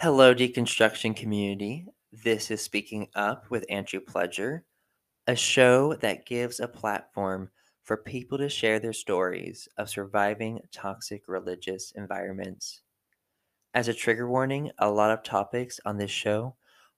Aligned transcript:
Hello, 0.00 0.32
deconstruction 0.32 1.16
community. 1.16 1.84
This 2.12 2.52
is 2.52 2.62
Speaking 2.62 3.08
Up 3.16 3.50
with 3.50 3.66
Andrew 3.68 3.98
Pledger, 3.98 4.60
a 5.26 5.34
show 5.34 5.94
that 5.94 6.24
gives 6.24 6.60
a 6.60 6.68
platform 6.68 7.50
for 7.82 7.96
people 7.96 8.38
to 8.38 8.48
share 8.48 8.78
their 8.78 8.92
stories 8.92 9.68
of 9.76 9.90
surviving 9.90 10.60
toxic 10.70 11.22
religious 11.26 11.90
environments. 11.96 12.82
As 13.74 13.88
a 13.88 13.92
trigger 13.92 14.28
warning, 14.28 14.70
a 14.78 14.88
lot 14.88 15.10
of 15.10 15.24
topics 15.24 15.80
on 15.84 15.96
this 15.96 16.12
show 16.12 16.54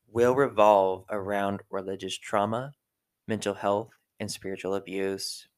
will 0.07 0.35
revolve 0.35 1.07
around 1.09 1.63
religious 1.71 2.19
trauma, 2.19 2.75
mental 3.27 3.55
health, 3.55 3.93
and 4.21 4.31
spiritual 4.31 4.75
abuse. 4.75 5.49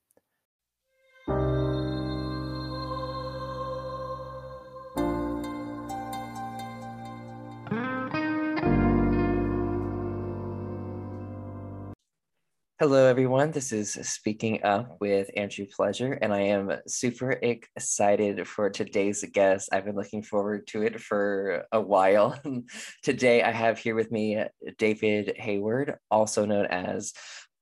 Hello, 12.83 13.07
everyone. 13.07 13.53
This 13.53 13.71
is 13.71 13.93
Speaking 13.93 14.65
Up 14.65 14.97
with 15.01 15.31
Andrew 15.37 15.67
Pledger, 15.67 16.19
and 16.21 16.35
I 16.35 16.41
am 16.41 16.79
super 16.89 17.31
excited 17.31 18.49
for 18.49 18.71
today's 18.71 19.25
guest. 19.33 19.69
I've 19.71 19.85
been 19.85 19.95
looking 19.95 20.25
forward 20.25 20.67
to 20.67 20.83
it 20.83 21.01
for 21.01 21.65
a 21.71 21.81
while. 21.81 22.37
Today, 23.05 23.41
I 23.41 23.53
have 23.53 23.79
here 23.79 23.95
with 23.95 24.11
me 24.11 24.37
uh, 24.37 24.49
David 24.79 25.37
Hayward, 25.37 25.95
also 26.11 26.45
known 26.45 26.67
as 26.67 27.13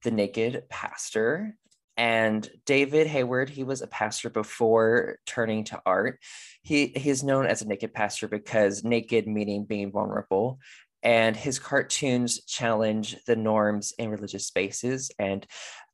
the 0.04 0.10
Naked 0.10 0.62
Pastor. 0.70 1.54
And 1.98 2.48
David 2.64 3.06
Hayward, 3.06 3.50
he 3.50 3.62
was 3.62 3.82
a 3.82 3.86
pastor 3.86 4.30
before 4.30 5.18
turning 5.26 5.64
to 5.64 5.82
art. 5.84 6.18
He 6.62 6.94
he's 6.96 7.22
known 7.22 7.44
as 7.44 7.60
a 7.60 7.68
naked 7.68 7.92
pastor 7.92 8.26
because 8.26 8.84
naked 8.84 9.28
meaning 9.28 9.66
being 9.66 9.92
vulnerable, 9.92 10.60
and 11.02 11.36
his 11.36 11.58
cartoons 11.58 12.44
challenge 12.44 13.16
the 13.26 13.36
norms 13.36 13.92
in 13.98 14.10
religious 14.10 14.46
spaces. 14.46 15.10
And 15.18 15.46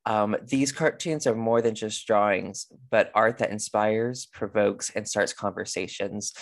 um, 0.04 0.36
these 0.46 0.72
cartoons 0.72 1.26
are 1.26 1.34
more 1.34 1.60
than 1.60 1.74
just 1.74 2.06
drawings, 2.06 2.66
but 2.90 3.10
art 3.14 3.38
that 3.38 3.50
inspires, 3.50 4.26
provokes, 4.26 4.90
and 4.90 5.06
starts 5.06 5.32
conversations. 5.32 6.32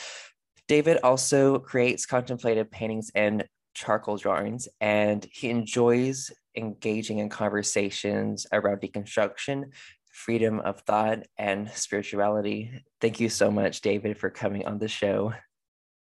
David 0.68 0.98
also 1.02 1.58
creates 1.58 2.06
contemplative 2.06 2.70
paintings 2.70 3.10
and 3.14 3.44
charcoal 3.74 4.16
drawings, 4.16 4.68
and 4.80 5.26
he 5.32 5.50
enjoys 5.50 6.30
engaging 6.56 7.18
in 7.18 7.28
conversations 7.28 8.46
around 8.52 8.80
deconstruction, 8.80 9.64
freedom 10.12 10.60
of 10.60 10.80
thought, 10.82 11.24
and 11.38 11.70
spirituality. 11.70 12.82
Thank 13.00 13.18
you 13.18 13.28
so 13.28 13.50
much, 13.50 13.80
David, 13.80 14.16
for 14.16 14.30
coming 14.30 14.66
on 14.66 14.78
the 14.78 14.88
show. 14.88 15.32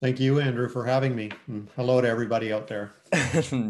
Thank 0.03 0.19
you, 0.19 0.41
Andrew, 0.41 0.67
for 0.67 0.83
having 0.83 1.15
me. 1.15 1.31
And 1.47 1.69
hello 1.77 2.01
to 2.01 2.09
everybody 2.09 2.51
out 2.51 2.67
there. 2.67 2.91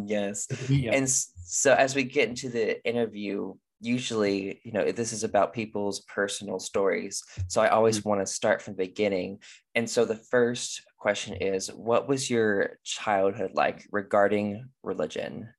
yes. 0.07 0.47
And 0.67 1.07
so, 1.07 1.75
as 1.75 1.93
we 1.93 2.05
get 2.05 2.27
into 2.27 2.49
the 2.49 2.83
interview, 2.83 3.53
usually, 3.79 4.59
you 4.63 4.71
know, 4.71 4.91
this 4.91 5.13
is 5.13 5.23
about 5.23 5.53
people's 5.53 5.99
personal 6.05 6.57
stories. 6.57 7.21
So, 7.49 7.61
I 7.61 7.67
always 7.67 7.99
mm-hmm. 7.99 8.09
want 8.09 8.21
to 8.21 8.25
start 8.25 8.63
from 8.63 8.73
the 8.73 8.83
beginning. 8.83 9.41
And 9.75 9.87
so, 9.87 10.05
the 10.05 10.15
first 10.15 10.81
question 10.97 11.35
is 11.35 11.67
What 11.67 12.07
was 12.07 12.31
your 12.31 12.79
childhood 12.83 13.51
like 13.53 13.87
regarding 13.91 14.69
religion? 14.81 15.49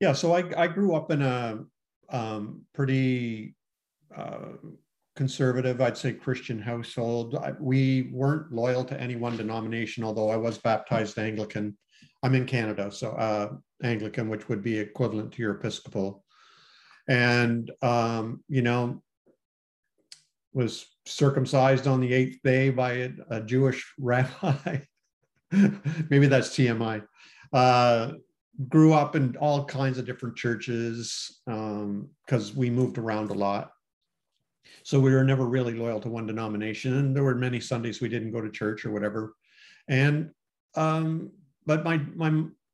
Yeah. 0.00 0.14
So, 0.14 0.32
I, 0.32 0.44
I 0.56 0.68
grew 0.68 0.94
up 0.94 1.10
in 1.10 1.20
a 1.20 1.64
um, 2.08 2.62
pretty 2.72 3.56
uh, 4.16 4.56
conservative, 5.18 5.80
I'd 5.80 5.98
say 5.98 6.12
Christian 6.12 6.62
household. 6.62 7.36
We 7.58 8.08
weren't 8.12 8.52
loyal 8.52 8.84
to 8.84 8.98
any 8.98 9.16
one 9.16 9.36
denomination, 9.36 10.04
although 10.04 10.30
I 10.30 10.36
was 10.36 10.58
baptized 10.58 11.18
Anglican. 11.18 11.76
I'm 12.22 12.36
in 12.36 12.46
Canada, 12.46 12.90
so 12.92 13.10
uh, 13.10 13.50
Anglican, 13.82 14.28
which 14.28 14.48
would 14.48 14.62
be 14.62 14.78
equivalent 14.78 15.32
to 15.32 15.42
your 15.42 15.56
Episcopal. 15.56 16.24
And, 17.08 17.68
um, 17.82 18.44
you 18.48 18.62
know, 18.62 19.02
was 20.52 20.86
circumcised 21.04 21.88
on 21.88 22.00
the 22.00 22.14
eighth 22.14 22.38
day 22.44 22.70
by 22.70 22.92
a, 22.92 23.10
a 23.30 23.40
Jewish 23.40 23.92
rabbi. 23.98 24.78
Maybe 25.50 26.28
that's 26.28 26.50
TMI. 26.50 27.04
Uh, 27.52 28.12
grew 28.68 28.92
up 28.92 29.16
in 29.16 29.36
all 29.38 29.64
kinds 29.64 29.98
of 29.98 30.06
different 30.06 30.36
churches 30.36 31.40
because 31.44 32.50
um, 32.50 32.56
we 32.56 32.70
moved 32.70 32.98
around 32.98 33.30
a 33.30 33.34
lot. 33.34 33.72
So 34.88 34.98
we 34.98 35.12
were 35.12 35.22
never 35.22 35.44
really 35.44 35.74
loyal 35.74 36.00
to 36.00 36.08
one 36.08 36.26
denomination. 36.26 36.94
And 36.96 37.14
there 37.14 37.22
were 37.22 37.34
many 37.34 37.60
Sundays 37.60 38.00
we 38.00 38.08
didn't 38.08 38.32
go 38.32 38.40
to 38.40 38.48
church 38.48 38.86
or 38.86 38.90
whatever. 38.90 39.34
And, 39.86 40.30
um, 40.76 41.30
but 41.66 41.84
my, 41.84 41.98
my 42.14 42.30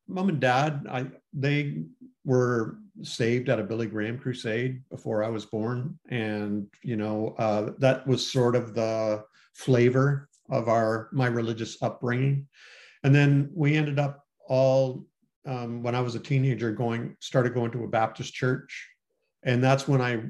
mom 0.07 0.29
and 0.29 0.39
dad, 0.39 0.87
I, 0.89 1.07
they 1.33 1.83
were 2.23 2.77
saved 3.01 3.49
at 3.49 3.59
a 3.59 3.63
Billy 3.63 3.87
Graham 3.87 4.17
crusade 4.17 4.81
before 4.89 5.25
I 5.25 5.27
was 5.27 5.45
born. 5.45 5.99
And, 6.07 6.67
you 6.83 6.95
know, 6.95 7.35
uh, 7.37 7.71
that 7.79 8.07
was 8.07 8.31
sort 8.31 8.55
of 8.55 8.73
the 8.73 9.25
flavor 9.53 10.29
of 10.49 10.69
our, 10.69 11.09
my 11.11 11.27
religious 11.27 11.83
upbringing. 11.83 12.47
And 13.03 13.13
then 13.13 13.49
we 13.53 13.75
ended 13.75 13.99
up 13.99 14.25
all, 14.47 15.05
um, 15.45 15.83
when 15.83 15.95
I 15.95 15.99
was 15.99 16.15
a 16.15 16.21
teenager, 16.21 16.71
going, 16.71 17.17
started 17.19 17.53
going 17.53 17.71
to 17.71 17.83
a 17.83 17.89
Baptist 17.89 18.33
church. 18.33 18.87
And 19.43 19.61
that's 19.61 19.85
when 19.85 19.99
I 19.99 20.21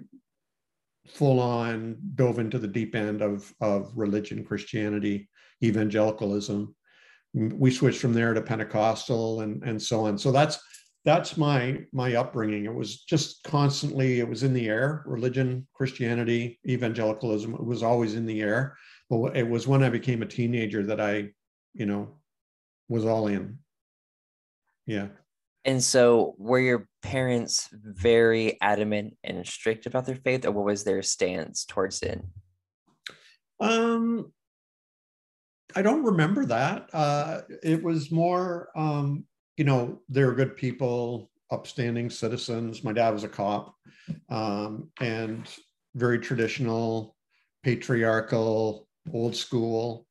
full 1.08 1.40
on 1.40 1.98
dove 2.16 2.40
into 2.40 2.60
the 2.60 2.68
deep 2.68 2.96
end 2.96 3.22
of, 3.22 3.54
of 3.62 3.92
religion, 3.96 4.44
Christianity, 4.44 5.30
evangelicalism. 5.64 6.76
We 7.34 7.72
switched 7.72 8.00
from 8.00 8.14
there 8.14 8.34
to 8.34 8.42
Pentecostal 8.42 9.42
and, 9.42 9.64
and 9.64 9.82
so 9.82 10.06
on. 10.06 10.18
So 10.18 10.32
that's 10.32 10.60
that's 11.06 11.38
my 11.38 11.82
my 11.94 12.16
upbringing. 12.16 12.66
It 12.66 12.74
was 12.74 13.04
just 13.04 13.44
constantly, 13.44 14.20
it 14.20 14.28
was 14.28 14.42
in 14.44 14.54
the 14.54 14.68
air, 14.68 15.04
religion, 15.06 15.68
Christianity, 15.74 16.60
evangelicalism, 16.68 17.54
it 17.54 17.64
was 17.64 17.84
always 17.84 18.16
in 18.16 18.26
the 18.26 18.42
air. 18.42 18.76
But 19.10 19.38
it 19.38 19.48
was 19.48 19.68
when 19.68 19.84
I 19.84 19.90
became 19.90 20.24
a 20.24 20.28
teenager 20.28 20.84
that 20.88 21.00
I, 21.00 21.30
you 21.74 21.86
know, 21.86 22.18
was 22.90 23.06
all 23.06 23.28
in. 23.28 23.60
Yeah. 24.88 25.10
And 25.66 25.84
so, 25.84 26.36
were 26.38 26.60
your 26.60 26.88
parents 27.02 27.68
very 27.74 28.62
adamant 28.62 29.18
and 29.24 29.46
strict 29.48 29.88
about 29.88 30.06
their 30.06 30.16
faith, 30.16 30.46
or 30.46 30.52
what 30.52 30.66
was 30.66 30.84
their 30.84 31.02
stance 31.02 31.66
towards 31.66 32.04
it? 32.04 32.24
Um, 33.60 34.32
I 35.76 35.82
don't 35.82 36.04
remember 36.04 36.46
that. 36.46 36.90
Uh, 36.94 37.42
it 37.64 37.84
was 37.84 38.12
more, 38.12 38.70
um, 38.76 39.26
you 39.58 39.66
know, 39.66 40.00
they 40.08 40.24
were 40.24 40.36
good 40.36 40.56
people, 40.56 41.32
upstanding 41.52 42.12
citizens. 42.12 42.84
My 42.84 42.94
dad 42.94 43.10
was 43.10 43.24
a 43.24 43.28
cop, 43.28 43.74
um, 44.30 44.90
and 45.02 45.50
very 45.96 46.20
traditional, 46.20 47.16
patriarchal, 47.64 48.88
old 49.14 49.36
school, 49.36 50.06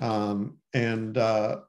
um, 0.00 0.58
and 0.74 1.16
uh, 1.16 1.60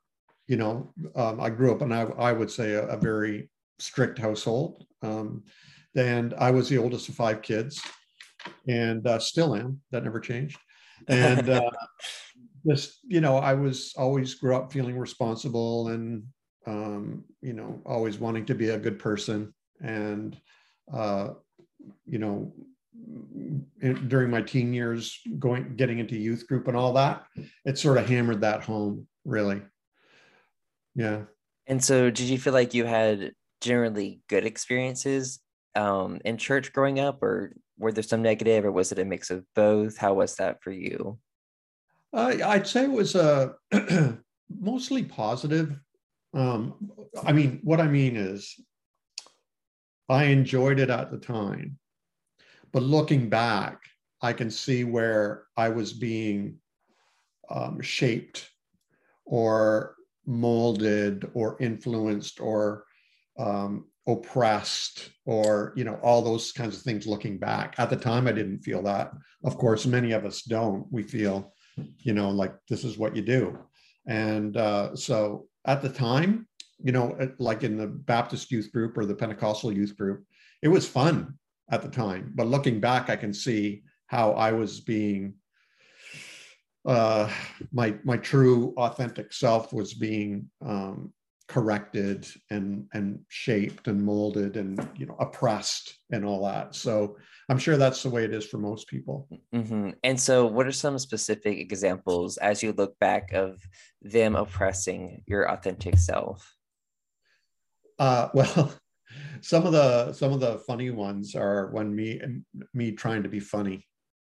you 0.48 0.56
know, 0.56 0.94
um, 1.16 1.40
I 1.40 1.50
grew 1.50 1.72
up 1.72 1.82
in, 1.82 1.92
I, 1.92 2.04
I 2.04 2.32
would 2.32 2.50
say, 2.50 2.74
a, 2.74 2.88
a 2.88 2.98
very 2.98 3.50
strict 3.80 4.18
household. 4.18 4.86
Um, 5.02 5.44
and 5.96 6.34
I 6.38 6.52
was 6.52 6.70
the 6.70 6.78
oldest 6.78 7.10
of 7.10 7.16
five 7.16 7.42
kids 7.42 7.82
and 8.68 9.06
uh, 9.06 9.20
still 9.20 9.56
am. 9.56 9.82
That 9.92 10.04
never 10.04 10.20
changed. 10.20 10.58
And 11.08 11.50
uh, 11.50 11.70
just, 12.70 13.00
you 13.04 13.22
know, 13.22 13.38
I 13.38 13.54
was 13.54 13.94
always 13.98 14.36
grew 14.36 14.56
up 14.56 14.72
feeling 14.72 14.98
responsible 14.98 15.90
and, 15.90 16.24
um, 16.66 17.26
you 17.42 17.54
know, 17.54 17.82
always 17.86 18.20
wanting 18.20 18.46
to 18.46 18.56
be 18.56 18.70
a 18.70 18.80
good 18.80 19.00
person. 19.00 19.54
And, 19.82 20.38
uh, 20.94 21.30
you 22.06 22.20
know, 22.20 22.54
in, 23.82 24.08
during 24.08 24.30
my 24.30 24.42
teen 24.42 24.74
years, 24.74 25.20
going, 25.40 25.76
getting 25.76 26.00
into 26.00 26.18
youth 26.18 26.48
group 26.48 26.68
and 26.68 26.78
all 26.78 26.94
that, 26.94 27.26
it 27.66 27.78
sort 27.78 27.98
of 27.98 28.08
hammered 28.08 28.42
that 28.42 28.64
home, 28.64 29.08
really. 29.26 29.62
Yeah. 30.98 31.22
And 31.68 31.82
so, 31.82 32.10
did 32.10 32.28
you 32.28 32.40
feel 32.40 32.54
like 32.54 32.74
you 32.74 32.86
had 32.86 33.34
generally 33.62 34.20
good 34.28 34.46
experiences 34.46 35.40
um, 35.76 36.20
in 36.26 36.38
church 36.38 36.74
growing 36.74 37.00
up, 37.00 37.22
or 37.22 37.54
were 37.78 37.92
there 37.92 38.04
some 38.04 38.24
negative, 38.24 38.66
or 38.66 38.72
was 38.72 38.92
it 38.92 39.00
a 39.00 39.06
mix 39.06 39.30
of 39.30 39.46
both? 39.54 39.98
How 39.98 40.16
was 40.16 40.36
that 40.36 40.64
for 40.64 40.72
you? 40.72 41.20
Uh, 42.12 42.38
I'd 42.44 42.68
say 42.68 42.86
it 42.86 42.92
was 42.92 43.16
uh, 43.16 43.54
mostly 44.50 45.04
positive. 45.04 45.80
Um, 46.34 46.92
I 47.24 47.32
mean, 47.32 47.60
what 47.64 47.80
I 47.80 47.88
mean 47.88 48.16
is, 48.16 48.56
I 50.10 50.26
enjoyed 50.26 50.80
it 50.80 50.90
at 50.90 51.12
the 51.12 51.20
time, 51.20 51.78
but 52.72 52.82
looking 52.82 53.30
back, 53.30 53.82
I 54.22 54.34
can 54.34 54.50
see 54.50 54.84
where 54.84 55.44
I 55.56 55.70
was 55.70 55.94
being 55.94 56.58
um, 57.52 57.82
shaped 57.82 58.50
or 59.26 59.97
molded 60.28 61.30
or 61.34 61.58
influenced 61.60 62.40
or 62.40 62.84
um, 63.40 63.86
oppressed 64.08 65.10
or 65.26 65.74
you 65.76 65.84
know 65.84 66.00
all 66.02 66.22
those 66.22 66.52
kinds 66.52 66.76
of 66.76 66.82
things 66.82 67.08
looking 67.08 67.38
back. 67.38 67.76
At 67.78 67.90
the 67.90 67.96
time 67.96 68.28
i 68.28 68.32
didn't 68.32 68.60
feel 68.60 68.82
that. 68.84 69.12
Of 69.44 69.58
course 69.58 69.86
many 69.86 70.12
of 70.12 70.26
us 70.26 70.44
don't. 70.44 70.86
We 70.92 71.04
feel 71.04 71.54
you 72.00 72.14
know 72.14 72.30
like 72.30 72.54
this 72.70 72.84
is 72.84 72.98
what 72.98 73.16
you 73.16 73.22
do. 73.22 73.58
And 74.08 74.56
uh, 74.56 74.96
so 74.96 75.48
at 75.66 75.82
the 75.82 75.90
time, 75.90 76.48
you 76.82 76.92
know, 76.92 77.18
like 77.40 77.64
in 77.64 77.78
the 77.78 77.88
Baptist 77.88 78.52
youth 78.52 78.72
group 78.72 78.98
or 78.98 79.06
the 79.06 79.16
Pentecostal 79.16 79.72
youth 79.72 79.98
group, 79.98 80.24
it 80.62 80.70
was 80.70 80.88
fun 80.88 81.38
at 81.72 81.82
the 81.82 81.90
time. 81.90 82.32
But 82.36 82.48
looking 82.48 82.80
back, 82.80 83.10
I 83.10 83.16
can 83.16 83.34
see 83.34 83.84
how 84.08 84.32
I 84.32 84.54
was 84.54 84.80
being 84.80 85.34
uh, 86.88 87.30
my 87.72 87.96
my 88.04 88.18
true 88.18 88.74
authentic 88.78 89.34
self 89.34 89.74
was 89.74 89.94
being 89.94 90.50
um, 90.66 91.14
corrected 91.48 92.28
and 92.50 92.86
and 92.94 93.20
shaped 93.28 93.88
and 93.88 94.04
molded 94.04 94.58
and 94.58 94.90
you 94.96 95.06
know 95.06 95.16
oppressed 95.20 96.00
and 96.12 96.26
all 96.26 96.46
that. 96.46 96.74
So 96.76 97.18
I'm 97.50 97.58
sure 97.58 97.78
that's 97.78 98.04
the 98.04 98.10
way 98.10 98.24
it 98.24 98.34
is 98.34 98.46
for 98.46 98.58
most 98.58 98.88
people. 98.88 99.28
Mm-hmm. 99.54 99.92
And 100.04 100.20
so, 100.20 100.46
what 100.46 100.66
are 100.66 100.72
some 100.72 100.98
specific 100.98 101.58
examples 101.58 102.38
as 102.38 102.64
you 102.64 102.74
look 102.74 102.98
back 103.00 103.34
of 103.34 103.62
them 104.02 104.36
oppressing 104.36 105.24
your 105.28 105.50
authentic 105.52 105.98
self? 105.98 106.56
Uh, 108.00 108.30
well, 108.34 108.74
some 109.42 109.66
of 109.66 109.74
the 109.74 110.14
some 110.14 110.32
of 110.32 110.40
the 110.40 110.60
funny 110.60 110.90
ones 110.90 111.36
are 111.36 111.68
when 111.72 111.94
me 111.94 112.22
me 112.74 112.94
trying 112.94 113.24
to 113.24 113.30
be 113.30 113.40
funny 113.40 113.86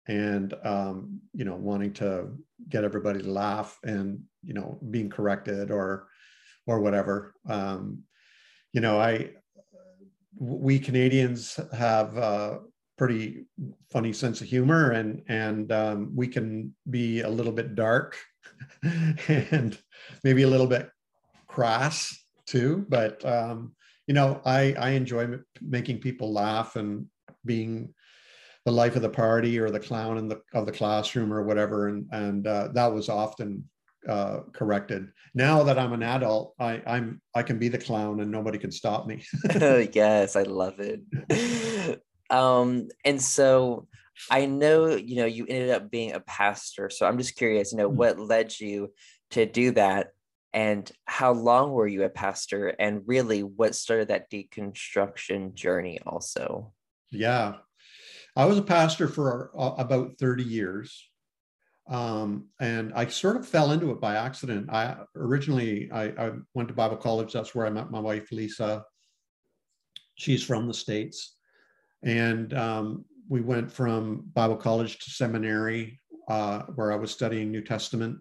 and 0.09 0.55
um, 0.65 1.21
you 1.33 1.45
know 1.45 1.57
wanting 1.57 1.93
to 1.95 2.29
get 2.69 2.85
everybody 2.85 3.23
to 3.23 3.31
laugh 3.31 3.79
and 3.85 4.21
you 4.43 4.55
know 4.55 4.79
being 4.91 5.11
corrected 5.11 5.71
or 5.71 6.09
or 6.67 6.81
whatever. 6.81 7.35
Um, 7.49 8.05
you 8.73 8.81
know 8.81 9.01
i 9.01 9.31
we 10.39 10.79
canadians 10.79 11.59
have 11.73 12.17
a 12.17 12.61
pretty 12.97 13.47
funny 13.91 14.13
sense 14.13 14.41
of 14.41 14.47
humor 14.47 14.93
and 14.93 15.23
and 15.29 15.73
um, 15.73 16.13
we 16.15 16.27
can 16.29 16.75
be 16.89 17.21
a 17.21 17.29
little 17.29 17.53
bit 17.53 17.75
dark 17.75 18.17
and 19.29 19.79
maybe 20.23 20.43
a 20.43 20.49
little 20.49 20.67
bit 20.67 20.89
crass 21.49 22.17
too 22.47 22.85
but 22.89 23.25
um, 23.25 23.75
you 24.07 24.15
know 24.15 24.41
i 24.45 24.75
i 24.79 24.91
enjoy 24.91 25.27
making 25.61 25.99
people 25.99 26.33
laugh 26.33 26.77
and 26.77 27.07
being 27.45 27.93
the 28.65 28.73
life 28.73 28.97
of 28.97 29.03
the 29.03 29.09
party 29.09 29.59
or 29.59 29.71
the 29.71 29.81
clown 29.81 30.19
in 30.19 30.29
the 30.29 30.41
of 30.55 30.67
the 30.67 30.73
classroom 30.73 31.33
or 31.33 31.43
whatever 31.43 31.89
and 31.89 32.07
and 32.13 32.47
uh, 32.47 32.69
that 32.73 32.93
was 32.93 33.09
often 33.09 33.65
uh, 34.09 34.41
corrected. 34.53 35.09
Now 35.35 35.63
that 35.63 35.79
i'm 35.79 35.93
an 35.93 36.03
adult 36.03 36.55
i 36.59 36.83
i'm 36.87 37.21
i 37.35 37.43
can 37.43 37.59
be 37.59 37.69
the 37.69 37.79
clown 37.79 38.21
and 38.21 38.31
nobody 38.31 38.59
can 38.59 38.71
stop 38.71 39.07
me. 39.07 39.25
Yes 39.93 40.37
i 40.37 40.43
love 40.43 40.81
it. 40.81 42.03
Um 42.31 42.89
and 43.05 43.21
so 43.21 43.89
i 44.31 44.47
know 44.47 44.95
you 44.95 45.17
know 45.17 45.27
you 45.27 45.47
ended 45.49 45.71
up 45.71 45.91
being 45.91 46.13
a 46.13 46.21
pastor 46.21 46.91
so 46.91 47.07
i'm 47.07 47.17
just 47.17 47.37
curious 47.37 47.73
you 47.73 47.79
know 47.79 47.89
mm-hmm. 47.89 47.97
what 47.97 48.21
led 48.21 48.59
you 48.61 48.93
to 49.31 49.47
do 49.47 49.71
that? 49.73 50.09
And 50.53 50.91
how 51.05 51.33
long 51.33 51.71
were 51.71 51.87
you 51.87 52.03
a 52.03 52.09
pastor? 52.09 52.69
And 52.69 53.03
really 53.07 53.43
what 53.43 53.77
started 53.77 54.09
that 54.09 54.31
deconstruction 54.31 55.55
journey 55.55 56.01
also? 56.05 56.73
Yeah 57.11 57.55
I 58.37 58.45
was 58.45 58.59
a 58.59 58.63
pastor 58.63 59.09
for 59.09 59.51
uh, 59.59 59.75
about 59.79 60.19
30 60.19 60.45
years. 60.45 61.11
Um, 61.89 62.47
and 62.61 62.93
I 62.95 63.07
sort 63.07 63.37
of 63.37 63.49
fell 63.49 63.73
into 63.73 63.91
it 63.91 64.01
by 64.01 64.15
accident. 64.15 64.71
I 64.71 64.97
originally 65.17 65.91
I, 65.91 66.05
I, 66.05 66.33
went 66.55 66.69
to 66.69 66.75
Bible 66.75 66.97
college. 66.97 67.33
That's 67.33 67.53
where 67.53 67.67
I 67.67 67.71
met 67.71 67.91
my 67.91 67.99
wife 67.99 68.31
Lisa. 68.31 68.85
She's 70.15 70.45
from 70.45 70.69
the 70.69 70.75
states, 70.75 71.37
and 72.05 72.55
um, 72.55 73.05
we 73.29 73.41
went 73.41 73.73
from 73.73 74.25
Bible 74.35 74.57
college 74.57 74.99
to 75.01 75.11
seminary, 75.11 75.99
uh, 76.29 76.61
where 76.77 76.93
I 76.93 76.97
was 76.97 77.11
studying 77.11 77.51
New 77.51 77.63
Testament. 77.63 78.19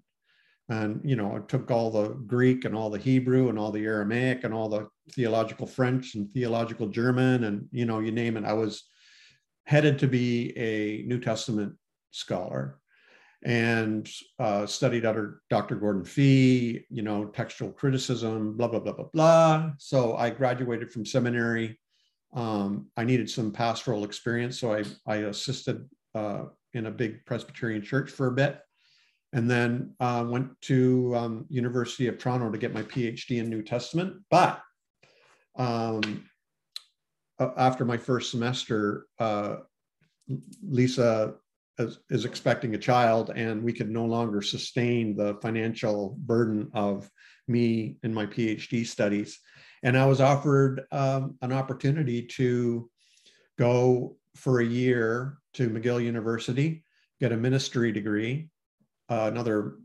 And 0.70 1.02
you 1.04 1.16
know, 1.16 1.36
I 1.36 1.40
took 1.48 1.70
all 1.70 1.92
the 1.92 2.10
Greek 2.10 2.66
and 2.66 2.76
all 2.76 2.90
the 2.90 2.98
Hebrew 2.98 3.50
and 3.50 3.60
all 3.60 3.72
the 3.72 3.86
Aramaic 3.86 4.46
and 4.46 4.54
all 4.54 4.70
the 4.70 4.88
theological 5.12 5.68
French 5.68 6.16
and 6.16 6.32
theological 6.32 6.88
German 6.88 7.44
and 7.44 7.68
you 7.72 7.86
know, 7.86 8.00
you 8.00 8.12
name 8.12 8.38
it. 8.38 8.46
I 8.46 8.54
was 8.54 8.86
headed 9.70 10.00
to 10.00 10.08
be 10.08 10.52
a 10.58 11.04
New 11.04 11.20
Testament 11.20 11.76
scholar 12.10 12.80
and 13.44 14.10
uh, 14.40 14.66
studied 14.66 15.06
under 15.06 15.44
Dr. 15.52 15.76
Gordon 15.76 16.04
Fee, 16.04 16.86
you 16.90 17.04
know, 17.04 17.26
textual 17.26 17.72
criticism, 17.72 18.58
blah, 18.58 18.68
blah, 18.68 18.80
blah, 18.80 18.94
blah, 18.94 19.10
blah. 19.14 19.70
So 19.78 20.16
I 20.16 20.32
graduated 20.32 20.92
from 20.92 21.06
seminary. 21.06 21.80
Um, 22.34 22.88
I 22.98 23.04
needed 23.04 23.30
some 23.30 23.52
pastoral 23.52 24.06
experience. 24.06 24.60
So 24.60 24.74
I, 24.74 24.86
I 25.06 25.18
assisted 25.18 25.88
uh, 26.16 26.46
in 26.74 26.88
a 26.88 26.92
big 26.92 27.24
Presbyterian 27.28 27.84
church 27.84 28.10
for 28.10 28.26
a 28.26 28.32
bit 28.32 28.60
and 29.34 29.48
then 29.48 29.94
uh, 30.00 30.26
went 30.28 30.50
to 30.62 31.16
um, 31.16 31.46
University 31.48 32.08
of 32.08 32.18
Toronto 32.18 32.50
to 32.50 32.58
get 32.58 32.74
my 32.74 32.82
PhD 32.82 33.38
in 33.38 33.52
New 33.52 33.62
Testament. 33.62 34.16
But 34.32 34.64
um, 35.56 36.26
after 37.40 37.86
my 37.86 37.98
first 37.98 38.32
semester, 38.32 39.06
uh, 39.20 39.58
Lisa 40.62 41.36
is, 41.78 42.00
is, 42.10 42.26
expecting 42.26 42.76
a 42.76 42.78
child, 42.78 43.32
and 43.36 43.64
we 43.64 43.74
could 43.74 43.90
no 43.90 44.06
longer 44.06 44.42
sustain 44.42 45.16
the 45.16 45.36
financial 45.42 46.16
burden 46.20 46.70
of 46.74 47.10
me 47.48 47.98
and 48.04 48.14
my 48.14 48.26
PhD 48.26 48.86
studies. 48.86 49.40
And 49.84 49.98
I 49.98 50.06
was 50.06 50.22
offered 50.22 50.84
um, 50.92 51.38
an 51.42 51.54
opportunity 51.54 52.24
to 52.24 52.90
go 53.58 54.18
for 54.36 54.60
a 54.60 54.66
year 54.66 55.38
to 55.54 55.70
McGill 55.70 56.04
University, 56.04 56.84
get 57.20 57.32
a 57.32 57.38
ministry 57.38 57.92
degree, 57.92 58.50
uh, 59.10 59.30
another 59.32 59.76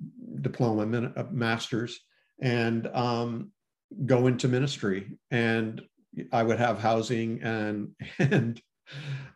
diploma, 0.40 1.12
a 1.16 1.24
master's, 1.24 2.00
and 2.40 2.86
um, 2.88 3.50
go 4.04 4.26
into 4.26 4.48
ministry. 4.48 5.18
And 5.30 5.80
I 6.32 6.42
would 6.42 6.58
have 6.58 6.78
housing 6.78 7.42
and 7.42 7.94
and 8.18 8.60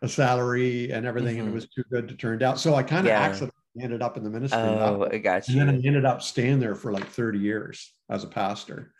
a 0.01 0.07
salary 0.07 0.91
and 0.91 1.05
everything, 1.05 1.37
mm-hmm. 1.37 1.39
and 1.39 1.47
it 1.47 1.51
mm-hmm. 1.51 1.55
was 1.55 1.69
too 1.69 1.83
good 1.91 2.07
to 2.07 2.15
turn 2.15 2.37
down. 2.37 2.57
So 2.57 2.75
I 2.75 2.83
kind 2.83 3.01
of 3.01 3.11
yeah. 3.11 3.21
accidentally 3.21 3.53
ended 3.81 4.01
up 4.01 4.17
in 4.17 4.23
the 4.23 4.29
ministry. 4.29 4.59
Oh, 4.59 5.07
I 5.11 5.17
got 5.17 5.47
you. 5.47 5.59
And 5.59 5.69
then 5.69 5.75
I 5.75 5.87
ended 5.87 6.05
up 6.05 6.21
staying 6.21 6.59
there 6.59 6.75
for 6.75 6.91
like 6.91 7.07
30 7.07 7.39
years 7.39 7.93
as 8.09 8.23
a 8.23 8.27
pastor. 8.27 8.93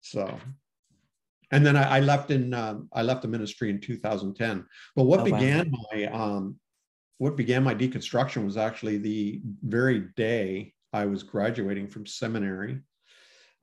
So, 0.00 0.38
and 1.50 1.64
then 1.64 1.76
I, 1.76 1.96
I 1.96 2.00
left 2.00 2.30
in 2.30 2.54
um, 2.54 2.88
I 2.92 3.02
left 3.02 3.22
the 3.22 3.28
ministry 3.28 3.70
in 3.70 3.80
2010. 3.80 4.64
But 4.94 5.04
what 5.04 5.20
oh, 5.20 5.24
began 5.24 5.70
wow. 5.70 5.78
my 5.92 6.04
um, 6.06 6.56
what 7.18 7.36
began 7.36 7.64
my 7.64 7.74
deconstruction 7.74 8.44
was 8.44 8.56
actually 8.56 8.98
the 8.98 9.40
very 9.62 10.08
day 10.16 10.72
I 10.92 11.06
was 11.06 11.22
graduating 11.22 11.88
from 11.88 12.06
seminary. 12.06 12.80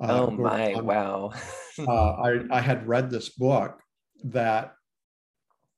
Uh, 0.01 0.27
oh 0.27 0.31
my! 0.31 0.75
wow. 0.81 1.31
uh, 1.79 1.83
I, 1.91 2.39
I 2.51 2.61
had 2.61 2.87
read 2.87 3.09
this 3.09 3.29
book 3.29 3.81
that 4.25 4.73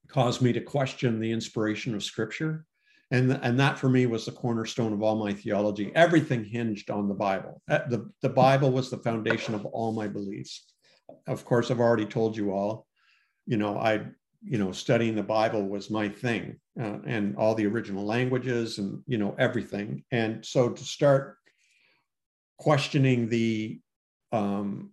caused 0.08 0.42
me 0.42 0.54
to 0.54 0.62
question 0.62 1.20
the 1.20 1.32
inspiration 1.32 1.94
of 1.94 2.04
Scripture, 2.04 2.66
and 3.12 3.32
and 3.44 3.60
that 3.60 3.78
for 3.78 3.90
me 3.90 4.06
was 4.06 4.26
the 4.26 4.32
cornerstone 4.32 4.94
of 4.94 5.04
all 5.04 5.18
my 5.18 5.34
theology. 5.34 5.92
Everything 5.96 6.44
hinged 6.44 6.90
on 6.90 7.08
the 7.08 7.14
Bible. 7.14 7.62
Uh, 7.70 7.80
the 7.90 8.10
the 8.22 8.30
Bible 8.30 8.72
was 8.72 8.90
the 8.90 8.98
foundation 8.98 9.54
of 9.54 9.66
all 9.66 9.92
my 9.92 10.08
beliefs. 10.08 10.66
Of 11.28 11.46
course, 11.46 11.70
I've 11.70 11.80
already 11.80 12.06
told 12.06 12.36
you 12.36 12.52
all. 12.52 12.88
You 13.46 13.58
know, 13.58 13.78
I 13.78 14.08
you 14.42 14.58
know 14.58 14.72
studying 14.72 15.16
the 15.16 15.24
Bible 15.24 15.64
was 15.68 15.92
my 15.92 16.10
thing, 16.10 16.60
uh, 16.80 16.98
and 17.06 17.36
all 17.38 17.54
the 17.54 17.68
original 17.68 18.06
languages, 18.06 18.80
and 18.80 19.04
you 19.06 19.18
know 19.18 19.36
everything. 19.38 20.04
And 20.12 20.46
so 20.46 20.70
to 20.70 20.84
start 20.84 21.38
questioning 22.58 23.30
the 23.30 23.80
um, 24.32 24.92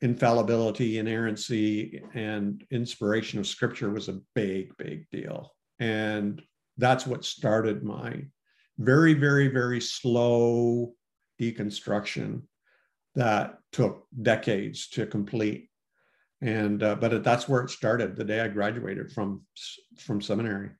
infallibility, 0.00 0.98
inerrancy, 0.98 2.02
and 2.14 2.64
inspiration 2.70 3.38
of 3.38 3.46
scripture 3.46 3.90
was 3.90 4.08
a 4.08 4.20
big, 4.34 4.76
big 4.78 5.08
deal. 5.10 5.52
And 5.78 6.42
that's 6.78 7.06
what 7.06 7.24
started 7.24 7.82
my 7.82 8.24
very, 8.78 9.14
very, 9.14 9.48
very 9.48 9.80
slow 9.80 10.94
deconstruction 11.40 12.42
that 13.14 13.58
took 13.72 14.06
decades 14.22 14.88
to 14.90 15.06
complete. 15.06 15.68
And 16.40 16.82
uh, 16.82 16.94
but 16.94 17.22
that's 17.22 17.48
where 17.48 17.62
it 17.62 17.70
started 17.70 18.16
the 18.16 18.24
day 18.24 18.40
I 18.40 18.48
graduated 18.48 19.12
from 19.12 19.42
from 19.98 20.22
seminary. 20.22 20.70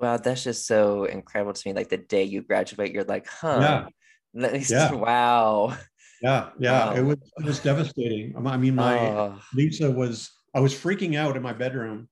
Wow, 0.00 0.16
that's 0.16 0.42
just 0.42 0.66
so 0.66 1.04
incredible 1.04 1.52
to 1.52 1.68
me. 1.68 1.74
Like 1.74 1.90
the 1.90 1.98
day 1.98 2.24
you 2.24 2.40
graduate, 2.42 2.92
you're 2.92 3.04
like, 3.04 3.28
huh? 3.28 3.88
Yeah. 4.34 4.58
yeah. 4.68 4.92
Wow. 4.92 5.76
Yeah, 6.22 6.50
yeah, 6.58 6.86
wow. 6.86 6.94
it 6.94 7.02
was 7.02 7.18
it 7.38 7.44
was 7.44 7.58
devastating. 7.58 8.34
I 8.36 8.56
mean, 8.56 8.76
my 8.76 8.98
oh. 8.98 9.40
Lisa 9.54 9.90
was 9.90 10.30
I 10.54 10.60
was 10.60 10.72
freaking 10.72 11.16
out 11.16 11.36
in 11.36 11.42
my 11.42 11.52
bedroom, 11.52 12.08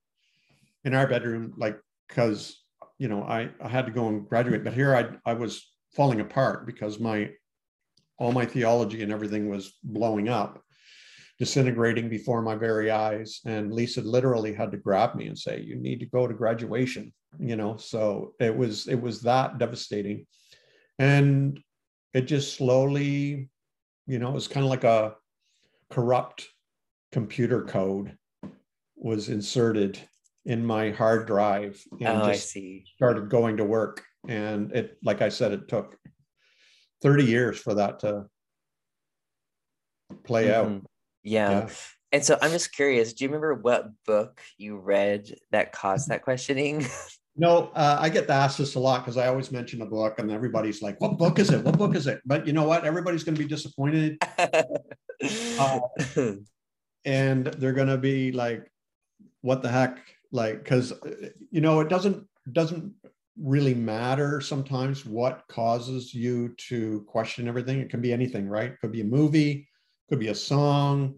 in 0.85 0.95
our 0.95 1.07
bedroom, 1.07 1.55
like 1.57 1.79
because 2.09 2.61
you 2.99 3.09
know 3.09 3.23
I 3.23 3.51
I 3.63 3.69
had 3.69 3.87
to 3.87 3.93
go 3.93 4.09
and 4.09 4.29
graduate, 4.29 4.65
but 4.65 4.73
here 4.73 4.97
I 4.97 5.31
I 5.31 5.35
was 5.35 5.71
falling 5.95 6.21
apart 6.21 6.67
because 6.67 6.99
my 6.99 7.31
all 8.19 8.33
my 8.33 8.45
theology 8.45 9.03
and 9.03 9.13
everything 9.13 9.49
was 9.49 9.79
blowing 9.83 10.29
up, 10.29 10.61
disintegrating 11.39 12.09
before 12.09 12.43
my 12.43 12.57
very 12.57 12.91
eyes. 12.91 13.41
And 13.47 13.73
Lisa 13.73 14.03
literally 14.03 14.53
had 14.53 14.73
to 14.73 14.77
grab 14.77 15.15
me 15.15 15.29
and 15.29 15.39
say, 15.39 15.61
"You 15.61 15.77
need 15.77 16.01
to 16.01 16.07
go 16.07 16.27
to 16.27 16.35
graduation." 16.35 17.13
You 17.39 17.55
know, 17.55 17.77
so 17.77 18.35
it 18.41 18.57
was 18.57 18.89
it 18.89 19.01
was 19.01 19.23
that 19.23 19.59
devastating, 19.59 20.27
and 20.99 21.61
it 22.13 22.23
just 22.23 22.57
slowly, 22.57 23.49
you 24.11 24.19
know, 24.19 24.31
it 24.31 24.35
was 24.35 24.49
kind 24.49 24.67
of 24.67 24.71
like 24.71 24.83
a 24.83 25.15
corrupt 25.89 26.49
computer 27.13 27.63
code 27.63 28.17
was 28.97 29.29
inserted 29.29 30.01
in 30.45 30.67
my 30.67 30.91
hard 30.91 31.29
drive 31.29 31.81
and 31.93 32.21
oh, 32.21 32.25
I 32.25 32.33
see. 32.33 32.85
started 32.97 33.31
going 33.31 33.59
to 33.59 33.65
work. 33.65 34.03
And 34.27 34.73
it, 34.73 34.99
like 35.05 35.23
I 35.23 35.29
said, 35.29 35.53
it 35.53 35.69
took 35.69 35.97
30 37.03 37.25
years 37.25 37.59
for 37.61 37.75
that 37.75 38.01
to 38.01 38.27
play 40.25 40.47
mm-hmm. 40.49 40.75
out. 40.75 40.83
Yeah. 41.23 41.51
yeah. 41.51 41.69
And 42.11 42.25
so 42.25 42.37
I'm 42.43 42.51
just 42.51 42.75
curious, 42.75 43.13
do 43.13 43.25
you 43.25 43.29
remember 43.29 43.55
what 43.55 43.91
book 44.07 44.41
you 44.59 44.77
read 44.77 45.33
that 45.53 45.71
caused 45.71 46.09
that 46.09 46.23
questioning? 46.23 46.85
No, 47.37 47.71
uh, 47.75 47.97
I 48.01 48.09
get 48.09 48.29
asked 48.29 48.59
this 48.59 48.75
a 48.75 48.81
lot 48.81 49.03
because 49.03 49.17
I 49.17 49.29
always 49.29 49.53
mention 49.53 49.83
a 49.83 49.87
book 49.87 50.19
and 50.19 50.31
everybody's 50.31 50.83
like, 50.83 51.01
what 51.01 51.17
book 51.17 51.39
is 51.39 51.51
it? 51.51 51.65
What 51.65 51.79
book 51.79 51.95
is 51.95 52.07
it? 52.07 52.21
But 52.27 52.47
you 52.47 52.53
know 52.53 52.65
what? 52.65 52.85
Everybody's 52.85 53.25
going 53.25 53.37
to 53.37 53.43
be 53.43 53.49
disappointed. 53.49 54.19
uh, 55.59 55.81
and 57.05 57.47
they're 57.47 57.73
going 57.73 57.89
to 57.89 57.99
be 57.99 58.33
like, 58.33 58.71
what 59.43 59.63
the 59.63 59.69
heck? 59.69 60.01
Like, 60.33 60.65
because, 60.65 60.93
you 61.51 61.61
know, 61.61 61.81
it 61.81 61.89
doesn't, 61.89 62.27
doesn't 62.53 62.93
really 63.41 63.75
matter 63.75 64.41
sometimes 64.41 65.07
what 65.07 65.45
causes 65.49 66.13
you 66.13 66.55
to 66.69 67.05
question 67.07 67.49
everything. 67.49 67.81
It 67.81 67.91
can 67.91 68.01
be 68.01 68.13
anything, 68.13 68.49
right? 68.49 68.73
It 68.73 68.81
could 68.81 68.93
be 68.93 69.01
a 69.01 69.05
movie, 69.05 69.69
could 70.09 70.19
be 70.19 70.29
a 70.29 70.35
song, 70.35 71.15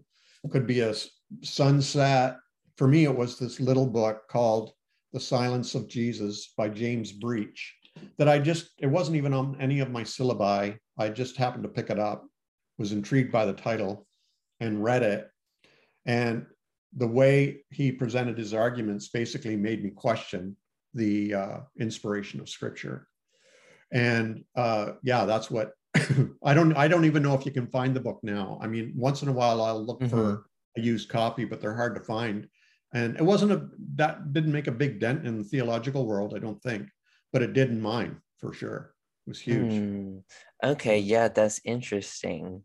could 0.51 0.67
be 0.67 0.81
a 0.81 0.93
sunset. 1.41 2.37
For 2.77 2.87
me, 2.87 3.03
it 3.03 3.15
was 3.15 3.37
this 3.37 3.59
little 3.59 3.87
book 3.87 4.27
called 4.29 4.73
the 5.13 5.19
Silence 5.19 5.75
of 5.75 5.87
Jesus 5.87 6.53
by 6.57 6.69
James 6.69 7.11
Breech 7.11 7.75
that 8.17 8.27
I 8.27 8.39
just, 8.39 8.71
it 8.79 8.87
wasn't 8.87 9.17
even 9.17 9.33
on 9.33 9.55
any 9.59 9.79
of 9.79 9.91
my 9.91 10.03
syllabi. 10.03 10.77
I 10.97 11.09
just 11.09 11.37
happened 11.37 11.63
to 11.63 11.69
pick 11.69 11.89
it 11.89 11.99
up, 11.99 12.25
was 12.77 12.91
intrigued 12.91 13.31
by 13.31 13.45
the 13.45 13.53
title 13.53 14.07
and 14.59 14.83
read 14.83 15.03
it. 15.03 15.29
And 16.05 16.47
the 16.95 17.07
way 17.07 17.63
he 17.69 17.91
presented 17.91 18.37
his 18.37 18.53
arguments 18.53 19.09
basically 19.09 19.55
made 19.55 19.83
me 19.83 19.91
question 19.91 20.57
the 20.93 21.33
uh, 21.33 21.57
inspiration 21.79 22.39
of 22.39 22.49
scripture. 22.49 23.07
And 23.91 24.43
uh, 24.55 24.93
yeah, 25.03 25.25
that's 25.25 25.49
what 25.49 25.71
I 26.43 26.53
don't 26.53 26.75
I 26.75 26.87
don't 26.87 27.05
even 27.05 27.21
know 27.21 27.35
if 27.35 27.45
you 27.45 27.51
can 27.51 27.67
find 27.67 27.95
the 27.95 27.99
book 27.99 28.19
now. 28.23 28.59
I 28.61 28.67
mean, 28.67 28.93
once 28.95 29.21
in 29.21 29.27
a 29.27 29.33
while 29.33 29.61
I'll 29.61 29.83
look 29.83 29.99
mm-hmm. 29.99 30.09
for 30.09 30.45
a 30.75 30.81
used 30.81 31.09
copy, 31.09 31.45
but 31.45 31.61
they're 31.61 31.75
hard 31.75 31.95
to 31.95 32.01
find. 32.01 32.47
And 32.93 33.15
it 33.15 33.23
wasn't 33.23 33.51
a 33.51 33.69
that 33.95 34.33
didn't 34.33 34.51
make 34.51 34.67
a 34.67 34.71
big 34.71 34.99
dent 34.99 35.25
in 35.25 35.39
the 35.39 35.43
theological 35.43 36.05
world, 36.05 36.33
I 36.35 36.39
don't 36.39 36.61
think, 36.61 36.87
but 37.31 37.41
it 37.41 37.53
did 37.53 37.69
in 37.69 37.81
mine 37.81 38.21
for 38.37 38.53
sure. 38.53 38.93
It 39.25 39.29
was 39.31 39.39
huge. 39.39 39.71
Mm, 39.71 40.23
okay, 40.63 40.99
yeah, 40.99 41.27
that's 41.27 41.59
interesting. 41.65 42.63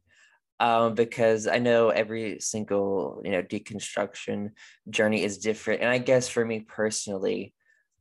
Um, 0.61 0.95
because 0.95 1.47
I 1.47 1.59
know 1.59 1.91
every 1.91 2.41
single 2.41 3.23
you 3.25 3.31
know 3.31 3.43
deconstruction 3.43 4.51
journey 4.91 5.23
is 5.23 5.39
different, 5.39 5.81
and 5.81 5.91
I 5.91 5.99
guess 5.99 6.29
for 6.29 6.45
me 6.45 6.61
personally, 6.61 7.55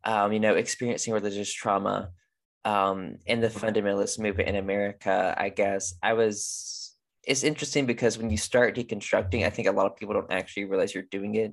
um, 0.04 0.34
you 0.34 0.40
know, 0.40 0.56
experiencing 0.56 1.14
religious 1.14 1.54
trauma 1.54 2.10
um, 2.66 3.18
in 3.26 3.40
the 3.40 3.48
fundamentalist 3.48 4.20
movement 4.20 4.50
in 4.50 4.56
America, 4.56 5.34
I 5.38 5.50
guess 5.50 5.94
I 6.04 6.14
was. 6.14 6.74
It's 7.24 7.44
interesting 7.44 7.86
because 7.86 8.18
when 8.18 8.30
you 8.30 8.38
start 8.38 8.74
deconstructing, 8.74 9.46
I 9.46 9.50
think 9.50 9.68
a 9.68 9.74
lot 9.74 9.86
of 9.86 9.98
people 9.98 10.14
don't 10.14 10.32
actually 10.32 10.64
realize 10.64 10.96
you're 10.96 11.04
doing 11.12 11.36
it 11.36 11.52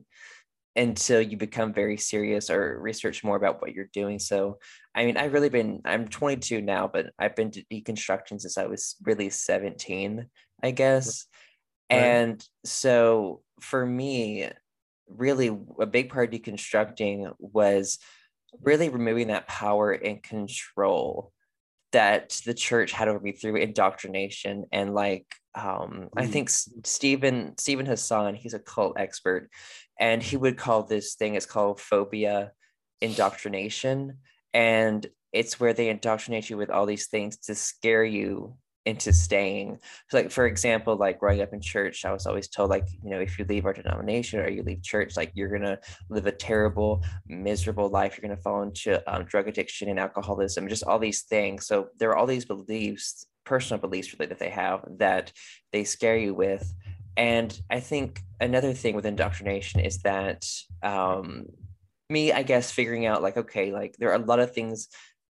until 0.76 1.20
you 1.20 1.36
become 1.36 1.72
very 1.72 1.96
serious 1.96 2.50
or 2.50 2.78
research 2.80 3.22
more 3.22 3.36
about 3.36 3.60
what 3.60 3.72
you're 3.72 3.90
doing. 3.92 4.18
So, 4.18 4.58
I 4.94 5.04
mean, 5.06 5.16
I've 5.16 5.32
really 5.32 5.48
been, 5.48 5.80
I'm 5.84 6.08
22 6.08 6.60
now, 6.60 6.90
but 6.92 7.06
I've 7.18 7.36
been 7.36 7.50
deconstructing 7.50 8.40
since 8.40 8.58
I 8.58 8.66
was 8.66 8.96
really 9.04 9.30
17, 9.30 10.26
I 10.62 10.70
guess. 10.72 11.26
Right. 11.90 11.98
And 11.98 12.48
so 12.64 13.42
for 13.60 13.86
me, 13.86 14.48
really 15.08 15.56
a 15.78 15.86
big 15.86 16.10
part 16.10 16.34
of 16.34 16.40
deconstructing 16.40 17.32
was 17.38 17.98
really 18.60 18.88
removing 18.88 19.28
that 19.28 19.46
power 19.46 19.92
and 19.92 20.22
control 20.22 21.32
that 21.92 22.40
the 22.44 22.54
church 22.54 22.90
had 22.90 23.06
over 23.06 23.20
me 23.20 23.32
through 23.32 23.56
indoctrination 23.56 24.64
and 24.72 24.94
like 24.94 25.26
um, 25.54 26.08
I 26.16 26.26
mm. 26.26 26.30
think 26.30 26.50
Steven 26.50 27.56
Steven 27.58 27.86
Hassan, 27.86 28.34
he's 28.34 28.54
a 28.54 28.58
cult 28.58 28.98
expert, 28.98 29.50
and 29.98 30.22
he 30.22 30.36
would 30.36 30.56
call 30.56 30.82
this 30.82 31.14
thing 31.14 31.34
it's 31.34 31.46
called 31.46 31.80
phobia 31.80 32.52
indoctrination, 33.00 34.18
and 34.52 35.06
it's 35.32 35.58
where 35.58 35.72
they 35.72 35.88
indoctrinate 35.88 36.48
you 36.48 36.56
with 36.56 36.70
all 36.70 36.86
these 36.86 37.08
things 37.08 37.36
to 37.38 37.54
scare 37.54 38.04
you 38.04 38.56
into 38.86 39.12
staying. 39.12 39.78
So 40.10 40.18
like 40.18 40.30
for 40.30 40.46
example, 40.46 40.96
like 40.96 41.18
growing 41.18 41.40
up 41.40 41.52
in 41.52 41.60
church, 41.60 42.04
I 42.04 42.12
was 42.12 42.26
always 42.26 42.48
told 42.48 42.70
like, 42.70 42.86
you 43.02 43.10
know, 43.10 43.18
if 43.18 43.38
you 43.38 43.44
leave 43.48 43.64
our 43.64 43.72
denomination 43.72 44.40
or 44.40 44.48
you 44.48 44.62
leave 44.62 44.82
church, 44.82 45.16
like 45.16 45.32
you're 45.34 45.48
gonna 45.48 45.78
live 46.10 46.26
a 46.26 46.32
terrible, 46.32 47.02
miserable 47.26 47.88
life. 47.88 48.16
You're 48.16 48.28
gonna 48.28 48.42
fall 48.42 48.62
into 48.62 49.02
um, 49.12 49.24
drug 49.24 49.48
addiction 49.48 49.88
and 49.88 49.98
alcoholism, 49.98 50.68
just 50.68 50.84
all 50.84 50.98
these 50.98 51.22
things. 51.22 51.66
So 51.66 51.88
there 51.98 52.10
are 52.10 52.16
all 52.16 52.26
these 52.26 52.44
beliefs, 52.44 53.26
personal 53.44 53.80
beliefs 53.80 54.12
really 54.12 54.28
that 54.28 54.38
they 54.38 54.50
have 54.50 54.84
that 54.98 55.32
they 55.72 55.84
scare 55.84 56.16
you 56.16 56.34
with. 56.34 56.72
And 57.16 57.58
I 57.70 57.80
think 57.80 58.20
another 58.40 58.72
thing 58.72 58.96
with 58.96 59.06
indoctrination 59.06 59.80
is 59.80 59.98
that 60.02 60.46
um, 60.82 61.46
me, 62.10 62.32
I 62.32 62.42
guess, 62.42 62.70
figuring 62.70 63.06
out 63.06 63.22
like, 63.22 63.36
okay, 63.36 63.72
like 63.72 63.96
there 63.98 64.10
are 64.10 64.20
a 64.20 64.24
lot 64.24 64.40
of 64.40 64.52
things 64.52 64.88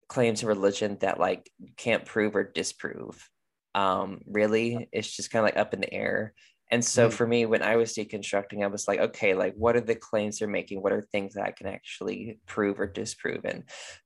claims 0.08 0.42
in 0.42 0.48
religion 0.50 0.98
that 1.00 1.20
like 1.20 1.50
can't 1.78 2.04
prove 2.04 2.36
or 2.36 2.44
disprove 2.44 3.30
um 3.76 4.20
really. 4.28 4.90
It's 4.92 5.16
just 5.16 5.32
kind 5.32 5.42
of 5.42 5.46
like 5.46 5.58
up 5.58 5.74
in 5.74 5.80
the 5.80 5.94
air. 5.94 6.34
And 6.70 6.84
so 6.84 7.08
mm-hmm. 7.08 7.16
for 7.16 7.26
me 7.26 7.46
when 7.46 7.62
i 7.62 7.78
was 7.78 7.94
deconstructing 7.94 8.64
i 8.64 8.68
was 8.68 8.88
like 8.88 9.00
okay 9.00 9.34
like 9.34 9.54
what 9.56 9.76
are 9.76 9.82
the 9.82 9.96
claims 9.96 10.40
they're 10.40 10.48
making? 10.50 10.82
What 10.82 10.92
are 10.92 11.02
things 11.02 11.34
that 11.34 11.46
i 11.46 11.52
can 11.52 11.68
actually 11.68 12.40
prove 12.46 12.80
or 12.80 12.88
disprove? 12.88 13.46
And 13.46 13.64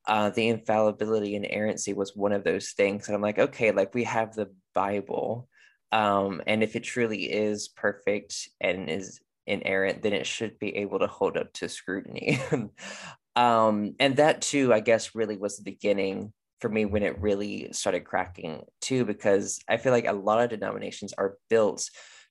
uh, 0.08 0.30
the 0.30 0.48
infallibility 0.50 1.36
and 1.36 1.46
inerrancy 1.46 1.94
was 1.94 2.16
one 2.16 2.32
of 2.32 2.44
those 2.44 2.72
things. 2.72 3.08
And 3.08 3.16
i'm 3.16 3.22
like 3.22 3.40
okay 3.40 3.72
like 3.72 3.96
we 3.96 4.04
have 4.04 4.36
the 4.36 4.52
bible 4.76 5.48
um, 5.96 6.42
and 6.46 6.62
if 6.62 6.76
it 6.76 6.84
truly 6.84 7.24
is 7.32 7.68
perfect 7.70 8.50
and 8.60 8.90
is 8.90 9.20
inerrant 9.48 10.02
then 10.02 10.14
it 10.14 10.26
should 10.26 10.58
be 10.60 10.76
able 10.78 11.00
to 11.00 11.08
hold 11.08 11.38
up 11.38 11.54
to 11.54 11.70
scrutiny 11.70 12.40
um, 13.36 13.96
and 14.00 14.18
that 14.18 14.42
too 14.42 14.74
i 14.74 14.80
guess 14.80 15.16
really 15.16 15.38
was 15.38 15.58
the 15.58 15.64
beginning 15.64 16.34
for 16.66 16.70
me 16.70 16.86
when 16.86 17.04
it 17.04 17.22
really 17.22 17.70
started 17.72 18.06
cracking 18.06 18.62
too, 18.82 19.06
because 19.06 19.60
I 19.68 19.78
feel 19.78 19.92
like 19.92 20.08
a 20.08 20.14
lot 20.14 20.42
of 20.42 20.50
denominations 20.50 21.14
are 21.18 21.38
built 21.50 21.90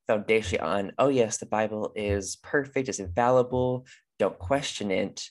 foundationally 0.09 0.63
on, 0.63 0.93
oh, 0.99 1.09
yes, 1.09 1.39
the 1.39 1.47
Bible 1.47 1.93
is 1.95 2.37
perfect, 2.43 2.89
it's 2.89 2.99
infallible, 2.99 3.87
don't 4.19 4.39
question 4.39 4.91
it. 4.91 5.23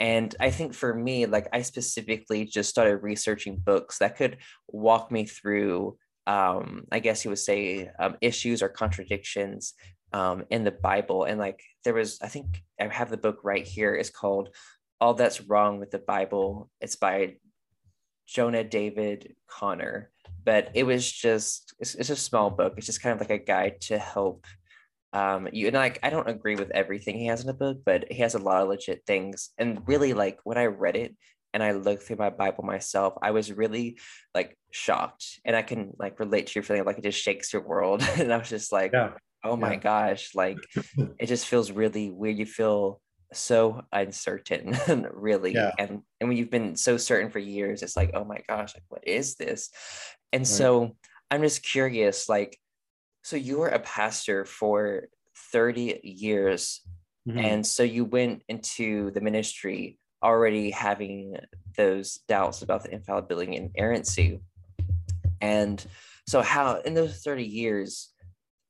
And 0.00 0.34
I 0.38 0.50
think 0.50 0.74
for 0.74 0.94
me, 0.94 1.26
like 1.26 1.48
I 1.52 1.62
specifically 1.62 2.44
just 2.44 2.70
started 2.70 2.96
researching 2.96 3.56
books 3.56 3.98
that 3.98 4.16
could 4.16 4.38
walk 4.68 5.10
me 5.10 5.24
through, 5.24 5.96
um, 6.28 6.84
I 6.92 6.98
guess 7.00 7.24
you 7.24 7.30
would 7.30 7.38
say, 7.38 7.90
um, 7.98 8.16
issues 8.20 8.62
or 8.62 8.68
contradictions 8.68 9.72
um, 10.12 10.44
in 10.50 10.62
the 10.62 10.70
Bible. 10.70 11.24
And 11.24 11.40
like 11.40 11.62
there 11.84 11.94
was, 11.94 12.18
I 12.22 12.28
think 12.28 12.62
I 12.78 12.86
have 12.88 13.10
the 13.10 13.16
book 13.16 13.40
right 13.42 13.66
here. 13.66 13.94
It's 13.94 14.10
called 14.10 14.50
All 15.00 15.14
That's 15.14 15.40
Wrong 15.40 15.80
with 15.80 15.90
the 15.90 15.98
Bible. 15.98 16.70
It's 16.82 16.96
by 16.96 17.36
Jonah 18.26 18.62
David 18.62 19.34
Conner, 19.48 20.10
but 20.44 20.70
it 20.74 20.84
was 20.84 21.10
just 21.10 21.72
it's, 21.78 21.94
it's 21.94 22.10
a 22.10 22.16
small 22.16 22.50
book. 22.50 22.74
It's 22.76 22.86
just 22.86 23.02
kind 23.02 23.14
of 23.14 23.20
like 23.20 23.30
a 23.30 23.42
guide 23.42 23.80
to 23.82 23.98
help 23.98 24.44
um 25.14 25.48
you 25.54 25.68
and 25.68 25.74
like 25.74 25.98
I 26.02 26.10
don't 26.10 26.28
agree 26.28 26.56
with 26.56 26.70
everything 26.72 27.16
he 27.16 27.26
has 27.26 27.40
in 27.40 27.46
the 27.46 27.54
book, 27.54 27.78
but 27.86 28.12
he 28.12 28.18
has 28.18 28.34
a 28.34 28.38
lot 28.38 28.60
of 28.60 28.68
legit 28.68 29.02
things. 29.06 29.50
And 29.56 29.80
really 29.88 30.12
like 30.12 30.38
when 30.44 30.58
I 30.58 30.66
read 30.66 30.96
it 30.96 31.16
and 31.54 31.62
I 31.62 31.72
looked 31.72 32.02
through 32.02 32.16
my 32.16 32.30
Bible 32.30 32.64
myself, 32.64 33.14
I 33.22 33.30
was 33.30 33.52
really 33.52 33.98
like 34.34 34.56
shocked. 34.70 35.40
And 35.44 35.56
I 35.56 35.62
can 35.62 35.92
like 35.98 36.20
relate 36.20 36.48
to 36.48 36.54
your 36.56 36.62
feeling 36.62 36.84
like 36.84 36.98
it 36.98 37.04
just 37.04 37.22
shakes 37.22 37.52
your 37.52 37.62
world. 37.62 38.02
and 38.16 38.32
I 38.32 38.36
was 38.36 38.48
just 38.48 38.72
like, 38.72 38.92
yeah. 38.92 39.12
oh 39.44 39.56
my 39.56 39.72
yeah. 39.72 39.78
gosh, 39.78 40.34
like 40.34 40.58
it 41.18 41.26
just 41.26 41.46
feels 41.46 41.70
really 41.70 42.10
weird. 42.10 42.38
You 42.38 42.46
feel 42.46 43.00
so 43.32 43.82
uncertain 43.92 44.74
really 45.12 45.52
yeah. 45.52 45.70
and 45.78 46.00
and 46.18 46.28
when 46.28 46.38
you've 46.38 46.50
been 46.50 46.74
so 46.74 46.96
certain 46.96 47.30
for 47.30 47.38
years 47.38 47.82
it's 47.82 47.94
like 47.94 48.12
oh 48.14 48.24
my 48.24 48.40
gosh 48.48 48.74
like 48.74 48.84
what 48.88 49.06
is 49.06 49.34
this 49.34 49.70
and 50.32 50.40
right. 50.40 50.46
so 50.46 50.96
i'm 51.30 51.42
just 51.42 51.62
curious 51.62 52.28
like 52.28 52.58
so 53.22 53.36
you 53.36 53.58
were 53.58 53.68
a 53.68 53.80
pastor 53.80 54.46
for 54.46 55.08
30 55.52 56.00
years 56.02 56.80
mm-hmm. 57.28 57.38
and 57.38 57.66
so 57.66 57.82
you 57.82 58.04
went 58.04 58.42
into 58.48 59.10
the 59.10 59.20
ministry 59.20 59.98
already 60.22 60.70
having 60.70 61.36
those 61.76 62.18
doubts 62.28 62.62
about 62.62 62.82
the 62.82 62.92
infallibility 62.92 63.56
and 63.56 63.70
inerrancy 63.74 64.40
and 65.40 65.84
so 66.26 66.42
how 66.42 66.80
in 66.80 66.94
those 66.94 67.20
30 67.22 67.44
years 67.44 68.12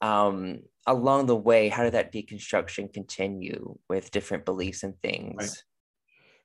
um 0.00 0.61
along 0.88 1.26
the 1.26 1.37
way, 1.37 1.69
how 1.69 1.85
did 1.85 1.93
that 1.93 2.12
deconstruction 2.12 2.93
continue 2.93 3.78
with 3.88 4.11
different 4.11 4.45
beliefs 4.45 4.83
and 4.83 4.99
things? 5.02 5.37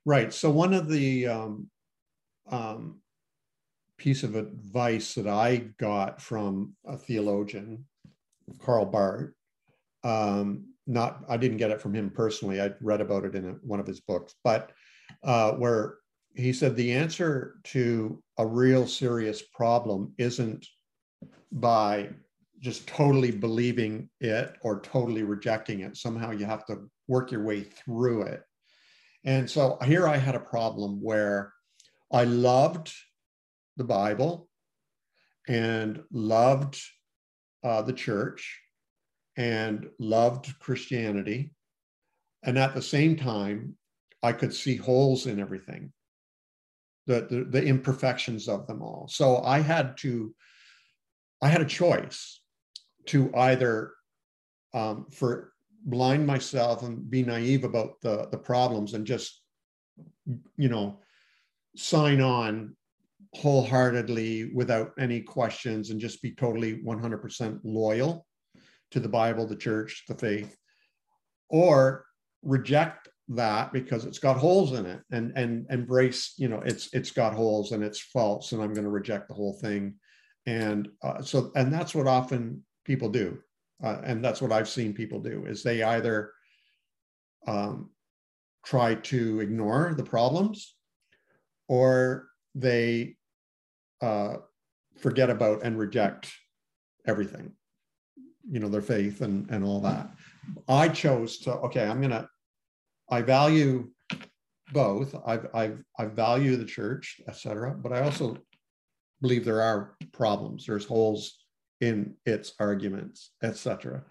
Right. 0.04 0.24
right. 0.24 0.34
So 0.34 0.50
one 0.50 0.74
of 0.74 0.88
the 0.88 1.26
um, 1.26 1.70
um, 2.50 3.00
piece 3.96 4.22
of 4.22 4.36
advice 4.36 5.14
that 5.14 5.26
I 5.26 5.70
got 5.78 6.20
from 6.20 6.74
a 6.86 6.96
theologian, 6.96 7.86
Karl 8.60 8.84
Barth. 8.84 9.32
Um, 10.04 10.66
not, 10.86 11.24
I 11.30 11.38
didn't 11.38 11.56
get 11.56 11.70
it 11.70 11.80
from 11.80 11.94
him 11.94 12.10
personally. 12.10 12.60
I 12.60 12.72
read 12.82 13.00
about 13.00 13.24
it 13.24 13.34
in 13.34 13.48
a, 13.48 13.52
one 13.62 13.80
of 13.80 13.86
his 13.86 14.00
books, 14.00 14.34
but 14.44 14.72
uh, 15.22 15.52
where 15.52 15.96
he 16.34 16.52
said 16.52 16.76
the 16.76 16.92
answer 16.92 17.56
to 17.64 18.22
a 18.38 18.46
real 18.46 18.86
serious 18.86 19.42
problem 19.42 20.12
isn't 20.18 20.66
by 21.52 22.10
just 22.60 22.86
totally 22.88 23.30
believing 23.30 24.08
it 24.20 24.56
or 24.62 24.80
totally 24.80 25.22
rejecting 25.22 25.80
it. 25.80 25.96
Somehow 25.96 26.30
you 26.30 26.46
have 26.46 26.66
to 26.66 26.88
work 27.08 27.30
your 27.30 27.44
way 27.44 27.62
through 27.62 28.22
it. 28.22 28.42
And 29.24 29.48
so 29.48 29.78
here 29.84 30.08
I 30.08 30.16
had 30.16 30.34
a 30.34 30.40
problem 30.40 31.02
where 31.02 31.52
I 32.12 32.24
loved 32.24 32.92
the 33.76 33.84
Bible 33.84 34.48
and 35.48 36.02
loved 36.10 36.80
uh, 37.62 37.82
the 37.82 37.92
church 37.92 38.60
and 39.36 39.88
loved 39.98 40.58
Christianity. 40.58 41.50
And 42.42 42.58
at 42.58 42.74
the 42.74 42.82
same 42.82 43.16
time, 43.16 43.76
I 44.24 44.32
could 44.32 44.54
see 44.54 44.76
holes 44.76 45.26
in 45.26 45.38
everything, 45.38 45.92
the, 47.06 47.26
the, 47.28 47.44
the 47.44 47.62
imperfections 47.62 48.48
of 48.48 48.66
them 48.66 48.80
all. 48.80 49.06
So 49.06 49.42
I 49.42 49.60
had 49.60 49.98
to, 49.98 50.34
I 51.42 51.48
had 51.48 51.60
a 51.60 51.66
choice 51.66 52.40
to 53.08 53.30
either 53.36 53.92
um, 54.72 55.06
for 55.12 55.52
blind 55.84 56.26
myself 56.26 56.82
and 56.82 57.10
be 57.10 57.22
naive 57.22 57.64
about 57.64 58.00
the, 58.00 58.26
the 58.30 58.38
problems 58.38 58.94
and 58.94 59.06
just, 59.06 59.42
you 60.56 60.70
know, 60.70 61.00
sign 61.76 62.22
on 62.22 62.74
wholeheartedly 63.34 64.52
without 64.54 64.92
any 64.98 65.20
questions 65.20 65.90
and 65.90 66.00
just 66.00 66.22
be 66.22 66.30
totally 66.30 66.78
100% 66.82 67.60
loyal 67.62 68.26
to 68.90 69.00
the 69.00 69.08
Bible, 69.08 69.46
the 69.46 69.54
church, 69.54 70.04
the 70.08 70.14
faith, 70.14 70.56
or 71.50 72.06
reject 72.42 73.10
that 73.28 73.72
because 73.72 74.04
it's 74.04 74.18
got 74.18 74.36
holes 74.36 74.72
in 74.72 74.84
it 74.84 75.00
and 75.10 75.32
and 75.34 75.66
embrace 75.70 76.34
you 76.36 76.48
know 76.48 76.60
it's 76.64 76.92
it's 76.92 77.10
got 77.10 77.32
holes 77.32 77.72
and 77.72 77.82
it's 77.82 77.98
false 77.98 78.52
and 78.52 78.62
i'm 78.62 78.74
going 78.74 78.84
to 78.84 78.90
reject 78.90 79.28
the 79.28 79.34
whole 79.34 79.54
thing. 79.54 79.94
And 80.46 80.88
uh, 81.02 81.22
so 81.22 81.50
and 81.56 81.72
that's 81.72 81.94
what 81.94 82.06
often 82.06 82.62
people 82.84 83.08
do 83.08 83.38
uh, 83.82 84.02
and 84.04 84.22
that's 84.22 84.42
what 84.42 84.52
i've 84.52 84.68
seen 84.68 84.92
people 84.92 85.20
do 85.20 85.46
is 85.46 85.62
they 85.62 85.82
either 85.82 86.32
um, 87.46 87.90
try 88.62 88.94
to 88.94 89.40
ignore 89.40 89.94
the 89.96 90.04
problems 90.04 90.74
or 91.66 92.28
they 92.54 93.16
uh, 94.02 94.36
forget 94.98 95.30
about 95.30 95.62
and 95.62 95.78
reject 95.78 96.30
everything 97.06 97.52
you 98.50 98.60
know 98.60 98.68
their 98.68 98.82
faith 98.82 99.22
and 99.22 99.48
and 99.50 99.64
all 99.64 99.80
that. 99.80 100.10
I 100.68 100.88
chose 100.88 101.38
to 101.38 101.52
okay 101.52 101.86
i'm 101.86 102.02
gonna 102.02 102.28
i 103.10 103.20
value 103.20 103.88
both 104.72 105.14
i've 105.26 105.46
i've 105.54 105.82
i 105.98 106.04
value 106.04 106.56
the 106.56 106.64
church 106.64 107.20
etc 107.28 107.74
but 107.76 107.92
i 107.92 108.00
also 108.00 108.36
believe 109.20 109.44
there 109.44 109.62
are 109.62 109.96
problems 110.12 110.66
there's 110.66 110.84
holes 110.84 111.38
in 111.80 112.14
its 112.24 112.54
arguments 112.60 113.32
etc 113.42 114.02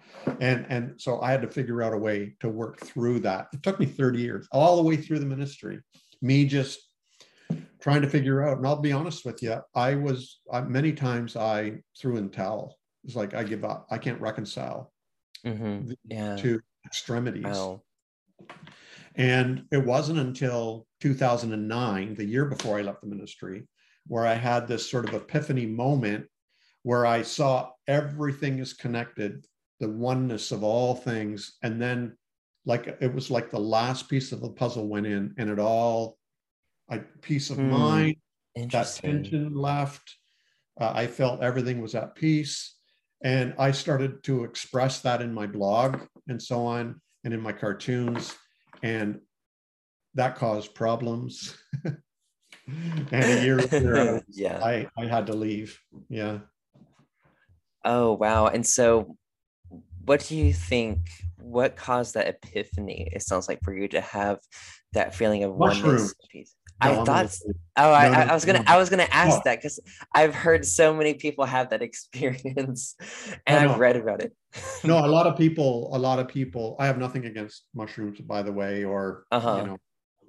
and 0.41 0.65
and 0.69 0.99
so 0.99 1.21
i 1.21 1.31
had 1.31 1.41
to 1.41 1.47
figure 1.47 1.81
out 1.81 1.93
a 1.93 1.97
way 1.97 2.35
to 2.39 2.49
work 2.49 2.79
through 2.79 3.19
that 3.19 3.47
it 3.53 3.63
took 3.63 3.79
me 3.79 3.85
30 3.85 4.19
years 4.19 4.47
all 4.51 4.77
the 4.77 4.83
way 4.83 4.95
through 4.95 5.19
the 5.19 5.25
ministry 5.25 5.79
me 6.21 6.45
just 6.45 6.79
trying 7.81 8.01
to 8.01 8.09
figure 8.09 8.43
out 8.43 8.57
and 8.57 8.67
i'll 8.67 8.75
be 8.75 8.91
honest 8.91 9.25
with 9.25 9.41
you 9.41 9.57
i 9.75 9.95
was 9.95 10.39
I, 10.51 10.61
many 10.61 10.93
times 10.93 11.35
i 11.35 11.79
threw 11.97 12.17
in 12.17 12.29
towel 12.29 12.77
it's 13.03 13.15
like 13.15 13.33
I 13.33 13.43
give 13.43 13.65
up. 13.65 13.87
I 13.91 13.97
can't 13.97 14.19
reconcile 14.21 14.91
mm-hmm. 15.45 15.91
yeah. 16.05 16.35
two 16.35 16.61
extremities. 16.85 17.43
Wow. 17.43 17.81
And 19.15 19.65
it 19.71 19.85
wasn't 19.85 20.19
until 20.19 20.87
2009, 21.01 22.15
the 22.15 22.25
year 22.25 22.45
before 22.45 22.79
I 22.79 22.81
left 22.81 23.01
the 23.01 23.07
ministry, 23.07 23.67
where 24.07 24.25
I 24.25 24.33
had 24.33 24.67
this 24.67 24.89
sort 24.89 25.07
of 25.07 25.13
epiphany 25.13 25.65
moment 25.65 26.25
where 26.83 27.05
I 27.05 27.21
saw 27.21 27.69
everything 27.87 28.59
is 28.59 28.73
connected, 28.73 29.45
the 29.79 29.89
oneness 29.89 30.51
of 30.51 30.63
all 30.63 30.95
things. 30.95 31.57
And 31.63 31.81
then, 31.81 32.17
like, 32.65 32.97
it 32.99 33.13
was 33.13 33.31
like 33.31 33.49
the 33.49 33.59
last 33.59 34.09
piece 34.09 34.31
of 34.31 34.41
the 34.41 34.49
puzzle 34.49 34.87
went 34.87 35.07
in, 35.07 35.33
and 35.37 35.49
it 35.49 35.59
all, 35.59 36.17
I 36.89 36.99
peace 37.21 37.49
of 37.49 37.57
mm, 37.57 37.69
mind, 37.69 38.15
that 38.71 38.99
tension 39.01 39.55
left. 39.55 40.17
Uh, 40.79 40.91
I 40.93 41.07
felt 41.07 41.41
everything 41.41 41.81
was 41.81 41.95
at 41.95 42.15
peace. 42.15 42.75
And 43.23 43.53
I 43.57 43.71
started 43.71 44.21
to 44.23 44.43
express 44.43 44.99
that 45.01 45.21
in 45.21 45.33
my 45.33 45.47
blog 45.47 46.01
and 46.27 46.41
so 46.41 46.65
on, 46.65 46.99
and 47.23 47.33
in 47.33 47.39
my 47.39 47.53
cartoons. 47.53 48.35
And 48.83 49.21
that 50.13 50.35
caused 50.35 50.75
problems. 50.75 51.57
and 51.85 53.13
a 53.13 53.43
year 53.43 53.57
later, 53.57 54.21
yeah. 54.29 54.63
I, 54.63 54.87
I 54.97 55.07
had 55.07 55.25
to 55.27 55.33
leave. 55.33 55.79
Yeah. 56.09 56.39
Oh, 57.85 58.13
wow. 58.13 58.47
And 58.47 58.65
so, 58.65 59.17
what 60.05 60.25
do 60.27 60.35
you 60.35 60.53
think? 60.53 60.99
What 61.37 61.75
caused 61.75 62.13
that 62.13 62.27
epiphany? 62.27 63.09
It 63.11 63.23
sounds 63.23 63.47
like 63.47 63.59
for 63.63 63.73
you 63.73 63.87
to 63.89 64.01
have 64.01 64.39
that 64.93 65.15
feeling 65.15 65.43
of 65.43 65.55
oneness. 65.55 66.13
I 66.81 66.95
thought. 67.03 67.35
Oh, 67.75 67.91
I, 67.91 68.09
no, 68.09 68.15
I, 68.15 68.33
was 68.33 68.45
gonna. 68.45 68.63
I 68.67 68.77
was 68.77 68.89
gonna 68.89 69.07
ask 69.11 69.43
that 69.43 69.57
because 69.57 69.79
I've 70.13 70.35
heard 70.35 70.65
so 70.65 70.93
many 70.93 71.13
people 71.13 71.45
have 71.45 71.69
that 71.69 71.81
experience, 71.81 72.95
and 73.47 73.69
I've 73.69 73.79
read 73.79 73.95
about 73.95 74.21
it. 74.21 74.33
no, 74.83 75.03
a 75.03 75.07
lot 75.07 75.27
of 75.27 75.37
people. 75.43 75.89
A 75.93 75.97
lot 75.97 76.19
of 76.19 76.27
people. 76.27 76.75
I 76.79 76.85
have 76.85 76.97
nothing 76.97 77.25
against 77.25 77.65
mushrooms, 77.73 78.19
by 78.21 78.41
the 78.41 78.51
way, 78.51 78.83
or 78.83 79.25
uh-huh. 79.31 79.57
you 79.61 79.67
know, 79.67 79.77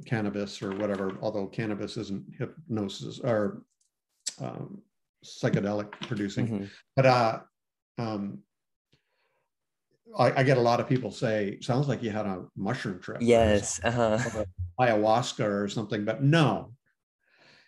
cannabis 0.06 0.62
or 0.62 0.74
whatever. 0.76 1.16
Although 1.20 1.46
cannabis 1.46 1.96
isn't 1.96 2.24
hypnosis 2.38 3.20
or 3.20 3.62
um, 4.40 4.82
psychedelic 5.24 5.92
producing, 6.06 6.46
mm-hmm. 6.46 6.64
but 6.96 7.06
uh, 7.06 7.38
um, 7.98 8.38
I, 10.16 10.40
I, 10.40 10.42
get 10.42 10.58
a 10.58 10.60
lot 10.60 10.80
of 10.80 10.88
people 10.88 11.10
say, 11.10 11.58
"Sounds 11.60 11.88
like 11.88 12.02
you 12.02 12.10
had 12.10 12.26
a 12.26 12.44
mushroom 12.56 13.00
trip." 13.00 13.18
Yes, 13.20 13.80
uh-huh. 13.82 14.44
ayahuasca 14.80 15.44
or 15.44 15.68
something, 15.68 16.04
but 16.04 16.22
no, 16.22 16.72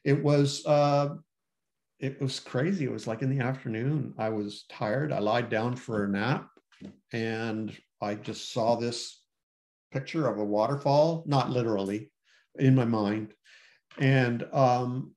it 0.04 0.22
was 0.22 0.64
uh, 0.66 1.16
it 1.98 2.20
was 2.20 2.40
crazy. 2.40 2.84
It 2.84 2.92
was 2.92 3.06
like 3.06 3.22
in 3.22 3.36
the 3.36 3.44
afternoon. 3.44 4.14
I 4.18 4.28
was 4.28 4.64
tired. 4.68 5.12
I 5.12 5.18
lied 5.18 5.48
down 5.48 5.76
for 5.76 6.04
a 6.04 6.08
nap, 6.08 6.48
and 7.12 7.76
I 8.00 8.14
just 8.14 8.52
saw 8.52 8.76
this 8.76 9.22
picture 9.92 10.28
of 10.28 10.38
a 10.38 10.44
waterfall, 10.44 11.24
not 11.26 11.50
literally, 11.50 12.10
in 12.58 12.74
my 12.74 12.84
mind, 12.84 13.34
and 13.98 14.46
um, 14.52 15.12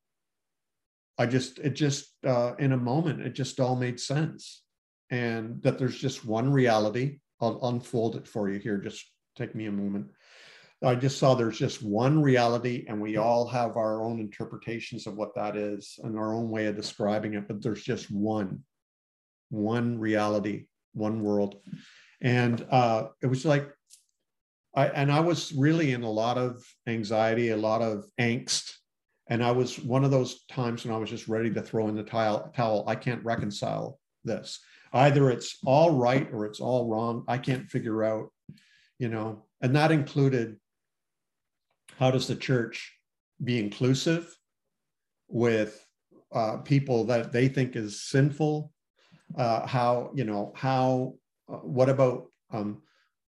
I 1.18 1.26
just 1.26 1.60
it 1.60 1.72
just 1.72 2.16
uh, 2.26 2.54
in 2.60 2.72
a 2.72 2.78
moment 2.78 3.22
it 3.22 3.34
just 3.34 3.60
all 3.60 3.76
made 3.76 4.00
sense 4.00 4.64
and 5.10 5.62
that 5.64 5.78
there's 5.78 5.98
just 5.98 6.26
one 6.26 6.52
reality. 6.52 7.20
I'll 7.42 7.60
unfold 7.68 8.16
it 8.16 8.28
for 8.28 8.50
you 8.50 8.60
here. 8.60 8.78
Just 8.78 9.06
take 9.36 9.56
me 9.56 9.66
a 9.66 9.72
moment. 9.72 10.08
I 10.82 10.96
just 10.96 11.18
saw 11.18 11.36
there's 11.36 11.58
just 11.58 11.84
one 11.84 12.22
reality, 12.22 12.86
and 12.88 13.02
we 13.02 13.18
all 13.18 13.46
have 13.48 13.76
our 13.76 14.02
own 14.02 14.20
interpretations 14.20 15.08
of 15.08 15.16
what 15.16 15.36
that 15.36 15.58
is 15.58 16.00
and 16.04 16.18
our 16.18 16.34
own 16.34 16.50
way 16.50 16.68
of 16.68 16.76
describing 16.76 17.34
it, 17.34 17.48
but 17.48 17.62
there's 17.62 17.84
just 17.84 18.10
one, 18.10 18.64
one 19.50 20.00
reality, 20.00 20.68
one 20.94 21.22
world. 21.22 21.62
And 22.22 22.66
uh, 22.72 23.08
it 23.22 23.28
was 23.28 23.46
like, 23.46 23.70
I, 24.74 24.88
and 24.88 25.12
I 25.12 25.20
was 25.20 25.52
really 25.52 25.92
in 25.92 26.04
a 26.04 26.12
lot 26.12 26.38
of 26.38 26.64
anxiety, 26.88 27.50
a 27.50 27.58
lot 27.58 27.82
of 27.82 28.06
angst. 28.20 28.72
And 29.30 29.44
I 29.44 29.52
was 29.52 29.78
one 29.80 30.06
of 30.06 30.12
those 30.12 30.46
times 30.46 30.86
when 30.86 30.96
I 30.96 30.98
was 30.98 31.10
just 31.10 31.28
ready 31.28 31.52
to 31.54 31.62
throw 31.62 31.88
in 31.90 31.96
the 31.96 32.04
towel. 32.04 32.52
towel. 32.56 32.86
I 32.88 32.96
can't 32.96 33.24
reconcile 33.24 34.00
this 34.24 34.60
either 34.94 35.30
it's 35.30 35.60
all 35.66 35.92
right 35.92 36.28
or 36.32 36.46
it's 36.46 36.60
all 36.60 36.90
wrong. 36.90 37.24
I 37.28 37.38
can't 37.38 37.70
figure 37.70 38.04
out, 38.04 38.32
you 38.98 39.10
know, 39.10 39.46
and 39.62 39.76
that 39.76 39.92
included 39.92 40.58
how 41.98 42.12
does 42.12 42.28
the 42.28 42.36
church 42.36 42.96
be 43.44 43.60
inclusive 43.60 44.34
with 45.28 45.86
uh, 46.34 46.58
people 46.58 47.06
that 47.06 47.32
they 47.32 47.48
think 47.48 47.76
is 47.76 48.04
sinful? 48.04 48.72
Uh, 49.38 49.66
how, 49.68 50.12
you 50.16 50.24
know, 50.24 50.52
how, 50.56 51.14
uh, 51.52 51.58
what 51.58 51.90
about 51.90 52.26
um, 52.52 52.82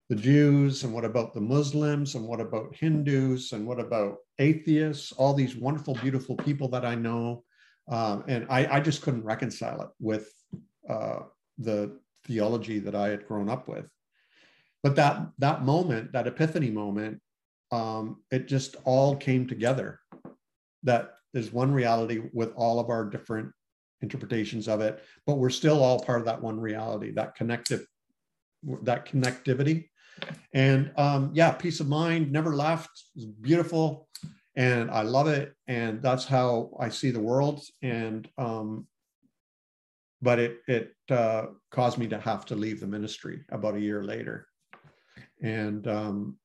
the 0.10 0.15
Jews 0.15 0.84
and 0.84 0.93
what 0.93 1.06
about 1.06 1.34
the 1.34 1.41
Muslims 1.41 2.15
and 2.15 2.26
what 2.26 2.39
about 2.39 2.76
Hindus 2.76 3.52
and 3.52 3.65
what 3.65 3.80
about 3.80 4.17
atheists, 4.39 5.12
all 5.13 5.34
these 5.34 5.56
wonderful, 5.56 5.96
beautiful 5.96 6.36
people 6.36 6.67
that 6.70 6.86
I 6.86 6.96
know. 6.96 7.43
Um, 7.89 8.24
and 8.28 8.46
I, 8.50 8.78
I, 8.78 8.80
just 8.82 9.02
couldn't 9.02 9.24
reconcile 9.24 9.82
it 9.82 9.88
with 10.00 10.30
uh, 10.89 11.20
the 11.58 12.00
theology 12.26 12.80
that 12.80 12.96
I 12.96 13.10
had 13.10 13.28
grown 13.28 13.50
up 13.50 13.67
with. 13.67 13.89
But 14.84 14.96
that 14.96 15.30
that 15.39 15.63
moment, 15.63 16.12
that 16.13 16.28
epiphany 16.28 16.70
moment, 16.70 17.22
um, 17.72 18.22
it 18.32 18.48
just 18.48 18.76
all 18.86 19.15
came 19.15 19.48
together. 19.48 20.00
That 20.84 21.15
is 21.34 21.52
one 21.52 21.72
reality 21.72 22.22
with 22.34 22.54
all 22.56 22.80
of 22.80 22.89
our 22.89 23.06
different 23.06 23.52
interpretations 24.02 24.67
of 24.67 24.82
it, 24.82 25.04
but 25.26 25.38
we're 25.38 25.50
still 25.50 25.84
all 25.84 26.00
part 26.00 26.20
of 26.20 26.26
that 26.26 26.41
one 26.41 26.60
reality, 26.60 27.12
that 27.12 27.36
connective, 27.36 27.86
that 28.84 29.06
connectivity. 29.06 29.89
And 30.54 30.91
um, 30.98 31.32
yeah, 31.34 31.52
peace 31.52 31.80
of 31.80 31.88
mind 31.88 32.32
never 32.32 32.56
left. 32.56 32.89
It's 33.15 33.26
beautiful, 33.26 34.08
and 34.56 34.89
I 34.89 35.02
love 35.02 35.28
it. 35.28 35.54
And 35.67 36.02
that's 36.02 36.26
how 36.26 36.72
I 36.80 36.89
see 36.89 37.12
the 37.12 37.20
world. 37.20 37.62
And 37.82 38.28
um, 38.38 38.88
but 40.21 40.39
it 40.39 40.60
it 40.67 40.95
uh, 41.10 41.47
caused 41.71 41.97
me 41.97 42.08
to 42.08 42.19
have 42.19 42.45
to 42.45 42.56
leave 42.56 42.80
the 42.80 42.88
ministry 42.88 43.41
about 43.51 43.75
a 43.75 43.80
year 43.80 44.03
later, 44.03 44.47
and 45.41 45.88
um, 45.88 46.38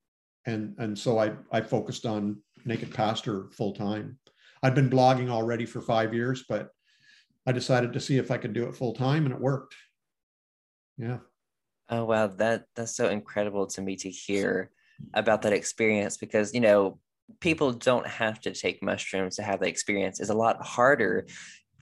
and 0.45 0.75
and 0.77 0.97
so 0.97 1.17
I 1.17 1.33
I 1.51 1.61
focused 1.61 2.05
on 2.05 2.41
naked 2.65 2.93
pastor 2.93 3.49
full 3.51 3.73
time. 3.73 4.17
I'd 4.61 4.75
been 4.75 4.89
blogging 4.89 5.29
already 5.29 5.65
for 5.65 5.81
five 5.81 6.13
years, 6.13 6.45
but 6.47 6.69
I 7.45 7.51
decided 7.51 7.93
to 7.93 7.99
see 7.99 8.17
if 8.17 8.31
I 8.31 8.37
could 8.37 8.53
do 8.53 8.65
it 8.67 8.75
full 8.75 8.93
time, 8.93 9.25
and 9.25 9.33
it 9.33 9.41
worked. 9.41 9.75
Yeah. 10.97 11.17
Oh 11.89 12.05
wow, 12.05 12.27
that 12.27 12.65
that's 12.75 12.95
so 12.95 13.09
incredible 13.09 13.67
to 13.67 13.81
me 13.81 13.95
to 13.97 14.09
hear 14.09 14.71
about 15.13 15.41
that 15.41 15.53
experience 15.53 16.17
because 16.17 16.53
you 16.53 16.61
know 16.61 16.99
people 17.39 17.71
don't 17.71 18.07
have 18.07 18.39
to 18.41 18.53
take 18.53 18.83
mushrooms 18.83 19.35
to 19.37 19.43
have 19.43 19.59
that 19.59 19.69
experience. 19.69 20.19
It's 20.19 20.29
a 20.29 20.35
lot 20.35 20.63
harder 20.63 21.25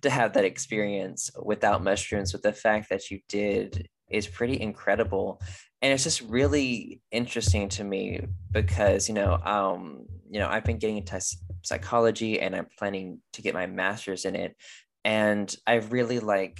to 0.02 0.10
have 0.10 0.34
that 0.34 0.46
experience 0.46 1.30
without 1.42 1.84
mushrooms, 1.84 2.34
with 2.34 2.42
the 2.42 2.54
fact 2.54 2.90
that 2.90 3.10
you 3.12 3.20
did 3.30 3.88
is 4.10 4.28
pretty 4.28 4.60
incredible. 4.60 5.42
And 5.82 5.92
it's 5.92 6.04
just 6.04 6.22
really 6.22 7.02
interesting 7.12 7.70
to 7.70 7.84
me 7.84 8.22
because, 8.52 9.10
you 9.10 9.16
know, 9.16 9.34
um, 9.44 10.06
you 10.30 10.40
know, 10.40 10.48
I've 10.48 10.64
been 10.64 10.78
getting 10.78 10.98
into 10.98 11.20
psychology 11.64 12.40
and 12.40 12.56
I'm 12.56 12.68
planning 12.78 13.20
to 13.34 13.42
get 13.42 13.54
my 13.54 13.66
master's 13.66 14.26
in 14.26 14.36
it. 14.36 14.56
And 15.04 15.54
I 15.66 15.76
really 15.76 16.20
like, 16.20 16.60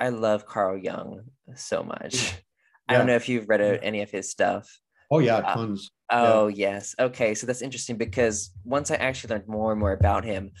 I 0.00 0.08
love 0.08 0.46
Carl 0.46 0.78
Jung 0.78 1.22
so 1.54 1.82
much. 1.82 2.14
Yeah. 2.14 2.94
I 2.94 2.98
don't 2.98 3.06
know 3.08 3.16
if 3.16 3.28
you've 3.28 3.48
read 3.48 3.60
any 3.82 4.02
of 4.02 4.10
his 4.10 4.30
stuff. 4.30 4.68
Oh 5.10 5.18
yeah, 5.18 5.38
uh, 5.38 5.54
tons. 5.54 5.90
Uh, 6.10 6.30
oh 6.34 6.46
yeah. 6.48 6.74
yes. 6.74 6.94
Okay. 6.98 7.34
So 7.34 7.46
that's 7.46 7.62
interesting 7.62 7.96
because 7.96 8.52
once 8.64 8.90
I 8.90 8.94
actually 8.96 9.34
learned 9.34 9.48
more 9.48 9.72
and 9.72 9.80
more 9.80 9.92
about 9.92 10.24
him, 10.24 10.52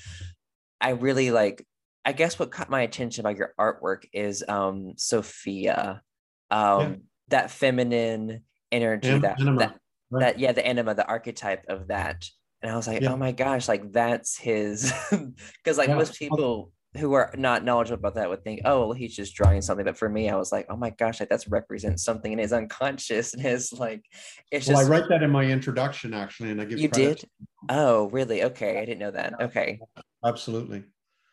I 0.80 0.90
really 0.90 1.30
like 1.30 1.64
I 2.06 2.12
guess 2.12 2.38
what 2.38 2.52
caught 2.52 2.70
my 2.70 2.82
attention 2.82 3.26
about 3.26 3.36
your 3.36 3.52
artwork 3.58 4.04
is 4.12 4.44
um 4.48 4.94
Sophia. 4.96 6.02
Um 6.50 6.80
yeah. 6.80 6.94
that 7.28 7.50
feminine 7.50 8.42
energy 8.70 9.08
An- 9.08 9.22
that, 9.22 9.40
anima, 9.40 9.58
that, 9.58 9.78
right. 10.10 10.20
that 10.20 10.38
yeah, 10.38 10.52
the 10.52 10.66
anima, 10.66 10.94
the 10.94 11.06
archetype 11.06 11.64
of 11.68 11.88
that. 11.88 12.24
And 12.62 12.70
I 12.70 12.76
was 12.76 12.86
like, 12.86 13.02
yeah. 13.02 13.12
oh 13.12 13.16
my 13.16 13.32
gosh, 13.32 13.68
like 13.68 13.92
that's 13.92 14.38
his 14.38 14.92
because 15.10 15.76
like 15.76 15.88
yeah. 15.88 15.96
most 15.96 16.18
people 16.18 16.72
who 16.96 17.12
are 17.12 17.34
not 17.36 17.64
knowledgeable 17.64 17.98
about 17.98 18.14
that 18.14 18.30
would 18.30 18.42
think, 18.42 18.62
oh, 18.64 18.86
well, 18.86 18.92
he's 18.92 19.14
just 19.14 19.34
drawing 19.34 19.60
something. 19.60 19.84
But 19.84 19.98
for 19.98 20.08
me, 20.08 20.30
I 20.30 20.36
was 20.36 20.50
like, 20.50 20.66
oh 20.70 20.76
my 20.76 20.90
gosh, 20.90 21.20
like 21.20 21.28
that's 21.28 21.46
represents 21.48 22.02
something 22.04 22.32
in 22.32 22.38
his 22.38 22.52
unconscious 22.52 23.34
and 23.34 23.42
his 23.42 23.72
like 23.78 24.04
it's 24.50 24.68
well, 24.68 24.78
just 24.78 24.88
I 24.88 24.90
write 24.90 25.08
that 25.10 25.22
in 25.22 25.30
my 25.30 25.44
introduction 25.44 26.14
actually, 26.14 26.50
and 26.50 26.60
I 26.60 26.64
give 26.64 26.78
you 26.78 26.88
did. 26.88 27.24
Oh, 27.68 28.08
really? 28.10 28.44
Okay, 28.44 28.78
I 28.78 28.84
didn't 28.84 29.00
know 29.00 29.10
that. 29.10 29.34
Okay, 29.40 29.80
absolutely. 30.24 30.84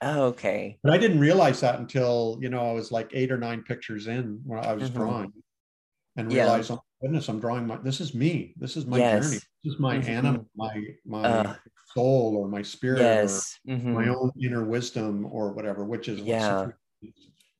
Oh, 0.04 0.24
okay. 0.26 0.78
But 0.84 0.92
I 0.92 0.98
didn't 0.98 1.20
realize 1.20 1.62
that 1.62 1.80
until, 1.80 2.38
you 2.42 2.50
know, 2.50 2.70
I 2.70 2.74
was 2.74 2.92
like 2.92 3.10
eight 3.13 3.32
or 3.32 3.38
nine 3.38 3.63
pictures 3.63 4.08
in 4.08 4.42
when 4.46 4.63
I 4.63 4.74
was 4.74 4.89
mm-hmm. 4.89 5.00
drawing 5.00 5.34
and 6.18 6.32
realized, 6.32 6.70
yeah. 6.70 6.76
oh 6.76 6.84
goodness, 7.02 7.30
I'm 7.30 7.39
drawing 7.39 7.66
my, 7.66 7.78
this 7.78 8.02
is 8.02 8.13
me. 8.13 8.54
This 8.58 8.76
is 8.76 8.86
my 8.86 8.98
yes. 8.98 9.24
journey. 9.24 9.39
This 9.63 9.74
is 9.74 9.80
my 9.80 9.98
mm-hmm. 9.98 10.10
anima, 10.10 10.46
my, 10.56 10.84
my 11.06 11.24
uh, 11.24 11.56
soul 11.94 12.36
or 12.38 12.50
my 12.50 12.62
spirit 12.62 13.00
yes. 13.00 13.58
or 13.68 13.76
mm-hmm. 13.76 13.94
my 13.94 14.08
own 14.10 14.32
inner 14.42 14.66
wisdom 14.66 15.26
or 15.32 15.54
whatever, 15.54 15.86
which 15.86 16.10
is, 16.10 16.20
yeah. 16.20 16.68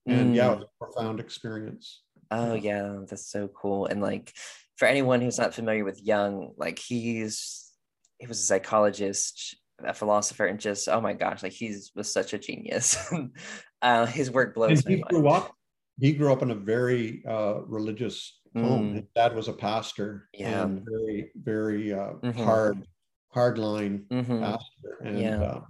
And 0.06 0.34
mm. 0.34 0.36
yeah, 0.36 0.52
it 0.52 0.60
was 0.60 0.66
a 0.66 0.86
profound 0.86 1.22
experience. 1.22 2.02
Oh 2.30 2.56
yeah, 2.56 3.00
that's 3.08 3.30
so 3.30 3.48
cool. 3.48 3.86
And 3.86 4.02
like 4.02 4.34
for 4.76 4.86
anyone 4.86 5.22
who's 5.22 5.38
not 5.38 5.54
familiar 5.54 5.86
with 5.86 6.04
Jung, 6.04 6.54
like 6.58 6.78
he's 6.78 7.72
he 8.18 8.28
was 8.28 8.40
a 8.40 8.44
psychologist 8.44 9.56
a 9.84 9.94
philosopher 9.94 10.46
and 10.46 10.60
just 10.60 10.88
oh 10.88 11.02
my 11.02 11.14
gosh 11.14 11.44
like 11.44 11.52
he's 11.52 11.92
was 11.96 12.12
such 12.12 12.34
a 12.34 12.38
genius 12.38 13.12
uh, 13.82 14.06
his 14.06 14.32
work 14.32 14.54
blows 14.54 14.86
and 14.86 14.96
he 14.96 15.02
grew 15.02 15.24
mind. 15.24 15.44
up 15.44 15.52
he 16.00 16.14
grew 16.14 16.32
up 16.32 16.42
in 16.42 16.52
a 16.52 16.56
very 16.56 17.24
uh, 17.28 17.62
religious 17.66 18.40
home 18.56 18.92
mm. 18.92 18.96
his 18.96 19.06
dad 19.16 19.36
was 19.36 19.48
a 19.48 19.54
pastor 19.54 20.30
yeah 20.34 20.64
and 20.64 20.86
very 20.90 21.32
very 21.36 21.94
uh, 21.94 22.14
mm-hmm. 22.22 22.44
hard 22.44 22.86
hard 23.32 23.58
line 23.58 24.06
mm-hmm. 24.10 24.40
pastor 24.40 25.00
and 25.04 25.20
yeah. 25.20 25.42
Uh, 25.42 25.62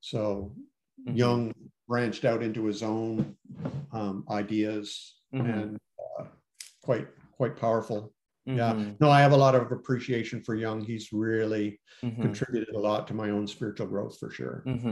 so 0.00 0.52
mm-hmm. 1.06 1.16
Jung 1.16 1.54
branched 1.88 2.24
out 2.24 2.42
into 2.42 2.66
his 2.66 2.82
own 2.82 3.34
um, 3.92 4.24
ideas 4.30 5.16
mm-hmm. 5.34 5.50
and 5.50 5.78
uh, 6.18 6.24
quite 6.82 7.08
quite 7.32 7.56
powerful 7.56 8.12
Mm-hmm. 8.48 8.58
Yeah. 8.58 8.92
No, 9.00 9.10
I 9.10 9.20
have 9.20 9.32
a 9.32 9.36
lot 9.36 9.54
of 9.54 9.70
appreciation 9.70 10.42
for 10.42 10.54
Jung. 10.54 10.80
He's 10.80 11.12
really 11.12 11.78
mm-hmm. 12.02 12.22
contributed 12.22 12.74
a 12.74 12.78
lot 12.78 13.06
to 13.08 13.14
my 13.14 13.30
own 13.30 13.46
spiritual 13.46 13.86
growth 13.86 14.18
for 14.18 14.30
sure. 14.30 14.62
Mm-hmm. 14.66 14.88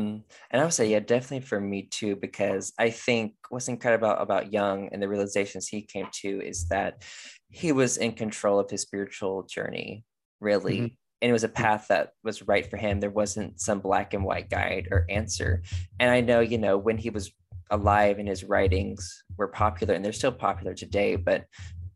And 0.51 0.61
I 0.61 0.63
would 0.63 0.73
say, 0.73 0.91
yeah, 0.91 1.01
definitely 1.01 1.47
for 1.47 1.61
me 1.61 1.89
too, 1.91 2.17
because 2.17 2.73
I 2.79 2.91
think 2.91 3.35
what's 3.49 3.69
incredible 3.69 4.11
about, 4.11 4.53
Jung 4.53 4.91
and 4.93 5.03
the 5.03 5.09
realizations 5.09 5.67
he 5.67 5.83
came 5.83 6.09
to 6.21 6.43
is 6.43 6.69
that 6.69 7.03
he 7.49 7.73
was 7.73 7.97
in 7.97 8.13
control 8.13 8.59
of 8.59 8.71
his 8.71 8.83
spiritual 8.83 9.45
journey, 9.45 10.05
really. 10.41 10.77
Mm-hmm. 10.77 10.95
And 11.21 11.31
it 11.31 11.33
was 11.33 11.45
a 11.45 11.49
path 11.49 11.87
that 11.89 12.11
was 12.23 12.47
right 12.47 12.69
for 12.69 12.77
him. 12.77 13.01
There 13.01 13.11
wasn't 13.11 13.61
some 13.61 13.81
black 13.81 14.15
and 14.15 14.25
white 14.25 14.51
guide 14.51 14.89
or 14.93 15.05
answer. 15.09 15.63
And 15.99 16.11
I 16.11 16.21
know, 16.21 16.41
you 16.41 16.59
know, 16.59 16.79
when 16.79 16.97
he 16.97 17.11
was 17.11 17.33
alive 17.71 18.19
and 18.19 18.29
his 18.29 18.45
writings 18.45 19.25
were 19.37 19.49
popular 19.49 19.95
and 19.95 20.05
they're 20.05 20.13
still 20.13 20.33
popular 20.33 20.75
today, 20.75 21.17
but 21.17 21.45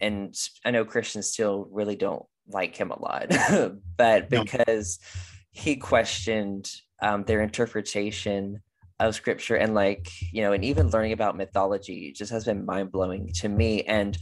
and 0.03 0.35
I 0.65 0.71
know 0.71 0.85
Christians 0.85 1.33
still 1.33 1.69
really 1.71 1.97
don't 1.97 2.25
like 2.49 2.77
him 2.77 2.91
a 2.91 3.01
lot, 3.01 3.33
but 3.97 4.29
because 4.29 4.99
no. 5.01 5.21
he 5.53 5.77
questioned 5.77 6.71
um, 7.01 7.25
their 7.25 7.43
interpretation 7.43 8.63
of 9.01 9.15
scripture 9.15 9.57
and 9.57 9.75
like 9.75 10.09
you 10.33 10.43
know 10.43 10.53
and 10.53 10.65
even 10.65 10.91
learning 10.91 11.13
about 11.13 11.37
mythology 11.37 12.13
just 12.13 12.31
has 12.31 12.45
been 12.45 12.65
mind-blowing 12.65 13.31
to 13.35 13.49
me 13.49 13.83
and 13.83 14.17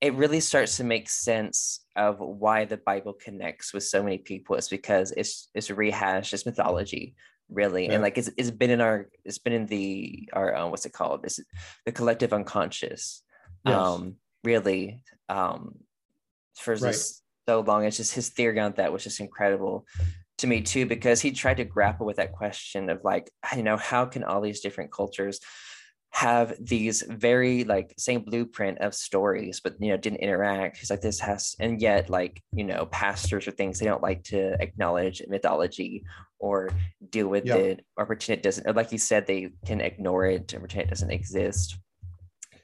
it 0.00 0.14
really 0.14 0.40
starts 0.40 0.76
to 0.76 0.84
make 0.84 1.08
sense 1.08 1.84
of 1.94 2.18
why 2.18 2.64
the 2.64 2.76
bible 2.78 3.12
connects 3.12 3.72
with 3.72 3.84
so 3.84 4.02
many 4.02 4.18
people 4.18 4.56
it's 4.56 4.68
because 4.68 5.12
it's 5.12 5.48
it's 5.54 5.70
rehashed 5.70 6.32
it's 6.32 6.46
mythology 6.46 7.14
really 7.48 7.86
yeah. 7.86 7.92
and 7.92 8.02
like 8.02 8.18
it's, 8.18 8.30
it's 8.36 8.50
been 8.50 8.70
in 8.70 8.80
our 8.80 9.08
it's 9.24 9.38
been 9.38 9.52
in 9.52 9.66
the 9.66 10.28
our 10.32 10.56
um, 10.56 10.70
what's 10.70 10.86
it 10.86 10.92
called 10.92 11.22
this 11.22 11.38
is 11.38 11.46
the 11.84 11.92
collective 11.92 12.32
unconscious 12.32 13.22
yes. 13.64 13.76
um 13.76 14.16
really 14.44 15.02
um, 15.28 15.76
for 16.56 16.74
right. 16.74 16.92
just 16.92 17.22
so 17.48 17.60
long. 17.60 17.84
It's 17.84 17.96
just 17.96 18.14
his 18.14 18.30
theory 18.30 18.60
on 18.60 18.72
that 18.76 18.92
was 18.92 19.04
just 19.04 19.20
incredible 19.20 19.86
to 20.38 20.46
me 20.46 20.60
too, 20.60 20.84
because 20.84 21.20
he 21.20 21.30
tried 21.30 21.56
to 21.56 21.64
grapple 21.64 22.06
with 22.06 22.16
that 22.16 22.32
question 22.32 22.90
of 22.90 23.02
like, 23.04 23.30
you 23.56 23.62
know, 23.62 23.76
how 23.76 24.04
can 24.04 24.22
all 24.22 24.40
these 24.40 24.60
different 24.60 24.92
cultures 24.92 25.40
have 26.10 26.54
these 26.60 27.02
very 27.02 27.64
like 27.64 27.92
same 27.98 28.22
blueprint 28.22 28.78
of 28.78 28.94
stories, 28.94 29.60
but 29.60 29.74
you 29.80 29.90
know, 29.90 29.96
didn't 29.96 30.20
interact. 30.20 30.78
He's 30.78 30.90
like, 30.90 31.00
this 31.00 31.20
has, 31.20 31.54
and 31.60 31.80
yet 31.80 32.08
like, 32.08 32.42
you 32.52 32.64
know, 32.64 32.86
pastors 32.86 33.46
or 33.46 33.50
things, 33.50 33.78
they 33.78 33.86
don't 33.86 34.02
like 34.02 34.24
to 34.24 34.56
acknowledge 34.60 35.22
mythology 35.28 36.04
or 36.38 36.70
deal 37.10 37.28
with 37.28 37.46
it 37.46 37.84
or 37.96 38.06
pretend 38.06 38.38
it 38.38 38.42
doesn't, 38.42 38.66
or 38.66 38.72
like 38.72 38.92
you 38.92 38.98
said, 38.98 39.26
they 39.26 39.50
can 39.66 39.80
ignore 39.80 40.26
it 40.26 40.52
and 40.52 40.62
pretend 40.62 40.86
it 40.86 40.90
doesn't 40.90 41.10
exist. 41.10 41.78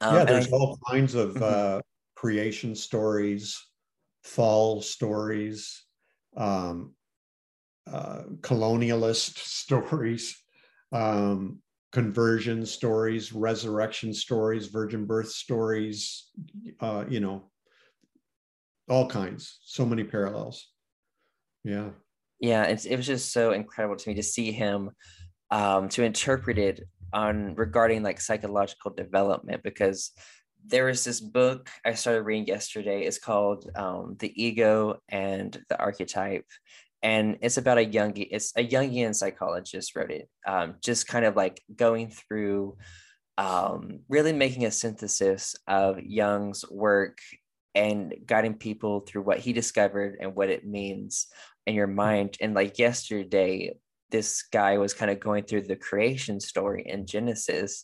Um, 0.03 0.17
yeah, 0.17 0.25
there's 0.25 0.53
I, 0.53 0.57
all 0.57 0.79
kinds 0.89 1.15
of 1.15 1.35
mm-hmm. 1.35 1.43
uh, 1.79 1.81
creation 2.17 2.75
stories, 2.75 3.59
fall 4.25 4.83
stories, 4.83 5.85
um, 6.37 6.95
uh, 7.91 8.23
colonialist 8.41 9.39
stories, 9.39 10.37
um, 10.93 11.61
conversion 11.93 12.67
stories, 12.67 13.33
resurrection 13.33 14.13
stories, 14.13 14.67
virgin 14.67 15.07
birth 15.07 15.31
stories, 15.31 16.31
uh, 16.81 17.05
you 17.09 17.21
know, 17.21 17.51
all 18.89 19.09
kinds, 19.09 19.61
so 19.65 19.87
many 19.87 20.03
parallels. 20.03 20.69
Yeah. 21.65 21.91
Yeah, 22.41 22.65
it's, 22.65 22.87
it 22.87 22.97
was 22.97 23.07
just 23.07 23.33
so 23.33 23.53
incredible 23.53 23.97
to 23.97 24.09
me 24.09 24.17
to 24.17 24.23
see 24.23 24.51
him, 24.51 24.91
um, 25.53 25.89
to 25.91 26.03
interpret 26.03 26.59
it 26.59 26.81
on 27.13 27.55
regarding 27.55 28.03
like 28.03 28.21
psychological 28.21 28.91
development 28.91 29.63
because 29.63 30.13
there 30.67 30.87
was 30.87 31.05
this 31.05 31.21
book 31.21 31.69
I 31.85 31.95
started 31.95 32.23
reading 32.23 32.47
yesterday. 32.47 33.03
It's 33.03 33.19
called 33.19 33.71
um, 33.75 34.17
"The 34.19 34.33
Ego 34.43 35.01
and 35.09 35.61
the 35.69 35.79
Archetype," 35.79 36.47
and 37.03 37.39
it's 37.43 37.57
about 37.57 37.79
a 37.79 37.85
young 37.85 38.13
it's 38.17 38.53
a 38.57 38.67
Jungian 38.67 39.15
psychologist 39.15 39.97
wrote 39.97 40.11
it, 40.11 40.29
um, 40.47 40.77
just 40.83 41.09
kind 41.09 41.25
of 41.25 41.37
like 41.37 41.61
going 41.75 42.11
through, 42.11 42.77
um, 43.39 44.01
really 44.09 44.33
making 44.33 44.65
a 44.65 44.71
synthesis 44.71 45.57
of 45.67 46.01
Jung's 46.01 46.65
work 46.71 47.19
and 47.75 48.15
guiding 48.27 48.55
people 48.55 49.01
through 49.01 49.23
what 49.23 49.39
he 49.39 49.53
discovered 49.53 50.19
and 50.21 50.35
what 50.35 50.51
it 50.51 50.67
means 50.67 51.27
in 51.67 51.75
your 51.75 51.87
mind. 51.87 52.37
And 52.41 52.55
like 52.55 52.79
yesterday, 52.79 53.75
this 54.13 54.45
guy 54.53 54.79
was 54.79 54.95
kind 54.95 55.11
of 55.11 55.19
going 55.19 55.45
through 55.45 55.63
the 55.63 55.75
creation 55.75 56.39
story 56.39 56.85
in 56.87 57.07
Genesis 57.07 57.83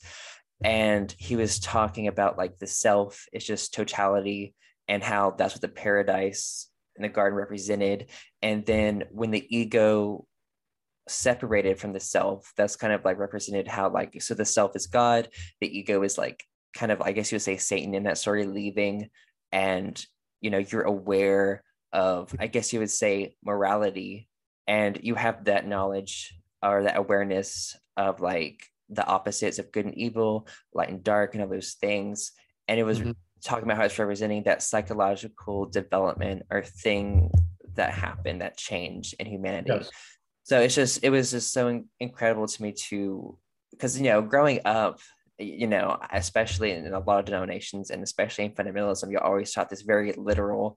and 0.62 1.14
he 1.18 1.36
was 1.36 1.58
talking 1.58 2.08
about 2.08 2.38
like 2.38 2.58
the 2.58 2.66
self 2.66 3.24
is 3.32 3.44
just 3.44 3.74
totality 3.74 4.54
and 4.88 5.02
how 5.02 5.32
that's 5.32 5.54
what 5.54 5.60
the 5.60 5.68
paradise 5.68 6.68
in 6.96 7.02
the 7.02 7.08
garden 7.08 7.38
represented. 7.38 8.10
And 8.42 8.66
then 8.66 9.04
when 9.10 9.30
the 9.30 9.46
ego 9.56 10.26
separated 11.06 11.78
from 11.78 11.92
the 11.92 12.00
self 12.00 12.52
that's 12.56 12.76
kind 12.76 12.92
of 12.92 13.04
like 13.04 13.18
represented 13.18 13.66
how 13.66 13.90
like 13.90 14.20
so 14.20 14.34
the 14.34 14.44
self 14.44 14.76
is 14.76 14.86
god 14.86 15.26
the 15.58 15.78
ego 15.78 16.02
is 16.02 16.18
like 16.18 16.44
kind 16.74 16.92
of 16.92 17.00
i 17.00 17.12
guess 17.12 17.32
you 17.32 17.36
would 17.36 17.42
say 17.42 17.56
satan 17.56 17.94
in 17.94 18.02
that 18.02 18.18
story 18.18 18.44
leaving 18.44 19.08
and 19.50 20.04
you 20.42 20.50
know 20.50 20.58
you're 20.58 20.82
aware 20.82 21.62
of 21.94 22.34
i 22.38 22.46
guess 22.46 22.74
you 22.74 22.78
would 22.78 22.90
say 22.90 23.34
morality 23.42 24.27
and 24.68 25.00
you 25.02 25.14
have 25.14 25.46
that 25.46 25.66
knowledge 25.66 26.38
or 26.62 26.84
that 26.84 26.98
awareness 26.98 27.74
of 27.96 28.20
like 28.20 28.62
the 28.90 29.06
opposites 29.06 29.58
of 29.58 29.72
good 29.72 29.86
and 29.86 29.96
evil 29.96 30.46
light 30.72 30.90
and 30.90 31.02
dark 31.02 31.34
and 31.34 31.42
all 31.42 31.48
those 31.48 31.74
things 31.80 32.32
and 32.68 32.78
it 32.78 32.84
was 32.84 33.00
mm-hmm. 33.00 33.10
talking 33.42 33.64
about 33.64 33.78
how 33.78 33.84
it's 33.84 33.98
representing 33.98 34.44
that 34.44 34.62
psychological 34.62 35.66
development 35.66 36.42
or 36.50 36.62
thing 36.62 37.30
that 37.74 37.92
happened 37.92 38.40
that 38.40 38.56
changed 38.56 39.14
in 39.18 39.26
humanity 39.26 39.72
yes. 39.72 39.90
so 40.44 40.60
it's 40.60 40.74
just 40.74 41.02
it 41.02 41.10
was 41.10 41.30
just 41.30 41.52
so 41.52 41.82
incredible 41.98 42.46
to 42.46 42.62
me 42.62 42.72
to 42.72 43.36
because 43.72 43.98
you 43.98 44.04
know 44.04 44.22
growing 44.22 44.60
up 44.64 45.00
you 45.38 45.66
know, 45.66 45.98
especially 46.12 46.72
in 46.72 46.92
a 46.92 46.98
lot 46.98 47.20
of 47.20 47.24
denominations 47.24 47.90
and 47.90 48.02
especially 48.02 48.44
in 48.44 48.52
fundamentalism, 48.52 49.10
you're 49.10 49.22
always 49.22 49.52
taught 49.52 49.70
this 49.70 49.82
very 49.82 50.12
literal 50.12 50.76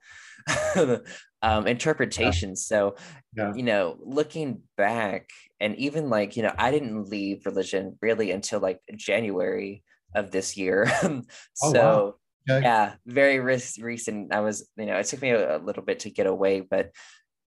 um, 1.41 1.67
interpretation. 1.67 2.50
Yeah. 2.50 2.56
So, 2.56 2.95
yeah. 3.36 3.54
you 3.56 3.63
know, 3.63 3.97
looking 4.00 4.62
back 4.78 5.30
and 5.60 5.76
even 5.78 6.10
like, 6.10 6.38
you 6.38 6.43
know, 6.43 6.54
I 6.58 6.71
didn't 6.71 7.10
leave 7.10 7.45
religion 7.45 7.97
really 8.02 8.32
until 8.32 8.60
like 8.60 8.80
January 8.95 9.84
of 10.13 10.30
this 10.30 10.56
year. 10.56 10.88
so, 11.02 11.24
oh, 11.65 11.74
wow. 11.74 12.15
okay. 12.50 12.63
yeah, 12.63 12.93
very 13.06 13.39
recent. 13.39 14.34
I 14.34 14.41
was, 14.41 14.69
you 14.78 14.86
know, 14.86 14.97
it 14.97 15.08
took 15.08 15.24
me 15.24 15.32
a, 15.32 15.58
a 15.58 15.60
little 15.60 15.84
bit 15.84 16.02
to 16.02 16.12
get 16.12 16.28
away, 16.28 16.62
but 16.62 16.91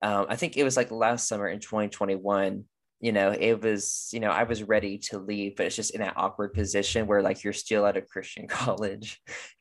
um, 0.02 0.26
I 0.28 0.36
think 0.36 0.56
it 0.56 0.64
was 0.64 0.76
like 0.76 0.90
last 0.90 1.28
summer 1.28 1.48
in 1.48 1.60
2021 1.60 2.64
you 3.04 3.12
know, 3.12 3.36
it 3.38 3.62
was, 3.62 4.08
you 4.14 4.20
know, 4.20 4.30
I 4.30 4.44
was 4.44 4.62
ready 4.62 4.96
to 5.10 5.18
leave, 5.18 5.56
but 5.56 5.66
it's 5.66 5.76
just 5.76 5.90
in 5.90 6.00
that 6.00 6.14
awkward 6.16 6.54
position 6.54 7.06
where 7.06 7.20
like 7.20 7.44
you're 7.44 7.52
still 7.52 7.84
at 7.84 7.98
a 7.98 8.00
Christian 8.00 8.48
college 8.48 9.20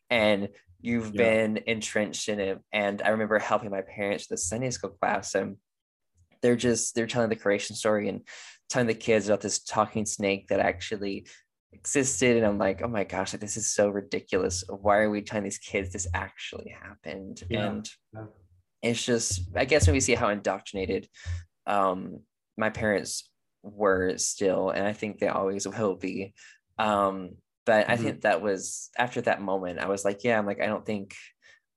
and 0.10 0.47
you've 0.79 1.13
yeah. 1.13 1.23
been 1.23 1.60
entrenched 1.67 2.29
in 2.29 2.39
it. 2.39 2.62
And 2.71 3.01
I 3.01 3.10
remember 3.10 3.38
helping 3.39 3.69
my 3.69 3.82
parents 3.82 4.29
with 4.29 4.39
the 4.39 4.45
Sunday 4.45 4.69
school 4.69 4.91
class 4.91 5.36
and 5.36 5.58
they're 6.41 6.56
just 6.56 6.95
they're 6.95 7.06
telling 7.06 7.27
the 7.27 7.36
creation 7.36 7.75
story 7.75 8.08
and 8.08 8.21
telling 8.69 8.88
the 8.88 8.93
kids 8.93 9.27
about 9.27 9.41
this 9.41 9.60
talking 9.60 10.06
snake 10.06 10.47
that 10.47 10.62
actually 10.62 11.25
existed 11.71 12.38
and 12.38 12.45
i'm 12.45 12.60
like 12.60 12.82
oh 12.84 12.88
my 12.88 13.03
gosh 13.03 13.34
like, 13.34 13.39
this 13.41 13.58
is 13.58 13.71
so 13.71 13.89
ridiculous 13.89 14.63
why 14.69 14.97
are 14.97 15.10
we 15.10 15.21
telling 15.21 15.43
these 15.43 15.58
kids 15.58 15.91
this 15.91 16.06
actually 16.13 16.75
happened 16.84 17.41
yeah. 17.49 17.65
and 17.65 17.89
yeah. 18.13 18.25
it's 18.84 19.03
just 19.03 19.41
i 19.56 19.65
guess 19.65 19.88
when 19.88 19.95
we 19.95 19.99
see 19.99 20.13
how 20.13 20.29
indoctrinated 20.29 21.08
um 21.65 22.19
my 22.58 22.69
parents 22.69 23.27
were 23.63 24.17
still, 24.17 24.69
and 24.69 24.86
I 24.86 24.93
think 24.93 25.19
they 25.19 25.28
always 25.28 25.67
will 25.78 25.95
be. 25.95 26.34
Um, 26.78 27.32
but 27.65 27.89
I 27.89 27.93
mm-hmm. 27.93 28.04
think 28.04 28.21
that 28.21 28.41
was 28.41 28.89
after 28.97 29.21
that 29.21 29.41
moment, 29.41 29.80
I 29.80 29.88
was 29.88 30.04
like, 30.04 30.23
yeah, 30.23 30.38
I'm 30.38 30.45
like, 30.45 30.62
I 30.62 30.65
don't 30.65 30.86
think 30.86 31.15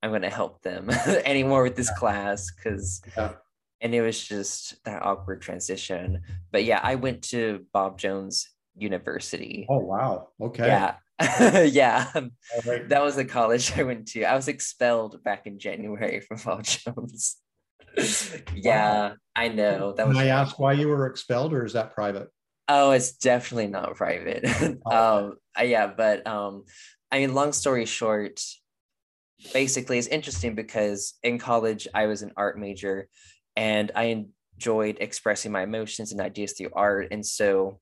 I'm 0.02 0.10
going 0.10 0.22
to 0.22 0.30
help 0.30 0.62
them 0.62 0.90
anymore 1.24 1.62
with 1.62 1.76
this 1.76 1.90
yeah. 1.92 1.98
class 1.98 2.50
because, 2.50 3.02
yeah. 3.16 3.32
and 3.80 3.94
it 3.94 4.02
was 4.02 4.22
just 4.22 4.82
that 4.84 5.02
awkward 5.02 5.42
transition. 5.42 6.22
But 6.50 6.64
yeah, 6.64 6.80
I 6.82 6.96
went 6.96 7.22
to 7.24 7.64
Bob 7.72 7.98
Jones 7.98 8.48
University. 8.76 9.66
Oh, 9.68 9.78
wow. 9.78 10.28
Okay. 10.40 10.66
Yeah. 10.66 10.96
yeah, 11.64 12.10
right. 12.66 12.86
that 12.90 13.02
was 13.02 13.16
the 13.16 13.24
college 13.24 13.72
I 13.78 13.84
went 13.84 14.08
to. 14.08 14.24
I 14.24 14.36
was 14.36 14.48
expelled 14.48 15.24
back 15.24 15.46
in 15.46 15.58
January 15.58 16.20
from 16.20 16.38
Bob 16.44 16.64
Jones. 16.64 17.36
yeah, 18.54 19.14
I 19.34 19.48
know. 19.48 19.92
That 19.92 20.06
was. 20.08 20.16
Can 20.16 20.26
I 20.26 20.28
ask 20.28 20.58
why 20.58 20.72
you 20.72 20.88
were 20.88 21.06
expelled, 21.06 21.52
or 21.52 21.64
is 21.64 21.72
that 21.74 21.94
private? 21.94 22.28
Oh, 22.68 22.90
it's 22.90 23.12
definitely 23.12 23.68
not 23.68 23.94
private. 23.94 24.44
Oh, 24.86 25.26
um, 25.26 25.36
uh, 25.58 25.62
yeah, 25.62 25.86
but 25.86 26.26
um, 26.26 26.64
I 27.10 27.20
mean, 27.20 27.34
long 27.34 27.52
story 27.52 27.86
short, 27.86 28.40
basically, 29.52 29.98
it's 29.98 30.08
interesting 30.08 30.54
because 30.54 31.14
in 31.22 31.38
college 31.38 31.86
I 31.94 32.06
was 32.06 32.22
an 32.22 32.32
art 32.36 32.58
major, 32.58 33.08
and 33.54 33.92
I 33.94 34.26
enjoyed 34.56 34.96
expressing 35.00 35.52
my 35.52 35.62
emotions 35.62 36.12
and 36.12 36.20
ideas 36.20 36.52
through 36.52 36.70
art, 36.74 37.08
and 37.10 37.24
so 37.24 37.80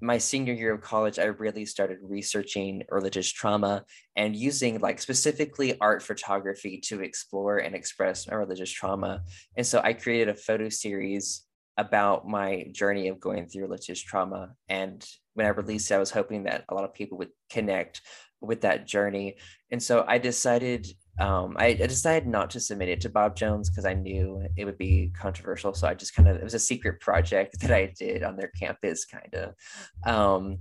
my 0.00 0.18
senior 0.18 0.52
year 0.52 0.74
of 0.74 0.82
college, 0.82 1.18
I 1.18 1.24
really 1.24 1.64
started 1.64 1.98
researching 2.02 2.82
religious 2.90 3.32
trauma 3.32 3.84
and 4.14 4.36
using 4.36 4.78
like 4.80 5.00
specifically 5.00 5.78
art 5.80 6.02
photography 6.02 6.78
to 6.86 7.00
explore 7.00 7.58
and 7.58 7.74
express 7.74 8.28
my 8.28 8.34
religious 8.34 8.70
trauma. 8.70 9.22
And 9.56 9.66
so 9.66 9.80
I 9.82 9.94
created 9.94 10.28
a 10.28 10.34
photo 10.34 10.68
series 10.68 11.44
about 11.78 12.28
my 12.28 12.66
journey 12.72 13.08
of 13.08 13.20
going 13.20 13.46
through 13.46 13.62
religious 13.62 14.00
trauma. 14.00 14.52
And 14.68 15.06
when 15.34 15.46
I 15.46 15.50
released 15.50 15.90
it, 15.90 15.94
I 15.94 15.98
was 15.98 16.10
hoping 16.10 16.44
that 16.44 16.64
a 16.68 16.74
lot 16.74 16.84
of 16.84 16.94
people 16.94 17.18
would 17.18 17.30
connect 17.50 18.02
with 18.40 18.62
that 18.62 18.86
journey. 18.86 19.36
And 19.70 19.82
so 19.82 20.04
I 20.06 20.18
decided 20.18 20.86
um, 21.18 21.56
I, 21.58 21.68
I, 21.68 21.74
decided 21.74 22.28
not 22.28 22.50
to 22.50 22.60
submit 22.60 22.90
it 22.90 23.00
to 23.02 23.08
Bob 23.08 23.36
Jones 23.36 23.70
because 23.70 23.86
I 23.86 23.94
knew 23.94 24.46
it 24.56 24.64
would 24.64 24.76
be 24.76 25.10
controversial. 25.18 25.72
So 25.72 25.88
I 25.88 25.94
just 25.94 26.14
kind 26.14 26.28
of, 26.28 26.36
it 26.36 26.44
was 26.44 26.54
a 26.54 26.58
secret 26.58 27.00
project 27.00 27.58
that 27.60 27.70
I 27.70 27.92
did 27.98 28.22
on 28.22 28.36
their 28.36 28.50
campus, 28.58 29.06
kind 29.06 29.34
of. 29.34 29.54
Um, 30.04 30.58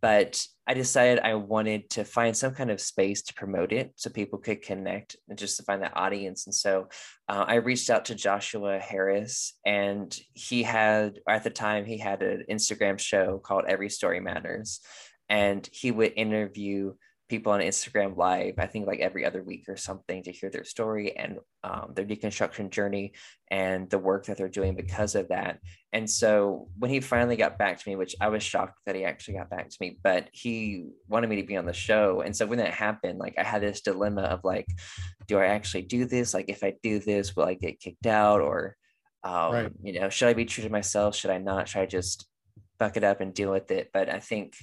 but 0.00 0.42
I 0.66 0.74
decided 0.74 1.18
I 1.20 1.34
wanted 1.34 1.90
to 1.90 2.04
find 2.04 2.34
some 2.34 2.54
kind 2.54 2.70
of 2.70 2.80
space 2.80 3.22
to 3.22 3.34
promote 3.34 3.72
it 3.72 3.92
so 3.96 4.08
people 4.08 4.38
could 4.38 4.62
connect 4.62 5.16
and 5.28 5.36
just 5.36 5.56
to 5.58 5.62
find 5.62 5.82
that 5.82 5.96
audience. 5.96 6.46
And 6.46 6.54
so 6.54 6.88
uh, 7.28 7.44
I 7.46 7.56
reached 7.56 7.90
out 7.90 8.06
to 8.06 8.14
Joshua 8.14 8.78
Harris, 8.78 9.54
and 9.66 10.16
he 10.32 10.62
had, 10.62 11.18
at 11.28 11.44
the 11.44 11.50
time, 11.50 11.84
he 11.84 11.98
had 11.98 12.22
an 12.22 12.44
Instagram 12.50 12.98
show 12.98 13.38
called 13.38 13.64
Every 13.66 13.90
Story 13.90 14.20
Matters. 14.20 14.80
And 15.28 15.68
he 15.72 15.90
would 15.90 16.12
interview 16.16 16.94
people 17.30 17.52
on 17.52 17.60
Instagram 17.60 18.16
live, 18.16 18.54
I 18.58 18.66
think 18.66 18.88
like 18.88 18.98
every 18.98 19.24
other 19.24 19.42
week 19.42 19.66
or 19.68 19.76
something 19.76 20.24
to 20.24 20.32
hear 20.32 20.50
their 20.50 20.64
story 20.64 21.16
and 21.16 21.38
um, 21.62 21.92
their 21.94 22.04
deconstruction 22.04 22.70
journey 22.70 23.12
and 23.50 23.88
the 23.88 23.98
work 23.98 24.26
that 24.26 24.36
they're 24.36 24.48
doing 24.48 24.74
because 24.74 25.14
of 25.14 25.28
that. 25.28 25.60
And 25.92 26.10
so 26.10 26.68
when 26.76 26.90
he 26.90 26.98
finally 26.98 27.36
got 27.36 27.56
back 27.56 27.78
to 27.78 27.88
me, 27.88 27.94
which 27.94 28.16
I 28.20 28.28
was 28.28 28.42
shocked 28.42 28.80
that 28.84 28.96
he 28.96 29.04
actually 29.04 29.34
got 29.34 29.48
back 29.48 29.68
to 29.70 29.76
me, 29.80 29.96
but 30.02 30.28
he 30.32 30.88
wanted 31.08 31.30
me 31.30 31.36
to 31.36 31.46
be 31.46 31.56
on 31.56 31.66
the 31.66 31.72
show. 31.72 32.20
And 32.20 32.36
so 32.36 32.46
when 32.46 32.58
that 32.58 32.74
happened, 32.74 33.20
like 33.20 33.34
I 33.38 33.44
had 33.44 33.62
this 33.62 33.80
dilemma 33.80 34.22
of 34.22 34.40
like, 34.42 34.66
do 35.28 35.38
I 35.38 35.46
actually 35.46 35.82
do 35.82 36.06
this? 36.06 36.34
Like 36.34 36.48
if 36.48 36.64
I 36.64 36.74
do 36.82 36.98
this, 36.98 37.36
will 37.36 37.44
I 37.44 37.54
get 37.54 37.80
kicked 37.80 38.06
out 38.06 38.40
or, 38.40 38.76
um, 39.22 39.52
right. 39.52 39.72
you 39.84 40.00
know, 40.00 40.08
should 40.08 40.28
I 40.28 40.34
be 40.34 40.46
true 40.46 40.64
to 40.64 40.70
myself? 40.70 41.14
Should 41.14 41.30
I 41.30 41.38
not? 41.38 41.68
Should 41.68 41.82
I 41.82 41.86
just 41.86 42.26
buck 42.80 42.96
it 42.96 43.04
up 43.04 43.20
and 43.20 43.32
deal 43.32 43.52
with 43.52 43.70
it? 43.70 43.90
But 43.92 44.08
I 44.08 44.18
think 44.18 44.54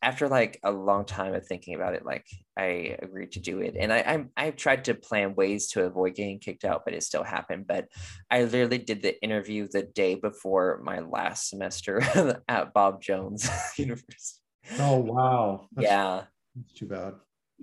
after 0.00 0.28
like 0.28 0.60
a 0.62 0.70
long 0.70 1.04
time 1.04 1.34
of 1.34 1.46
thinking 1.46 1.74
about 1.74 1.94
it, 1.94 2.04
like 2.04 2.24
I 2.56 2.96
agreed 3.02 3.32
to 3.32 3.40
do 3.40 3.60
it. 3.60 3.74
And 3.78 3.92
I, 3.92 3.98
I 3.98 4.46
I've 4.46 4.56
tried 4.56 4.84
to 4.84 4.94
plan 4.94 5.34
ways 5.34 5.68
to 5.70 5.84
avoid 5.84 6.14
getting 6.14 6.38
kicked 6.38 6.64
out, 6.64 6.82
but 6.84 6.94
it 6.94 7.02
still 7.02 7.24
happened. 7.24 7.66
But 7.66 7.86
I 8.30 8.44
literally 8.44 8.78
did 8.78 9.02
the 9.02 9.20
interview 9.22 9.66
the 9.70 9.82
day 9.82 10.14
before 10.14 10.80
my 10.84 11.00
last 11.00 11.48
semester 11.48 12.00
at 12.48 12.72
Bob 12.72 13.02
Jones 13.02 13.48
University. 13.76 14.40
Oh 14.78 14.98
wow. 14.98 15.66
That's, 15.72 15.88
yeah. 15.88 16.22
That's 16.54 16.72
too 16.74 16.86
bad. 16.86 17.14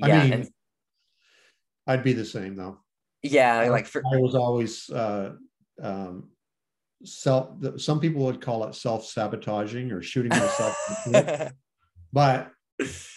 I 0.01 0.07
yeah, 0.07 0.23
mean, 0.23 0.33
and, 0.33 0.49
I'd 1.87 2.03
be 2.03 2.13
the 2.13 2.25
same 2.25 2.55
though. 2.55 2.79
Yeah, 3.23 3.69
like 3.69 3.87
for 3.87 4.03
I 4.13 4.17
was 4.17 4.35
always 4.35 4.89
uh 4.89 5.33
um 5.81 6.29
self 7.03 7.49
some 7.77 7.99
people 7.99 8.23
would 8.25 8.41
call 8.41 8.65
it 8.65 8.75
self-sabotaging 8.75 9.91
or 9.91 10.01
shooting 10.01 10.29
myself 10.37 10.75
but 12.15 12.49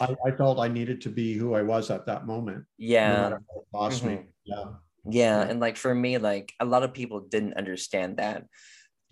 I, 0.01 0.17
I, 0.27 0.31
felt 0.33 0.59
I 0.59 0.67
needed 0.67 1.01
to 1.03 1.09
be 1.09 1.35
who 1.35 1.55
I 1.55 1.63
was 1.63 1.89
at 1.91 2.07
that 2.07 2.27
moment. 2.27 2.65
Yeah. 2.77 3.31
No 3.31 3.39
mm-hmm. 3.73 4.07
me. 4.07 4.21
Yeah. 4.45 4.65
Yeah. 5.09 5.41
And 5.43 5.61
like 5.61 5.77
for 5.77 5.95
me, 5.95 6.19
like 6.19 6.53
a 6.59 6.65
lot 6.65 6.83
of 6.83 6.93
people 6.93 7.21
didn't 7.21 7.55
understand 7.55 8.17
that. 8.17 8.45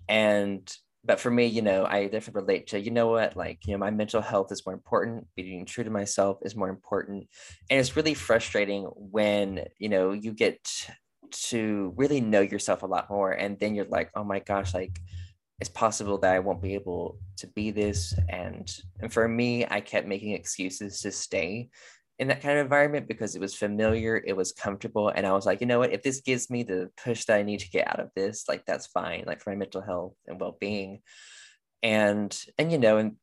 And 0.09 0.71
but 1.05 1.21
for 1.21 1.31
me, 1.31 1.47
you 1.47 1.63
know, 1.63 1.87
I 1.87 2.09
definitely 2.09 2.43
relate 2.43 2.67
to, 2.69 2.81
you 2.81 2.91
know 2.91 3.07
what, 3.07 3.37
like, 3.37 3.65
you 3.65 3.75
know, 3.75 3.79
my 3.79 3.93
mental 3.93 4.21
health 4.21 4.51
is 4.51 4.67
more 4.67 4.75
important. 4.75 5.29
Being 5.37 5.65
true 5.65 5.85
to 5.85 5.91
myself 5.91 6.39
is 6.43 6.57
more 6.57 6.69
important. 6.69 7.29
And 7.71 7.79
it's 7.79 7.95
really 7.95 8.15
frustrating 8.15 8.87
when, 8.97 9.67
you 9.79 9.89
know, 9.89 10.11
you 10.11 10.33
get 10.33 10.59
to 11.31 11.95
really 11.97 12.21
know 12.21 12.41
yourself 12.41 12.83
a 12.83 12.87
lot 12.87 13.09
more. 13.09 13.31
And 13.31 13.57
then 13.61 13.77
you're 13.77 13.87
like, 13.87 14.11
oh 14.17 14.25
my 14.25 14.41
gosh, 14.41 14.75
like 14.75 14.99
it's 15.61 15.71
possible 15.71 16.19
that 16.19 16.35
I 16.35 16.39
won't 16.39 16.63
be 16.63 16.75
able 16.75 17.19
to 17.39 17.47
be 17.49 17.71
this. 17.71 18.15
And, 18.29 18.71
and 19.01 19.13
for 19.13 19.27
me, 19.27 19.65
I 19.69 19.81
kept 19.81 20.07
making 20.07 20.33
excuses 20.33 21.01
to 21.01 21.11
stay 21.11 21.71
in 22.19 22.29
that 22.29 22.43
kind 22.43 22.59
of 22.59 22.65
environment 22.65 23.09
because 23.09 23.35
it 23.35 23.41
was 23.41 23.55
familiar, 23.55 24.23
it 24.27 24.37
was 24.37 24.53
comfortable. 24.53 25.09
And 25.09 25.27
I 25.27 25.33
was 25.33 25.47
like, 25.47 25.61
you 25.61 25.67
know 25.67 25.79
what, 25.79 25.93
if 25.93 26.03
this 26.03 26.21
gives 26.21 26.51
me 26.51 26.63
the 26.63 26.91
push 27.03 27.25
that 27.27 27.39
I 27.39 27.43
need 27.43 27.61
to 27.61 27.71
get 27.71 27.89
out 27.89 28.01
of 28.01 28.11
this, 28.17 28.45
like 28.49 28.65
that's 28.67 28.87
fine, 28.87 29.25
like 29.27 29.41
for 29.41 29.51
my 29.51 29.57
mental 29.57 29.83
health 29.83 30.15
and 30.27 30.41
well 30.41 30.57
being. 30.61 31.01
and 31.83 32.37
and 32.59 32.73
you 32.73 32.79
know 32.79 32.97
and 32.99 33.17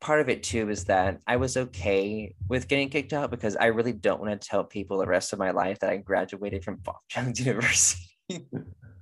part 0.00 0.20
of 0.20 0.28
it 0.28 0.42
too 0.42 0.68
is 0.68 0.84
that 0.84 1.18
i 1.26 1.36
was 1.36 1.56
okay 1.56 2.34
with 2.48 2.68
getting 2.68 2.90
kicked 2.90 3.12
out 3.12 3.30
because 3.30 3.56
i 3.56 3.66
really 3.66 3.92
don't 3.92 4.20
want 4.20 4.38
to 4.38 4.48
tell 4.48 4.64
people 4.64 4.98
the 4.98 5.06
rest 5.06 5.32
of 5.32 5.38
my 5.38 5.50
life 5.50 5.78
that 5.78 5.90
i 5.90 5.96
graduated 5.96 6.62
from 6.62 6.76
bob 6.76 6.96
jones 7.08 7.40
university 7.46 8.04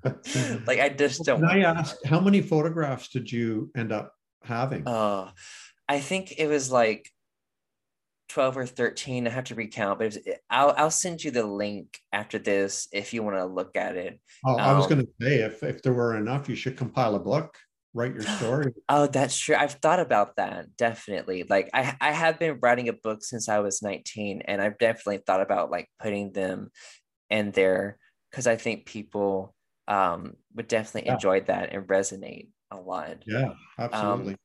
like 0.66 0.80
i 0.80 0.88
just 0.88 1.24
don't 1.24 1.40
Can 1.40 1.50
I 1.50 1.60
ask 1.60 1.96
how 2.04 2.20
many 2.20 2.40
photographs 2.40 3.08
did 3.08 3.30
you 3.30 3.70
end 3.76 3.92
up 3.92 4.12
having? 4.42 4.86
uh 4.86 5.30
i 5.88 6.00
think 6.00 6.34
it 6.38 6.46
was 6.46 6.70
like 6.72 7.10
12 8.30 8.56
or 8.56 8.66
13 8.66 9.26
i 9.26 9.30
have 9.30 9.44
to 9.44 9.54
recount 9.54 9.98
but 9.98 10.06
was, 10.06 10.18
i'll 10.48 10.72
i'll 10.76 10.90
send 10.90 11.22
you 11.22 11.30
the 11.30 11.44
link 11.44 11.98
after 12.12 12.38
this 12.38 12.88
if 12.92 13.12
you 13.12 13.22
want 13.22 13.36
to 13.36 13.44
look 13.44 13.76
at 13.76 13.96
it 13.96 14.20
oh, 14.44 14.56
I 14.56 14.72
was 14.72 14.84
um, 14.84 14.90
going 14.90 15.06
to 15.06 15.12
say 15.20 15.40
if 15.40 15.62
if 15.62 15.82
there 15.82 15.92
were 15.92 16.16
enough, 16.16 16.48
you 16.48 16.56
should 16.56 16.76
compile 16.76 17.14
a 17.14 17.18
book, 17.18 17.56
write 17.94 18.14
your 18.14 18.22
story. 18.22 18.72
Oh, 18.88 19.06
that's 19.06 19.38
true. 19.38 19.56
I've 19.56 19.74
thought 19.74 20.00
about 20.00 20.36
that 20.36 20.76
definitely. 20.76 21.44
Like 21.48 21.70
I 21.72 21.96
I 22.00 22.12
have 22.12 22.38
been 22.38 22.58
writing 22.60 22.88
a 22.88 22.92
book 22.92 23.22
since 23.22 23.48
I 23.48 23.60
was 23.60 23.82
19 23.82 24.42
and 24.44 24.60
I've 24.60 24.78
definitely 24.78 25.22
thought 25.26 25.40
about 25.40 25.70
like 25.70 25.88
putting 26.00 26.32
them 26.32 26.70
in 27.28 27.50
there 27.52 27.98
because 28.30 28.46
I 28.46 28.56
think 28.56 28.86
people 28.86 29.54
um 29.90 30.37
would 30.55 30.68
definitely 30.68 31.09
Yeah. 31.09 31.11
enjoy 31.11 31.42
that 31.42 31.74
and 31.74 31.88
resonate 31.88 32.50
a 32.72 32.79
lot. 32.79 33.24
Yeah, 33.26 33.55
absolutely. 33.79 34.37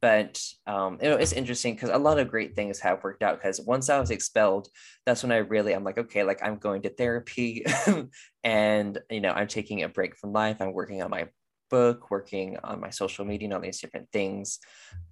But 0.00 0.42
um 0.66 0.98
you 1.02 1.08
know, 1.10 1.16
it's 1.16 1.32
interesting 1.32 1.74
because 1.74 1.90
a 1.90 1.98
lot 1.98 2.18
of 2.18 2.28
great 2.28 2.54
things 2.56 2.80
have 2.80 3.02
worked 3.02 3.22
out 3.22 3.38
because 3.38 3.60
once 3.60 3.88
I 3.88 3.98
was 4.00 4.10
expelled, 4.10 4.68
that's 5.06 5.22
when 5.22 5.32
I 5.32 5.38
really 5.38 5.74
I'm 5.74 5.84
like, 5.84 5.98
okay, 5.98 6.24
like 6.24 6.42
I'm 6.42 6.58
going 6.58 6.82
to 6.82 6.90
therapy 6.90 7.64
and 8.44 8.98
you 9.10 9.20
know, 9.20 9.30
I'm 9.32 9.48
taking 9.48 9.82
a 9.82 9.88
break 9.88 10.16
from 10.16 10.32
life. 10.32 10.60
I'm 10.60 10.72
working 10.74 11.02
on 11.02 11.10
my 11.10 11.28
book, 11.70 12.10
working 12.10 12.58
on 12.62 12.80
my 12.80 12.90
social 12.90 13.24
media 13.24 13.46
and 13.46 13.54
all 13.54 13.60
these 13.62 13.80
different 13.80 14.10
things. 14.12 14.58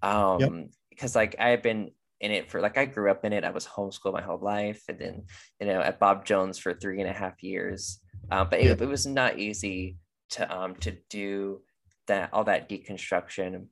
Um, 0.03 0.71
because 0.91 1.17
like 1.17 1.37
I 1.39 1.51
have 1.51 1.63
been 1.63 1.93
in 2.21 2.31
it 2.33 2.51
for 2.51 2.61
like 2.61 2.77
I 2.79 2.85
grew 2.87 3.11
up 3.11 3.25
in 3.25 3.33
it. 3.33 3.45
I 3.45 3.51
was 3.51 3.67
homeschooled 3.67 4.13
my 4.13 4.23
whole 4.23 4.39
life, 4.41 4.83
and 4.89 4.99
then 4.99 5.25
you 5.61 5.67
know 5.67 5.81
at 5.81 5.99
Bob 6.01 6.25
Jones 6.27 6.59
for 6.59 6.75
three 6.75 7.01
and 7.01 7.09
a 7.09 7.15
half 7.15 7.43
years. 7.43 8.02
Um, 8.31 8.49
but 8.51 8.61
it, 8.61 8.67
Yeah. 8.67 8.85
it 8.85 8.89
was 8.89 9.07
not 9.07 9.39
easy 9.39 9.97
to 10.31 10.57
um 10.57 10.75
to 10.77 10.97
do 11.11 11.63
that 12.07 12.31
all 12.33 12.45
that 12.45 12.69
deconstruction. 12.69 13.67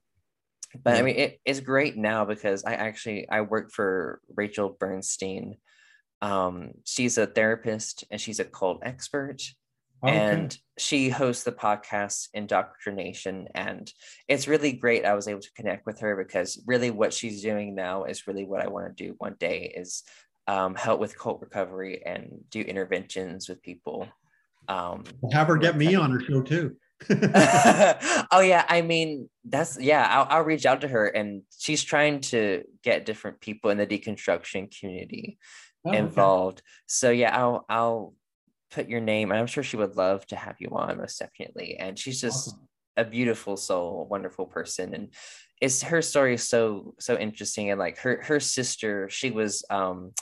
But 0.82 0.96
I 0.96 1.02
mean, 1.02 1.16
it, 1.16 1.40
it's 1.44 1.60
great 1.60 1.96
now 1.96 2.24
because 2.24 2.64
I 2.64 2.74
actually 2.74 3.28
I 3.28 3.40
work 3.40 3.72
for 3.72 4.20
Rachel 4.36 4.76
Bernstein. 4.78 5.56
Um, 6.22 6.72
she's 6.84 7.16
a 7.18 7.26
therapist 7.26 8.04
and 8.10 8.20
she's 8.20 8.40
a 8.40 8.44
cult 8.44 8.80
expert 8.82 9.42
Okay. 10.02 10.16
and 10.16 10.58
she 10.78 11.10
hosts 11.10 11.44
the 11.44 11.52
podcast 11.52 12.28
indoctrination 12.32 13.48
and 13.54 13.92
it's 14.28 14.48
really 14.48 14.72
great 14.72 15.04
i 15.04 15.12
was 15.14 15.28
able 15.28 15.42
to 15.42 15.52
connect 15.54 15.84
with 15.84 16.00
her 16.00 16.16
because 16.16 16.58
really 16.66 16.90
what 16.90 17.12
she's 17.12 17.42
doing 17.42 17.74
now 17.74 18.04
is 18.04 18.26
really 18.26 18.46
what 18.46 18.62
i 18.62 18.66
want 18.68 18.86
to 18.96 19.04
do 19.04 19.14
one 19.18 19.36
day 19.38 19.70
is 19.76 20.02
um, 20.46 20.74
help 20.74 21.00
with 21.00 21.18
cult 21.18 21.42
recovery 21.42 22.02
and 22.04 22.40
do 22.50 22.62
interventions 22.62 23.46
with 23.46 23.62
people 23.62 24.08
um, 24.70 25.04
have 25.32 25.48
her 25.48 25.56
get 25.56 25.76
me 25.76 25.94
on 25.94 26.10
her 26.10 26.20
show 26.20 26.42
too. 26.42 26.76
oh 27.08 28.40
yeah 28.42 28.62
i 28.68 28.82
mean 28.84 29.26
that's 29.46 29.80
yeah 29.80 30.06
I'll, 30.10 30.26
I'll 30.38 30.44
reach 30.44 30.66
out 30.66 30.82
to 30.82 30.88
her 30.88 31.06
and 31.06 31.40
she's 31.58 31.82
trying 31.82 32.20
to 32.32 32.62
get 32.84 33.06
different 33.06 33.40
people 33.40 33.70
in 33.70 33.78
the 33.78 33.86
deconstruction 33.86 34.70
community 34.78 35.38
Oh, 35.84 35.90
okay. 35.90 35.98
involved. 35.98 36.62
So 36.86 37.10
yeah, 37.10 37.36
I'll 37.36 37.64
I'll 37.68 38.14
put 38.70 38.88
your 38.88 39.00
name, 39.00 39.30
and 39.30 39.40
I'm 39.40 39.46
sure 39.46 39.62
she 39.62 39.76
would 39.78 39.96
love 39.96 40.26
to 40.26 40.36
have 40.36 40.56
you 40.60 40.68
on, 40.72 40.98
most 40.98 41.18
definitely. 41.18 41.76
And 41.78 41.98
she's 41.98 42.20
just 42.20 42.48
Awesome. 42.48 42.68
a 42.98 43.04
beautiful 43.04 43.56
soul, 43.56 44.06
wonderful 44.10 44.46
person, 44.46 44.94
and 44.94 45.14
it's 45.60 45.82
her 45.82 46.02
story 46.02 46.34
is 46.34 46.46
so 46.46 46.94
so 47.00 47.16
interesting. 47.16 47.70
And 47.70 47.78
like 47.78 47.98
her 47.98 48.20
her 48.24 48.40
sister, 48.40 49.08
she 49.08 49.30
was 49.30 49.64
um 49.70 50.12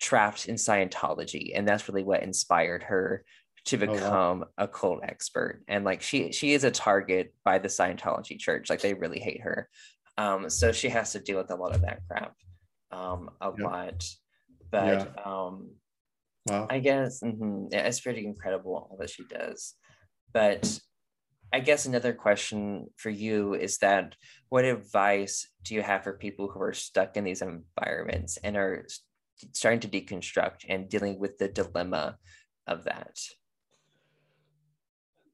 trapped 0.00 0.48
in 0.48 0.54
Scientology, 0.54 1.52
and 1.54 1.68
that's 1.68 1.88
really 1.88 2.04
what 2.04 2.22
inspired 2.22 2.84
her 2.84 3.22
to 3.66 3.76
wow. 3.76 3.92
become 3.92 4.44
a 4.58 4.66
cult 4.68 5.00
expert. 5.04 5.62
And 5.68 5.84
like 5.84 6.02
she 6.02 6.32
she 6.32 6.52
is 6.52 6.64
a 6.64 6.70
target 6.70 7.34
by 7.44 7.58
the 7.58 7.68
Scientology 7.68 8.38
church, 8.38 8.70
like 8.70 8.80
they 8.80 8.94
really 8.94 9.20
hate 9.20 9.42
her. 9.42 9.68
Um, 10.18 10.50
so 10.50 10.72
she 10.72 10.88
has 10.90 11.12
to 11.12 11.20
deal 11.20 11.38
with 11.38 11.50
a 11.50 11.56
lot 11.56 11.74
of 11.74 11.82
that 11.82 12.00
crap, 12.08 12.34
um, 12.90 13.30
a 13.40 13.52
Yeah. 13.56 13.64
lot 13.64 14.04
but 14.72 15.26
um 15.26 15.70
Wow. 16.46 16.66
i 16.70 16.80
guess 16.80 17.20
mhm, 17.22 17.68
yeah, 17.70 17.86
it's 17.86 18.00
pretty 18.00 18.26
incredible 18.26 18.74
all 18.74 18.96
that 18.98 19.10
she 19.10 19.22
does 19.24 19.74
but 20.32 20.80
i 21.52 21.60
guess 21.60 21.86
another 21.86 22.12
question 22.12 22.86
for 22.96 23.10
you 23.10 23.54
is 23.54 23.78
that 23.78 24.16
what 24.48 24.64
advice 24.64 25.48
do 25.62 25.74
you 25.74 25.82
have 25.82 26.02
for 26.02 26.14
people 26.14 26.48
who 26.48 26.60
are 26.60 26.72
stuck 26.72 27.16
in 27.16 27.22
these 27.24 27.42
environments 27.42 28.38
and 28.38 28.56
are 28.56 28.86
starting 29.52 29.78
to 29.80 29.88
deconstruct 29.88 30.64
and 30.68 30.88
dealing 30.88 31.18
with 31.20 31.38
the 31.38 31.48
dilemma 31.48 32.16
of 32.66 32.84
that 32.84 33.16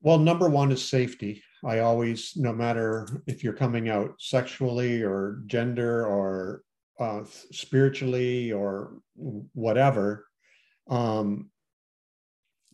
Well, 0.00 0.18
number 0.18 0.48
one 0.48 0.70
is 0.72 0.86
safety. 0.86 1.42
I 1.64 1.80
always, 1.80 2.34
no 2.36 2.52
matter 2.52 3.08
if 3.26 3.42
you're 3.42 3.52
coming 3.52 3.88
out 3.88 4.14
sexually 4.20 5.02
or 5.02 5.42
gender 5.46 6.06
or 6.06 6.62
uh, 7.00 7.24
spiritually 7.24 8.52
or 8.52 8.98
whatever, 9.16 10.26
um, 10.88 11.50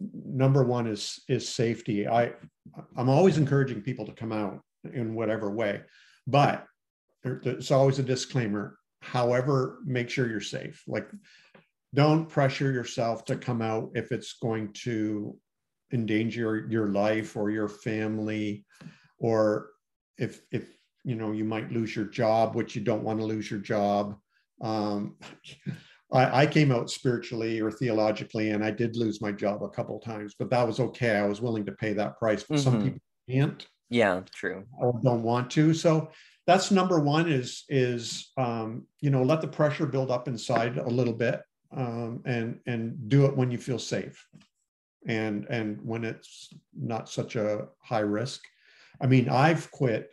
number 0.00 0.64
one 0.64 0.86
is 0.86 1.20
is 1.28 1.48
safety. 1.48 2.06
I 2.06 2.32
I'm 2.96 3.08
always 3.08 3.38
encouraging 3.38 3.80
people 3.82 4.04
to 4.06 4.12
come 4.12 4.32
out 4.32 4.60
in 4.92 5.14
whatever 5.14 5.50
way, 5.50 5.82
but 6.26 6.66
there- 7.22 7.40
there's 7.42 7.70
always 7.70 7.98
a 7.98 8.02
disclaimer. 8.02 8.78
However, 9.00 9.78
make 9.84 10.10
sure 10.10 10.28
you're 10.28 10.40
safe. 10.40 10.82
Like, 10.86 11.08
don't 11.94 12.28
pressure 12.28 12.70
yourself 12.72 13.24
to 13.26 13.36
come 13.36 13.62
out 13.62 13.90
if 13.94 14.12
it's 14.12 14.34
going 14.34 14.72
to 14.84 15.38
endanger 15.94 16.66
your 16.68 16.88
life 16.88 17.36
or 17.36 17.50
your 17.50 17.68
family 17.68 18.66
or 19.18 19.70
if 20.18 20.42
if 20.50 20.64
you 21.04 21.14
know 21.14 21.32
you 21.32 21.44
might 21.44 21.70
lose 21.70 21.94
your 21.96 22.06
job 22.06 22.54
which 22.54 22.74
you 22.76 22.82
don't 22.82 23.04
want 23.04 23.18
to 23.20 23.24
lose 23.24 23.50
your 23.50 23.60
job. 23.60 24.16
Um 24.60 25.16
I, 26.12 26.42
I 26.42 26.46
came 26.46 26.70
out 26.70 26.90
spiritually 26.90 27.60
or 27.60 27.70
theologically 27.70 28.50
and 28.50 28.62
i 28.62 28.70
did 28.70 28.94
lose 28.94 29.20
my 29.22 29.32
job 29.32 29.62
a 29.62 29.70
couple 29.70 29.98
times 30.00 30.34
but 30.38 30.50
that 30.50 30.66
was 30.66 30.78
okay. 30.78 31.16
I 31.16 31.26
was 31.26 31.40
willing 31.40 31.64
to 31.66 31.72
pay 31.72 31.92
that 31.94 32.18
price 32.18 32.44
but 32.48 32.60
some 32.60 32.74
Mhm. 32.74 32.82
people 32.84 33.00
can't. 33.30 33.66
Yeah 33.90 34.20
true. 34.40 34.64
Or 34.78 35.00
don't 35.02 35.22
want 35.22 35.50
to. 35.52 35.74
So 35.74 36.10
that's 36.46 36.70
number 36.70 36.98
one 37.00 37.26
is 37.40 37.64
is 37.68 38.32
um, 38.36 38.86
you 39.00 39.10
know 39.10 39.22
let 39.22 39.40
the 39.40 39.48
pressure 39.48 39.86
build 39.86 40.10
up 40.10 40.28
inside 40.28 40.76
a 40.78 40.88
little 40.98 41.14
bit 41.26 41.40
um, 41.76 42.22
and 42.26 42.60
and 42.66 43.08
do 43.08 43.24
it 43.26 43.36
when 43.36 43.50
you 43.50 43.58
feel 43.58 43.78
safe 43.78 44.16
and 45.06 45.46
and 45.50 45.78
when 45.84 46.04
it's 46.04 46.52
not 46.74 47.08
such 47.08 47.36
a 47.36 47.68
high 47.80 48.00
risk. 48.00 48.42
I 49.00 49.06
mean 49.06 49.28
i've 49.28 49.70
quit 49.70 50.10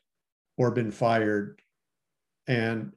or 0.58 0.72
been 0.72 0.92
fired 0.92 1.62
and 2.48 2.92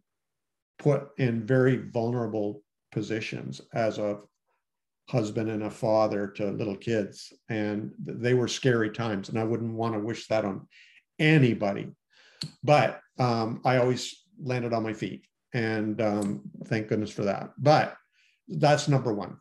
put 0.78 1.08
in 1.18 1.46
very 1.46 1.76
vulnerable 1.76 2.62
positions 2.90 3.60
as 3.72 3.98
a 3.98 4.18
husband 5.08 5.50
and 5.50 5.64
a 5.64 5.70
father 5.70 6.26
to 6.26 6.50
little 6.50 6.76
kids. 6.76 7.32
And 7.48 7.92
they 7.98 8.34
were 8.34 8.48
scary 8.48 8.90
times 8.90 9.28
and 9.28 9.38
i 9.38 9.44
wouldn't 9.44 9.74
want 9.74 9.94
to 9.94 10.00
wish 10.00 10.26
that 10.28 10.44
on 10.44 10.66
anybody. 11.18 11.88
But 12.62 13.00
um, 13.18 13.60
i 13.64 13.76
always 13.76 14.24
landed 14.42 14.72
on 14.72 14.82
my 14.82 14.92
feet 14.92 15.26
and 15.52 16.00
um, 16.00 16.42
thank 16.64 16.88
goodness 16.88 17.12
for 17.12 17.22
that. 17.22 17.52
But 17.58 17.96
that's 18.48 18.88
number 18.88 19.14
one 19.14 19.38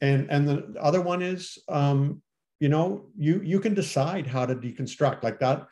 and 0.00 0.30
and 0.30 0.48
the 0.48 0.74
other 0.80 1.00
one 1.00 1.22
is 1.22 1.58
um, 1.68 2.22
you 2.58 2.68
know 2.68 3.06
you 3.16 3.40
you 3.42 3.60
can 3.60 3.74
decide 3.74 4.26
how 4.26 4.46
to 4.46 4.54
deconstruct 4.54 5.22
like 5.22 5.38
that 5.40 5.66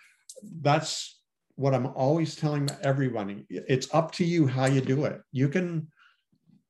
that's 0.60 1.18
what 1.58 1.74
i'm 1.74 1.86
always 1.86 2.36
telling 2.36 2.68
everybody. 2.82 3.44
It's 3.50 3.92
up 3.92 4.12
to 4.12 4.24
you 4.24 4.46
how 4.46 4.66
you 4.66 4.80
do 4.80 5.04
it. 5.06 5.20
You 5.32 5.48
can 5.48 5.88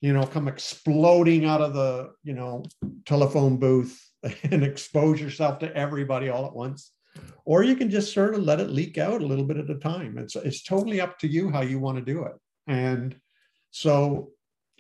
you 0.01 0.15
know 0.15 0.25
come 0.25 0.49
exploding 0.49 1.45
out 1.45 1.61
of 1.61 1.75
the 1.75 2.11
you 2.25 2.33
know 2.33 2.65
telephone 3.05 3.59
booth 3.59 4.03
and 4.43 4.65
expose 4.65 5.21
yourself 5.21 5.59
to 5.59 5.77
everybody 5.77 6.31
all 6.31 6.47
at 6.47 6.55
once. 6.55 6.93
Or 7.45 7.63
you 7.63 7.77
can 7.77 7.91
just 7.91 8.15
sort 8.15 8.35
of 8.35 8.43
let 8.43 8.61
it 8.61 8.71
leak 8.71 8.97
out 8.97 9.21
a 9.21 9.27
little 9.27 9.45
bit 9.45 9.59
at 9.59 9.69
a 9.69 9.75
time. 9.75 10.17
It's 10.17 10.37
it's 10.37 10.63
totally 10.63 11.03
up 11.03 11.19
to 11.19 11.29
you 11.29 11.51
how 11.51 11.61
you 11.61 11.79
want 11.79 11.99
to 11.99 12.13
do 12.13 12.25
it. 12.25 12.33
And 12.67 13.15
so 13.71 14.31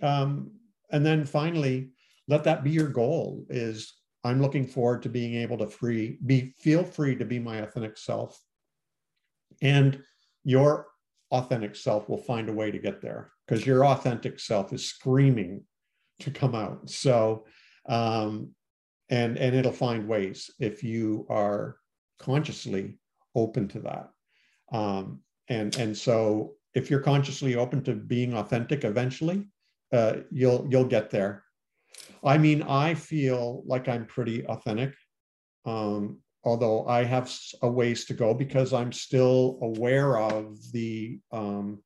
um 0.01 0.53
and 0.91 1.05
then 1.05 1.27
finally 1.27 1.91
let 2.29 2.45
that 2.45 2.63
be 2.63 2.71
your 2.71 2.89
goal 2.89 3.45
is 3.49 3.95
i'm 4.25 4.41
looking 4.41 4.67
forward 4.67 5.03
to 5.03 5.09
being 5.09 5.35
able 5.35 5.59
to 5.59 5.67
free 5.67 6.19
be 6.27 6.55
feel 6.59 6.85
free 6.85 7.17
to 7.17 7.25
be 7.25 7.39
my 7.39 7.59
authentic 7.59 7.97
self. 7.97 8.41
And 9.63 10.03
your 10.45 10.87
authentic 11.31 11.77
self 11.77 12.09
will 12.09 12.19
find 12.19 12.49
a 12.49 12.53
way 12.53 12.71
to 12.71 12.79
get 12.79 13.03
there 13.03 13.33
because 13.47 13.67
your 13.67 13.85
authentic 13.85 14.41
self 14.41 14.73
is 14.73 14.89
screaming 14.89 15.63
to 16.21 16.31
come 16.31 16.55
out. 16.55 16.89
So 16.91 17.47
um 17.89 18.51
and 19.11 19.39
and 19.39 19.55
it'll 19.55 19.73
find 19.73 20.07
ways 20.07 20.51
if 20.59 20.83
you 20.83 21.27
are 21.31 21.77
consciously 22.19 22.99
open 23.35 23.69
to 23.69 23.81
that. 23.81 24.11
Um 24.73 25.21
and 25.49 25.75
and 25.77 25.97
so 25.97 26.55
if 26.75 26.91
you're 26.91 27.01
consciously 27.01 27.57
open 27.57 27.83
to 27.85 27.95
being 27.95 28.35
authentic 28.35 28.85
eventually 28.85 29.49
uh, 29.91 30.17
you'll 30.31 30.67
you'll 30.71 30.85
get 30.85 31.11
there 31.11 31.45
i 32.25 32.37
mean 32.39 32.63
i 32.63 32.95
feel 32.95 33.63
like 33.67 33.89
i'm 33.89 34.07
pretty 34.07 34.45
authentic 34.47 34.95
um, 35.65 36.19
although 36.45 36.87
i 36.87 37.05
have 37.05 37.33
a 37.63 37.69
ways 37.69 38.05
to 38.05 38.15
go 38.15 38.35
because 38.35 38.73
i'm 38.73 38.93
still 38.93 39.59
aware 39.63 40.19
of 40.19 40.57
the 40.73 41.19
um, 41.33 41.79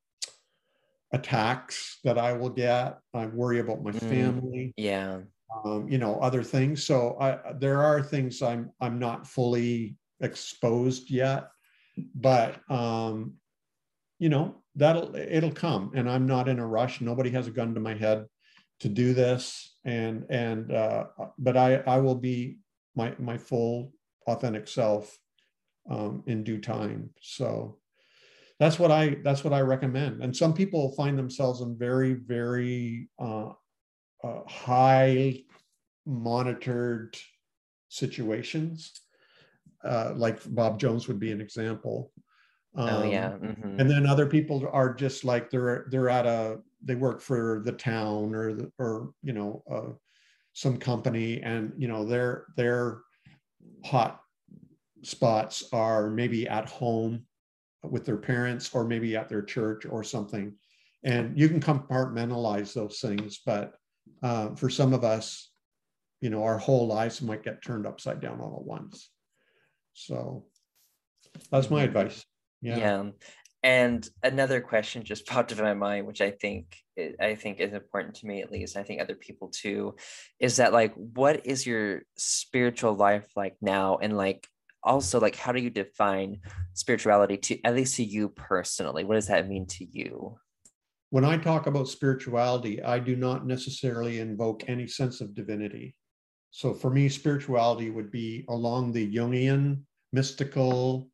attacks 1.11 1.99
that 2.03 2.17
i 2.17 2.33
will 2.33 2.49
get. 2.49 2.97
I 3.13 3.27
worry 3.27 3.59
about 3.59 3.83
my 3.83 3.91
mm, 3.91 3.99
family 3.99 4.73
yeah. 4.77 5.19
um, 5.63 5.87
you 5.87 5.99
know 5.99 6.19
other 6.19 6.41
things. 6.43 6.83
So 6.83 7.15
I, 7.19 7.53
there 7.59 7.83
are 7.83 8.01
things 8.01 8.41
i'm 8.41 8.71
i'm 8.81 8.97
not 8.97 9.27
fully 9.27 9.95
exposed 10.21 11.11
yet 11.11 11.49
but 12.15 12.59
um, 12.69 13.33
you 14.19 14.29
know 14.29 14.63
that'll 14.75 15.15
it'll 15.15 15.51
come 15.51 15.91
and 15.95 16.09
i'm 16.09 16.25
not 16.25 16.47
in 16.47 16.59
a 16.59 16.67
rush. 16.67 17.01
Nobody 17.01 17.29
has 17.31 17.47
a 17.47 17.51
gun 17.51 17.73
to 17.75 17.79
my 17.79 17.93
head 17.93 18.25
to 18.79 18.89
do 18.89 19.13
this 19.13 19.72
and 19.85 20.25
and 20.29 20.71
uh, 20.71 21.05
but 21.37 21.57
i 21.57 21.75
i 21.87 21.97
will 21.97 22.15
be 22.15 22.57
my 22.95 23.13
my 23.19 23.37
full 23.37 23.91
authentic 24.27 24.67
self 24.67 25.17
um, 25.89 26.23
in 26.27 26.43
due 26.43 26.59
time 26.59 27.09
so 27.21 27.77
that's 28.59 28.79
what 28.79 28.91
i 28.91 29.17
that's 29.23 29.43
what 29.43 29.53
i 29.53 29.59
recommend 29.59 30.21
and 30.21 30.35
some 30.35 30.53
people 30.53 30.95
find 30.95 31.17
themselves 31.17 31.61
in 31.61 31.77
very 31.77 32.13
very 32.13 33.09
uh, 33.19 33.49
uh, 34.23 34.41
high 34.47 35.37
monitored 36.05 37.17
situations 37.89 39.01
uh, 39.83 40.13
like 40.15 40.39
bob 40.55 40.79
jones 40.79 41.07
would 41.07 41.19
be 41.19 41.31
an 41.31 41.41
example 41.41 42.11
um, 42.75 42.89
oh 42.89 43.03
yeah. 43.03 43.29
Mm-hmm. 43.29 43.79
And 43.79 43.89
then 43.89 44.05
other 44.05 44.25
people 44.25 44.67
are 44.71 44.93
just 44.93 45.23
like 45.23 45.49
they're 45.49 45.85
they're 45.89 46.09
at 46.09 46.25
a 46.25 46.59
they 46.83 46.95
work 46.95 47.21
for 47.21 47.61
the 47.65 47.71
town 47.71 48.35
or 48.35 48.53
the, 48.53 48.71
or 48.77 49.11
you 49.23 49.33
know 49.33 49.63
uh, 49.71 49.93
some 50.53 50.77
company 50.77 51.41
and 51.41 51.73
you 51.77 51.87
know 51.87 52.05
their 52.05 52.45
their 52.55 52.99
hot 53.85 54.21
spots 55.03 55.63
are 55.73 56.09
maybe 56.09 56.47
at 56.47 56.67
home 56.67 57.25
with 57.83 58.05
their 58.05 58.17
parents 58.17 58.73
or 58.73 58.85
maybe 58.85 59.15
at 59.15 59.27
their 59.27 59.41
church 59.41 59.85
or 59.85 60.03
something 60.03 60.53
and 61.03 61.37
you 61.37 61.49
can 61.49 61.59
compartmentalize 61.59 62.73
those 62.73 62.99
things 62.99 63.41
but 63.45 63.75
uh, 64.21 64.49
for 64.55 64.69
some 64.69 64.93
of 64.93 65.03
us 65.03 65.51
you 66.21 66.29
know 66.29 66.43
our 66.43 66.57
whole 66.57 66.87
lives 66.87 67.21
might 67.21 67.43
get 67.43 67.63
turned 67.63 67.85
upside 67.85 68.21
down 68.21 68.39
all 68.39 68.57
at 68.59 68.65
once 68.65 69.09
so 69.93 70.45
that's 71.51 71.69
my 71.69 71.79
mm-hmm. 71.79 71.97
advice 71.97 72.25
yeah. 72.61 72.77
yeah. 72.77 73.09
And 73.63 74.07
another 74.21 74.59
question 74.59 75.03
just 75.03 75.25
popped 75.27 75.51
into 75.51 75.63
my 75.63 75.73
mind, 75.73 76.05
which 76.05 76.21
I 76.21 76.31
think 76.31 76.77
I 77.19 77.33
think 77.35 77.59
is 77.59 77.73
important 77.73 78.15
to 78.15 78.27
me 78.27 78.41
at 78.41 78.51
least. 78.51 78.77
I 78.77 78.83
think 78.83 79.01
other 79.01 79.15
people 79.15 79.47
too, 79.47 79.95
is 80.39 80.57
that 80.57 80.73
like, 80.73 80.93
what 80.93 81.45
is 81.45 81.65
your 81.65 82.03
spiritual 82.17 82.93
life 82.93 83.31
like 83.35 83.55
now? 83.61 83.97
And 83.97 84.15
like, 84.15 84.47
also 84.83 85.19
like, 85.19 85.35
how 85.35 85.51
do 85.51 85.61
you 85.61 85.69
define 85.69 86.39
spirituality 86.73 87.37
to 87.37 87.61
at 87.63 87.73
least 87.73 87.95
to 87.95 88.03
you 88.03 88.29
personally? 88.29 89.03
What 89.05 89.15
does 89.15 89.27
that 89.27 89.47
mean 89.47 89.65
to 89.67 89.85
you? 89.85 90.37
When 91.09 91.25
I 91.25 91.37
talk 91.37 91.67
about 91.67 91.87
spirituality, 91.87 92.83
I 92.83 92.99
do 92.99 93.15
not 93.15 93.45
necessarily 93.45 94.19
invoke 94.19 94.67
any 94.67 94.87
sense 94.87 95.21
of 95.21 95.35
divinity. 95.35 95.95
So 96.51 96.73
for 96.73 96.89
me, 96.89 97.07
spirituality 97.09 97.89
would 97.89 98.11
be 98.11 98.45
along 98.49 98.91
the 98.91 99.11
Jungian 99.11 99.81
mystical 100.11 101.09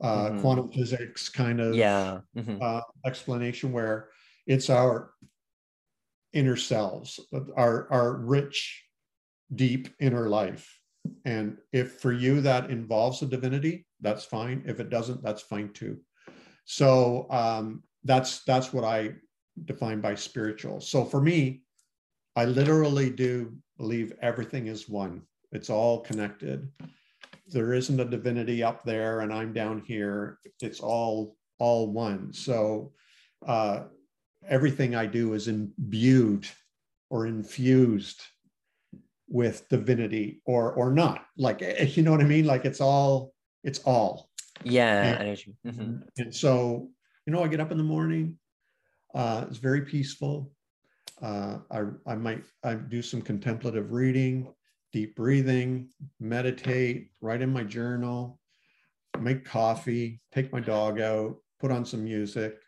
uh, 0.00 0.28
mm-hmm. 0.28 0.40
quantum 0.40 0.68
physics 0.70 1.28
kind 1.28 1.60
of 1.60 1.74
yeah. 1.74 2.20
mm-hmm. 2.36 2.58
uh, 2.60 2.80
explanation 3.04 3.72
where 3.72 4.08
it's 4.46 4.70
our 4.70 5.10
inner 6.32 6.56
selves, 6.56 7.20
our 7.56 7.90
our 7.90 8.16
rich, 8.16 8.84
deep 9.54 9.88
inner 10.00 10.28
life. 10.28 10.78
And 11.24 11.56
if 11.72 12.00
for 12.00 12.12
you 12.12 12.40
that 12.42 12.70
involves 12.70 13.22
a 13.22 13.26
divinity, 13.26 13.86
that's 14.00 14.24
fine. 14.24 14.62
If 14.66 14.80
it 14.80 14.90
doesn't, 14.90 15.22
that's 15.22 15.42
fine 15.42 15.72
too. 15.72 15.98
So 16.64 17.26
um, 17.30 17.82
that's 18.04 18.44
that's 18.44 18.72
what 18.72 18.84
I 18.84 19.14
define 19.64 20.00
by 20.00 20.14
spiritual. 20.14 20.80
So 20.80 21.04
for 21.04 21.20
me, 21.20 21.62
I 22.36 22.44
literally 22.44 23.10
do 23.10 23.56
believe 23.78 24.12
everything 24.22 24.66
is 24.66 24.88
one. 24.88 25.22
It's 25.50 25.70
all 25.70 26.00
connected 26.00 26.68
there 27.50 27.72
isn't 27.72 28.00
a 28.00 28.04
divinity 28.04 28.62
up 28.62 28.84
there 28.84 29.20
and 29.20 29.32
I'm 29.32 29.52
down 29.52 29.82
here. 29.86 30.38
It's 30.60 30.80
all 30.80 31.36
all 31.58 31.90
one. 31.92 32.32
So 32.32 32.92
uh, 33.46 33.84
everything 34.46 34.94
I 34.94 35.06
do 35.06 35.34
is 35.34 35.48
imbued 35.48 36.46
or 37.10 37.26
infused 37.26 38.22
with 39.28 39.68
divinity 39.68 40.40
or 40.44 40.72
or 40.72 40.92
not. 40.92 41.26
Like 41.36 41.62
eh, 41.62 41.84
you 41.94 42.02
know 42.02 42.12
what 42.12 42.20
I 42.20 42.24
mean? 42.24 42.46
Like 42.46 42.64
it's 42.64 42.80
all 42.80 43.32
it's 43.64 43.80
all. 43.80 44.28
Yeah. 44.64 45.02
And, 45.04 45.38
mm-hmm. 45.66 45.96
and 46.16 46.34
so 46.34 46.88
you 47.26 47.32
know, 47.32 47.42
I 47.42 47.48
get 47.48 47.60
up 47.60 47.72
in 47.72 47.78
the 47.78 47.84
morning. 47.84 48.38
Uh, 49.14 49.44
it's 49.48 49.58
very 49.58 49.82
peaceful. 49.82 50.50
Uh, 51.20 51.58
I 51.70 51.82
I 52.06 52.14
might 52.14 52.44
I 52.62 52.74
do 52.74 53.02
some 53.02 53.22
contemplative 53.22 53.92
reading 53.92 54.52
deep 54.98 55.14
breathing, 55.14 55.88
meditate, 56.18 57.12
write 57.20 57.40
in 57.40 57.52
my 57.52 57.62
journal, 57.62 58.40
make 59.20 59.44
coffee, 59.44 60.20
take 60.32 60.52
my 60.52 60.58
dog 60.58 61.00
out, 61.00 61.36
put 61.60 61.70
on 61.70 61.84
some 61.84 62.02
music. 62.02 62.58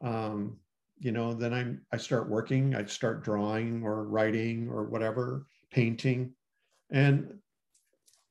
Um, 0.00 0.56
you 0.98 1.12
know, 1.12 1.34
then 1.34 1.52
I 1.52 1.94
I 1.94 1.98
start 1.98 2.30
working. 2.30 2.74
I 2.74 2.86
start 2.86 3.22
drawing 3.22 3.82
or 3.82 4.04
writing 4.04 4.70
or 4.70 4.84
whatever, 4.84 5.44
painting, 5.70 6.32
and 6.90 7.34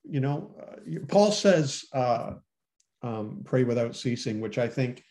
you 0.03 0.21
know, 0.21 0.55
uh, 0.59 0.99
Paul 1.07 1.31
says, 1.31 1.85
uh, 1.93 2.31
um, 3.03 3.41
"Pray 3.45 3.63
without 3.63 3.95
ceasing," 3.95 4.41
which 4.41 4.57
I 4.57 4.67
think 4.67 5.03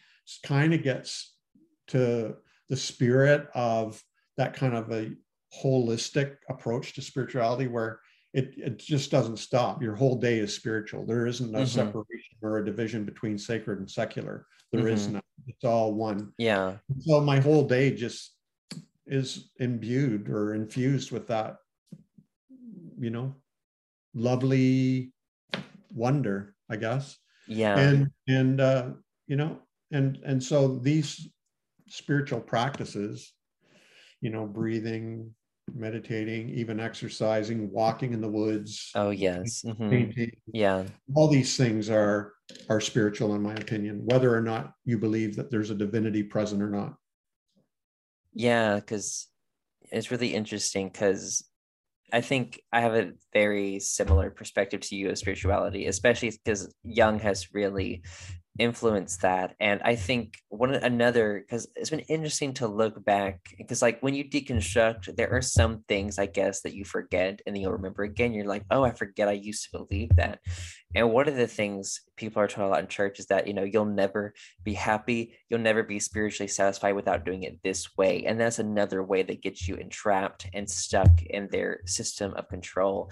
kind 0.43 0.75
of 0.75 0.83
gets 0.83 1.37
to 1.89 2.35
the 2.69 2.77
spirit 2.77 3.49
of 3.55 4.03
that 4.37 4.55
kind 4.55 4.75
of 4.75 4.91
a 4.91 5.13
holistic 5.63 6.37
approach 6.49 6.95
to 6.95 7.03
spirituality 7.03 7.69
where 7.69 8.01
it, 8.35 8.55
it 8.57 8.79
just 8.79 9.11
doesn't 9.11 9.39
stop. 9.39 9.83
Your 9.83 9.95
whole 9.95 10.17
day 10.17 10.39
is 10.39 10.55
spiritual. 10.55 11.07
There 11.07 11.27
isn't 11.27 11.55
a 11.55 11.59
mm-hmm. 11.59 11.67
separation 11.67 12.37
or 12.43 12.59
a 12.59 12.65
division 12.65 13.05
between 13.05 13.39
sacred 13.39 13.79
and 13.79 13.91
secular. 13.91 14.47
There 14.73 14.83
mm-hmm. 14.83 14.95
is 14.95 15.09
not. 15.09 15.25
It's 15.47 15.65
all 15.65 15.95
one. 15.95 16.33
Yeah. 16.37 16.77
So 17.01 17.21
my 17.21 17.41
whole 17.41 17.67
day 17.67 17.95
just 17.95 18.35
is 19.07 19.51
imbued 19.59 20.29
or 20.29 20.55
infused 20.55 21.11
with 21.11 21.29
that, 21.29 21.57
you 22.99 23.09
know, 23.09 23.35
lovely 24.15 25.13
wonder, 25.91 26.55
I 26.69 26.77
guess. 26.77 27.17
Yeah. 27.47 27.79
And 27.79 28.11
and 28.27 28.61
uh, 28.61 28.91
you 29.27 29.37
know, 29.37 29.59
and 29.91 30.19
and 30.23 30.43
so 30.43 30.77
these 30.77 31.31
spiritual 31.89 32.41
practices 32.41 33.33
you 34.21 34.31
know, 34.31 34.47
breathing, 34.47 35.35
meditating, 35.75 36.51
even 36.51 36.81
exercising, 36.81 37.71
walking 37.71 38.13
in 38.13 38.21
the 38.21 38.29
woods. 38.29 38.91
Oh 38.95 39.11
yes, 39.11 39.63
mm-hmm. 39.67 39.91
painting. 39.91 40.33
Yeah, 40.53 40.85
all 41.15 41.29
these 41.29 41.57
things 41.57 41.91
are 41.91 42.35
are 42.69 42.81
spiritual, 42.81 43.35
in 43.35 43.43
my 43.43 43.55
opinion, 43.55 44.03
whether 44.05 44.35
or 44.35 44.41
not 44.41 44.73
you 44.85 44.99
believe 44.99 45.37
that 45.37 45.51
there's 45.51 45.71
a 45.71 45.75
divinity 45.75 46.23
present 46.23 46.63
or 46.63 46.71
not. 46.71 46.95
Yeah, 48.33 48.77
because 48.77 49.29
it's 49.91 50.11
really 50.11 50.35
interesting 50.35 50.89
because 50.89 51.45
I 52.13 52.21
think 52.21 52.61
I 52.73 52.81
have 52.81 52.95
a 52.95 53.13
very 53.33 53.81
similar 53.81 54.31
perspective 54.31 54.81
to 54.83 54.97
you 54.97 55.11
of 55.11 55.19
spirituality, 55.19 55.87
especially 55.87 56.31
because 56.31 56.73
Jung 56.85 57.19
has 57.21 57.53
really 57.53 58.03
influence 58.59 59.17
that 59.19 59.55
and 59.61 59.81
i 59.85 59.95
think 59.95 60.39
one 60.49 60.75
another 60.75 61.41
because 61.41 61.69
it's 61.77 61.91
been 61.91 62.01
interesting 62.01 62.53
to 62.53 62.67
look 62.67 63.05
back 63.05 63.41
because 63.57 63.83
like 63.83 64.01
when 64.03 64.15
you 64.15 64.25
deconstruct 64.25 65.15
there 65.17 65.31
are 65.33 65.43
some 65.43 65.85
things 65.89 66.19
i 66.19 66.27
guess 66.27 66.63
that 66.63 66.75
you 66.75 66.85
forget 66.85 67.41
and 67.47 67.55
then 67.55 67.63
you'll 67.63 67.73
remember 67.73 68.03
again 68.03 68.33
you're 68.33 68.47
like 68.47 68.65
oh 68.71 68.83
i 68.83 68.91
forget 68.91 69.29
i 69.29 69.33
used 69.33 69.65
to 69.65 69.79
believe 69.79 70.11
that. 70.17 70.41
And 70.95 71.13
one 71.13 71.29
of 71.29 71.37
the 71.37 71.47
things 71.47 72.01
people 72.17 72.41
are 72.41 72.49
taught 72.49 72.65
a 72.65 72.69
lot 72.69 72.81
in 72.81 72.87
church 72.87 73.21
is 73.21 73.27
that 73.27 73.47
you 73.47 73.53
know 73.53 73.63
you'll 73.63 73.85
never 73.85 74.33
be 74.65 74.73
happy 74.73 75.37
you'll 75.51 75.61
never 75.61 75.83
be 75.83 76.01
spiritually 76.01 76.49
satisfied 76.49 76.95
without 76.95 77.27
doing 77.27 77.43
it 77.43 77.59
this 77.63 77.95
way 77.99 78.25
and 78.25 78.41
that's 78.41 78.59
another 78.59 79.03
way 79.03 79.23
that 79.23 79.43
gets 79.43 79.69
you 79.69 79.75
entrapped 79.75 80.49
and 80.55 80.69
stuck 80.69 81.23
in 81.23 81.49
their 81.51 81.81
system 81.85 82.35
of 82.35 82.49
control. 82.49 83.11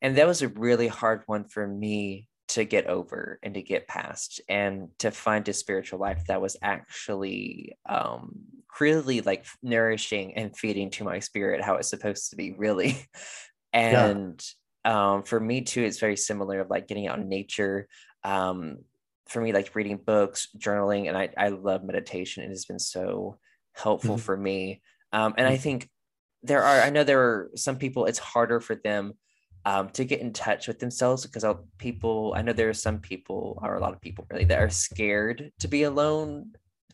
And 0.00 0.16
that 0.16 0.26
was 0.26 0.42
a 0.42 0.48
really 0.48 0.88
hard 0.88 1.22
one 1.26 1.44
for 1.44 1.66
me 1.66 2.28
to 2.48 2.64
get 2.64 2.86
over 2.86 3.38
and 3.42 3.54
to 3.54 3.62
get 3.62 3.88
past 3.88 4.40
and 4.48 4.88
to 4.98 5.10
find 5.10 5.48
a 5.48 5.52
spiritual 5.52 5.98
life 5.98 6.24
that 6.26 6.40
was 6.40 6.56
actually 6.62 7.76
um 7.88 8.40
really 8.80 9.20
like 9.20 9.44
nourishing 9.62 10.34
and 10.34 10.56
feeding 10.56 10.88
to 10.88 11.04
my 11.04 11.18
spirit 11.18 11.62
how 11.62 11.74
it's 11.74 11.90
supposed 11.90 12.30
to 12.30 12.36
be 12.36 12.52
really 12.52 12.96
and 13.72 14.42
yeah. 14.84 15.12
um 15.12 15.22
for 15.22 15.38
me 15.38 15.60
too 15.60 15.82
it's 15.82 15.98
very 15.98 16.16
similar 16.16 16.60
of 16.60 16.70
like 16.70 16.86
getting 16.86 17.06
out 17.08 17.18
in 17.18 17.28
nature 17.28 17.86
um 18.24 18.78
for 19.28 19.40
me, 19.40 19.52
like 19.52 19.74
reading 19.74 19.98
books, 19.98 20.48
journaling, 20.58 21.08
and 21.08 21.16
I, 21.16 21.28
I 21.36 21.48
love 21.48 21.84
meditation. 21.84 22.42
It 22.42 22.48
has 22.48 22.64
been 22.64 22.78
so 22.78 23.38
helpful 23.74 24.16
mm-hmm. 24.16 24.24
for 24.24 24.36
me. 24.36 24.82
Um, 25.12 25.34
and 25.36 25.46
I 25.46 25.52
mm-hmm. 25.52 25.62
think 25.62 25.88
there 26.42 26.62
are, 26.62 26.80
I 26.80 26.90
know 26.90 27.04
there 27.04 27.20
are 27.20 27.50
some 27.54 27.76
people, 27.76 28.06
it's 28.06 28.18
harder 28.18 28.60
for 28.60 28.74
them 28.74 29.12
um, 29.68 29.90
to 29.90 30.04
get 30.06 30.22
in 30.22 30.32
touch 30.32 30.66
with 30.66 30.78
themselves 30.78 31.26
because 31.26 31.44
people, 31.76 32.32
I 32.34 32.40
know 32.40 32.54
there 32.54 32.70
are 32.70 32.74
some 32.74 33.00
people, 33.00 33.58
or 33.62 33.74
a 33.74 33.80
lot 33.80 33.92
of 33.92 34.00
people 34.00 34.26
really, 34.30 34.46
that 34.46 34.60
are 34.60 34.70
scared 34.70 35.52
to 35.58 35.68
be 35.68 35.82
alone 35.82 36.52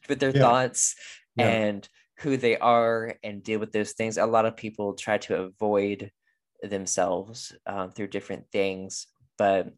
with 0.08 0.18
their 0.18 0.34
yeah. 0.34 0.40
thoughts 0.40 0.96
yeah. 1.36 1.46
and 1.46 1.88
who 2.18 2.36
they 2.36 2.56
are 2.58 3.14
and 3.22 3.44
deal 3.44 3.60
with 3.60 3.70
those 3.70 3.92
things. 3.92 4.18
A 4.18 4.26
lot 4.26 4.44
of 4.44 4.56
people 4.56 4.94
try 4.94 5.18
to 5.18 5.42
avoid 5.42 6.10
themselves 6.64 7.54
um, 7.64 7.92
through 7.92 8.08
different 8.08 8.46
things, 8.50 9.06
but 9.38 9.68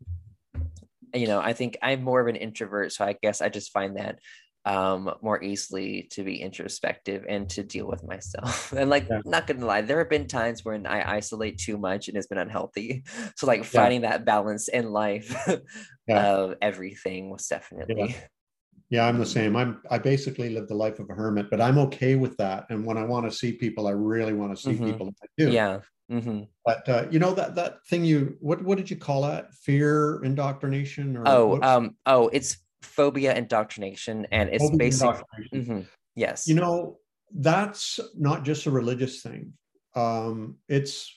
you 1.12 1.26
know, 1.26 1.40
I 1.40 1.52
think 1.52 1.76
I'm 1.82 2.02
more 2.02 2.22
of 2.22 2.28
an 2.28 2.36
introvert, 2.36 2.92
so 2.92 3.04
I 3.04 3.14
guess 3.22 3.42
I 3.42 3.50
just 3.50 3.72
find 3.72 3.98
that 3.98 4.20
um, 4.66 5.14
more 5.22 5.42
easily 5.42 6.08
to 6.10 6.24
be 6.24 6.42
introspective 6.42 7.24
and 7.28 7.48
to 7.50 7.62
deal 7.62 7.86
with 7.86 8.04
myself. 8.04 8.72
And 8.76 8.90
like, 8.90 9.06
yeah. 9.08 9.20
not 9.24 9.46
gonna 9.46 9.64
lie, 9.64 9.80
there 9.80 9.98
have 9.98 10.10
been 10.10 10.26
times 10.26 10.64
when 10.64 10.86
I 10.86 11.16
isolate 11.16 11.58
too 11.58 11.78
much 11.78 12.08
and 12.08 12.16
it's 12.16 12.26
been 12.26 12.38
unhealthy. 12.38 13.04
So 13.36 13.46
like 13.46 13.64
finding 13.64 14.02
yeah. 14.02 14.10
that 14.10 14.24
balance 14.24 14.68
in 14.68 14.90
life 14.90 15.34
yeah. 16.08 16.26
of 16.26 16.54
everything 16.60 17.30
was 17.30 17.46
definitely. 17.46 18.16
Yeah. 18.90 19.06
I'm 19.06 19.18
the 19.18 19.26
same. 19.26 19.56
I'm 19.56 19.82
I 19.90 19.98
basically 19.98 20.50
live 20.50 20.68
the 20.68 20.74
life 20.74 20.98
of 20.98 21.10
a 21.10 21.14
hermit, 21.14 21.50
but 21.50 21.60
I'm 21.60 21.78
okay 21.78 22.14
with 22.16 22.36
that. 22.38 22.66
And 22.70 22.84
when 22.84 22.96
I 22.96 23.04
want 23.04 23.30
to 23.30 23.36
see 23.36 23.52
people, 23.52 23.86
I 23.86 23.92
really 23.92 24.32
want 24.32 24.56
to 24.56 24.62
see 24.62 24.72
mm-hmm. 24.72 24.86
people. 24.86 25.14
I 25.22 25.26
do. 25.36 25.50
Yeah. 25.50 25.80
Mm-hmm. 26.10 26.42
But 26.64 26.88
uh, 26.88 27.06
you 27.10 27.18
know 27.18 27.34
that 27.34 27.56
that 27.56 27.84
thing 27.86 28.04
you 28.04 28.36
what 28.40 28.62
what 28.62 28.78
did 28.78 28.90
you 28.90 28.96
call 28.96 29.22
that? 29.22 29.52
Fear 29.54 30.22
indoctrination 30.24 31.16
or 31.16 31.24
oh 31.26 31.60
um 31.62 31.96
oh 32.06 32.28
it's 32.28 32.58
phobia 32.82 33.34
indoctrination 33.34 34.26
and 34.30 34.48
it's 34.50 34.62
phobia 34.64 34.78
basically 34.78 35.22
mm-hmm, 35.52 35.80
yes. 36.14 36.46
You 36.48 36.54
know 36.54 36.98
that's 37.34 37.98
not 38.16 38.44
just 38.44 38.66
a 38.66 38.70
religious 38.70 39.22
thing. 39.22 39.52
Um 39.94 40.56
it's 40.68 41.12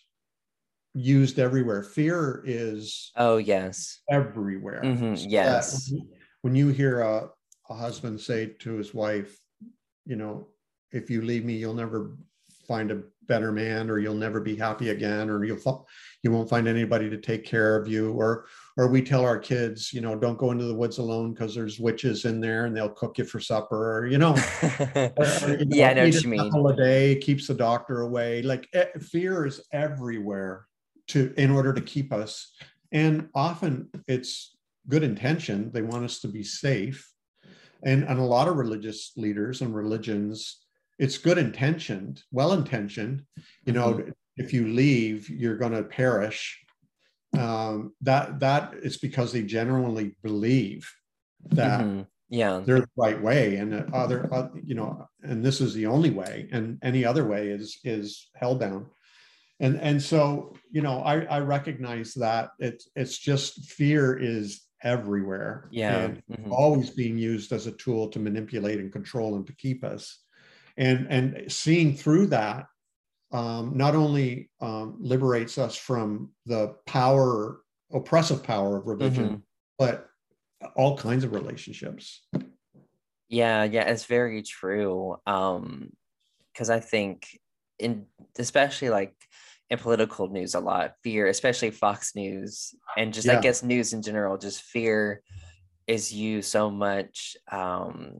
used 0.93 1.39
everywhere. 1.39 1.83
Fear 1.83 2.43
is 2.45 3.11
oh 3.15 3.37
yes. 3.37 4.01
everywhere. 4.09 4.81
Mm-hmm, 4.83 5.29
yes. 5.29 5.89
when 5.89 5.97
you, 5.97 6.07
when 6.41 6.55
you 6.55 6.67
hear 6.69 7.01
a, 7.01 7.29
a 7.69 7.73
husband 7.73 8.19
say 8.19 8.47
to 8.59 8.73
his 8.73 8.93
wife 8.93 9.37
you 10.09 10.15
know 10.15 10.47
if 10.91 11.09
you 11.09 11.21
leave 11.21 11.45
me 11.45 11.53
you'll 11.53 11.73
never 11.73 12.17
find 12.69 12.91
a 12.91 13.01
better 13.27 13.51
man 13.51 13.89
or 13.89 13.99
you'll 13.99 14.13
never 14.13 14.39
be 14.39 14.55
happy 14.55 14.89
again 14.89 15.29
or 15.29 15.43
you'll 15.43 15.87
you 16.23 16.31
won't 16.31 16.49
find 16.49 16.67
anybody 16.67 17.09
to 17.09 17.17
take 17.17 17.43
care 17.43 17.75
of 17.75 17.87
you. 17.87 18.11
Or 18.13 18.45
or 18.77 18.87
we 18.87 19.01
tell 19.01 19.25
our 19.25 19.39
kids 19.39 19.91
you 19.91 20.01
know 20.01 20.15
don't 20.15 20.37
go 20.37 20.51
into 20.51 20.65
the 20.65 20.75
woods 20.75 20.99
alone 20.99 21.33
because 21.33 21.55
there's 21.55 21.79
witches 21.79 22.25
in 22.25 22.39
there 22.39 22.65
and 22.65 22.75
they'll 22.75 22.89
cook 23.01 23.17
you 23.17 23.23
for 23.23 23.39
supper 23.39 23.99
or 23.99 24.07
you 24.07 24.19
know, 24.19 24.33
or, 25.17 25.49
you 25.49 25.65
know 25.65 25.75
yeah 25.75 25.89
I 25.89 25.93
know 25.93 26.03
what 26.05 26.23
you 26.23 26.29
mean. 26.29 26.67
a 26.67 26.75
day 26.75 27.15
keeps 27.15 27.47
the 27.47 27.55
doctor 27.55 28.01
away. 28.01 28.41
Like 28.43 28.69
fear 29.01 29.45
is 29.45 29.61
everywhere 29.71 30.67
to 31.09 31.33
in 31.37 31.49
order 31.51 31.73
to 31.73 31.81
keep 31.81 32.13
us. 32.13 32.53
And 32.91 33.29
often 33.35 33.89
it's 34.07 34.55
good 34.87 35.03
intention. 35.03 35.71
They 35.71 35.81
want 35.81 36.05
us 36.05 36.19
to 36.21 36.27
be 36.27 36.43
safe. 36.43 37.11
And 37.83 38.03
and 38.03 38.19
a 38.19 38.23
lot 38.23 38.47
of 38.47 38.57
religious 38.57 39.13
leaders 39.15 39.61
and 39.61 39.73
religions 39.73 40.65
it's 40.99 41.17
good 41.17 41.37
intentioned, 41.37 42.21
well 42.31 42.53
intentioned. 42.53 43.23
You 43.65 43.73
know, 43.73 43.93
mm-hmm. 43.93 44.09
if 44.35 44.53
you 44.53 44.67
leave, 44.67 45.29
you're 45.29 45.57
going 45.57 45.71
to 45.71 45.83
perish. 45.83 46.59
Um, 47.37 47.93
that 48.01 48.39
that 48.41 48.73
is 48.81 48.97
because 48.97 49.31
they 49.31 49.43
genuinely 49.43 50.17
believe 50.23 50.91
that 51.51 51.81
mm-hmm. 51.81 52.01
yeah 52.29 52.59
they're 52.65 52.81
the 52.81 52.87
right 52.97 53.21
way, 53.21 53.55
and 53.55 53.93
other 53.93 54.31
uh, 54.33 54.49
you 54.63 54.75
know, 54.75 55.07
and 55.21 55.43
this 55.43 55.61
is 55.61 55.73
the 55.73 55.85
only 55.85 56.09
way, 56.09 56.49
and 56.51 56.79
any 56.83 57.05
other 57.05 57.25
way 57.25 57.49
is 57.49 57.79
is 57.83 58.29
held 58.35 58.59
down. 58.59 58.87
And 59.61 59.79
and 59.79 60.01
so 60.01 60.55
you 60.71 60.81
know, 60.81 61.01
I 61.01 61.21
I 61.25 61.39
recognize 61.39 62.13
that 62.15 62.49
it's 62.59 62.89
it's 62.95 63.17
just 63.17 63.71
fear 63.71 64.17
is 64.17 64.65
everywhere 64.81 65.67
yeah 65.71 65.97
and 65.97 66.23
mm-hmm. 66.31 66.53
always 66.53 66.89
being 66.89 67.17
used 67.17 67.51
as 67.51 67.67
a 67.67 67.71
tool 67.73 68.07
to 68.07 68.17
manipulate 68.17 68.79
and 68.79 68.93
control 68.93 69.35
and 69.35 69.45
to 69.45 69.53
keep 69.57 69.83
us 69.83 70.19
and 70.79 71.07
and 71.09 71.51
seeing 71.51 71.95
through 71.95 72.27
that 72.27 72.65
um, 73.31 73.77
not 73.77 73.93
only 73.93 74.49
um, 74.59 74.97
liberates 74.99 75.59
us 75.59 75.75
from 75.75 76.31
the 76.47 76.75
power 76.87 77.61
oppressive 77.93 78.41
power 78.43 78.77
of 78.77 78.87
religion 78.87 79.25
mm-hmm. 79.25 79.35
but 79.77 80.07
all 80.75 80.97
kinds 80.97 81.23
of 81.23 81.33
relationships 81.33 82.25
yeah 83.27 83.63
yeah 83.63 83.83
it's 83.83 84.05
very 84.05 84.41
true 84.41 85.15
um 85.27 85.89
because 86.53 86.69
i 86.69 86.79
think 86.79 87.27
in 87.77 88.05
especially 88.37 88.89
like 88.89 89.13
in 89.69 89.77
political 89.77 90.27
news 90.27 90.53
a 90.53 90.59
lot 90.59 90.93
fear 91.03 91.27
especially 91.27 91.71
fox 91.71 92.15
news 92.15 92.75
and 92.97 93.13
just 93.13 93.27
yeah. 93.27 93.37
i 93.37 93.41
guess 93.41 93.63
news 93.63 93.93
in 93.93 94.01
general 94.01 94.37
just 94.37 94.61
fear 94.61 95.21
is 95.87 96.13
used 96.13 96.49
so 96.49 96.69
much 96.69 97.35
um 97.51 98.19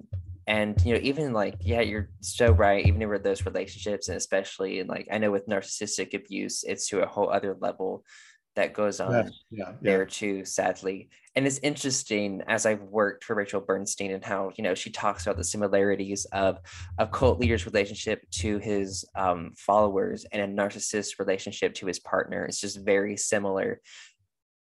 and 0.50 0.84
you 0.84 0.94
know 0.94 1.00
even 1.04 1.32
like 1.32 1.56
yeah 1.62 1.80
you're 1.80 2.10
so 2.22 2.52
right 2.52 2.86
even 2.86 3.08
with 3.08 3.24
those 3.24 3.46
relationships 3.46 4.10
and 4.10 4.18
especially 4.18 4.80
and 4.80 4.90
like 4.90 5.08
i 5.12 5.18
know 5.18 5.32
with 5.32 5.48
narcissistic 5.48 6.14
abuse 6.14 6.64
it's 6.68 6.90
to 6.90 7.02
a 7.02 7.08
whole 7.08 7.30
other 7.30 7.56
level 7.62 8.04
that 8.56 8.74
goes 8.74 9.00
on 9.00 9.14
yeah, 9.14 9.30
yeah, 9.52 9.72
there 9.80 10.06
too 10.06 10.44
sadly. 10.44 11.10
And 11.36 11.46
it's 11.46 11.60
interesting 11.60 12.42
as 12.48 12.66
i've 12.66 12.82
worked 12.82 13.24
for 13.24 13.36
rachel 13.36 13.62
bernstein 13.62 14.12
and 14.12 14.26
how 14.26 14.52
you 14.58 14.64
know 14.64 14.74
she 14.74 14.90
talks 14.90 15.26
about 15.26 15.38
the 15.38 15.44
similarities 15.44 16.26
of 16.34 16.58
a 16.98 17.08
cult 17.08 17.40
leader's 17.40 17.68
relationship 17.68 18.30
to 18.32 18.58
his 18.58 19.06
um, 19.16 19.54
followers 19.56 20.26
and 20.32 20.42
a 20.42 20.62
narcissist 20.62 21.20
relationship 21.20 21.76
to 21.76 21.86
his 21.86 22.00
partner. 22.00 22.44
It's 22.46 22.60
just 22.60 22.84
very 22.84 23.16
similar 23.16 23.80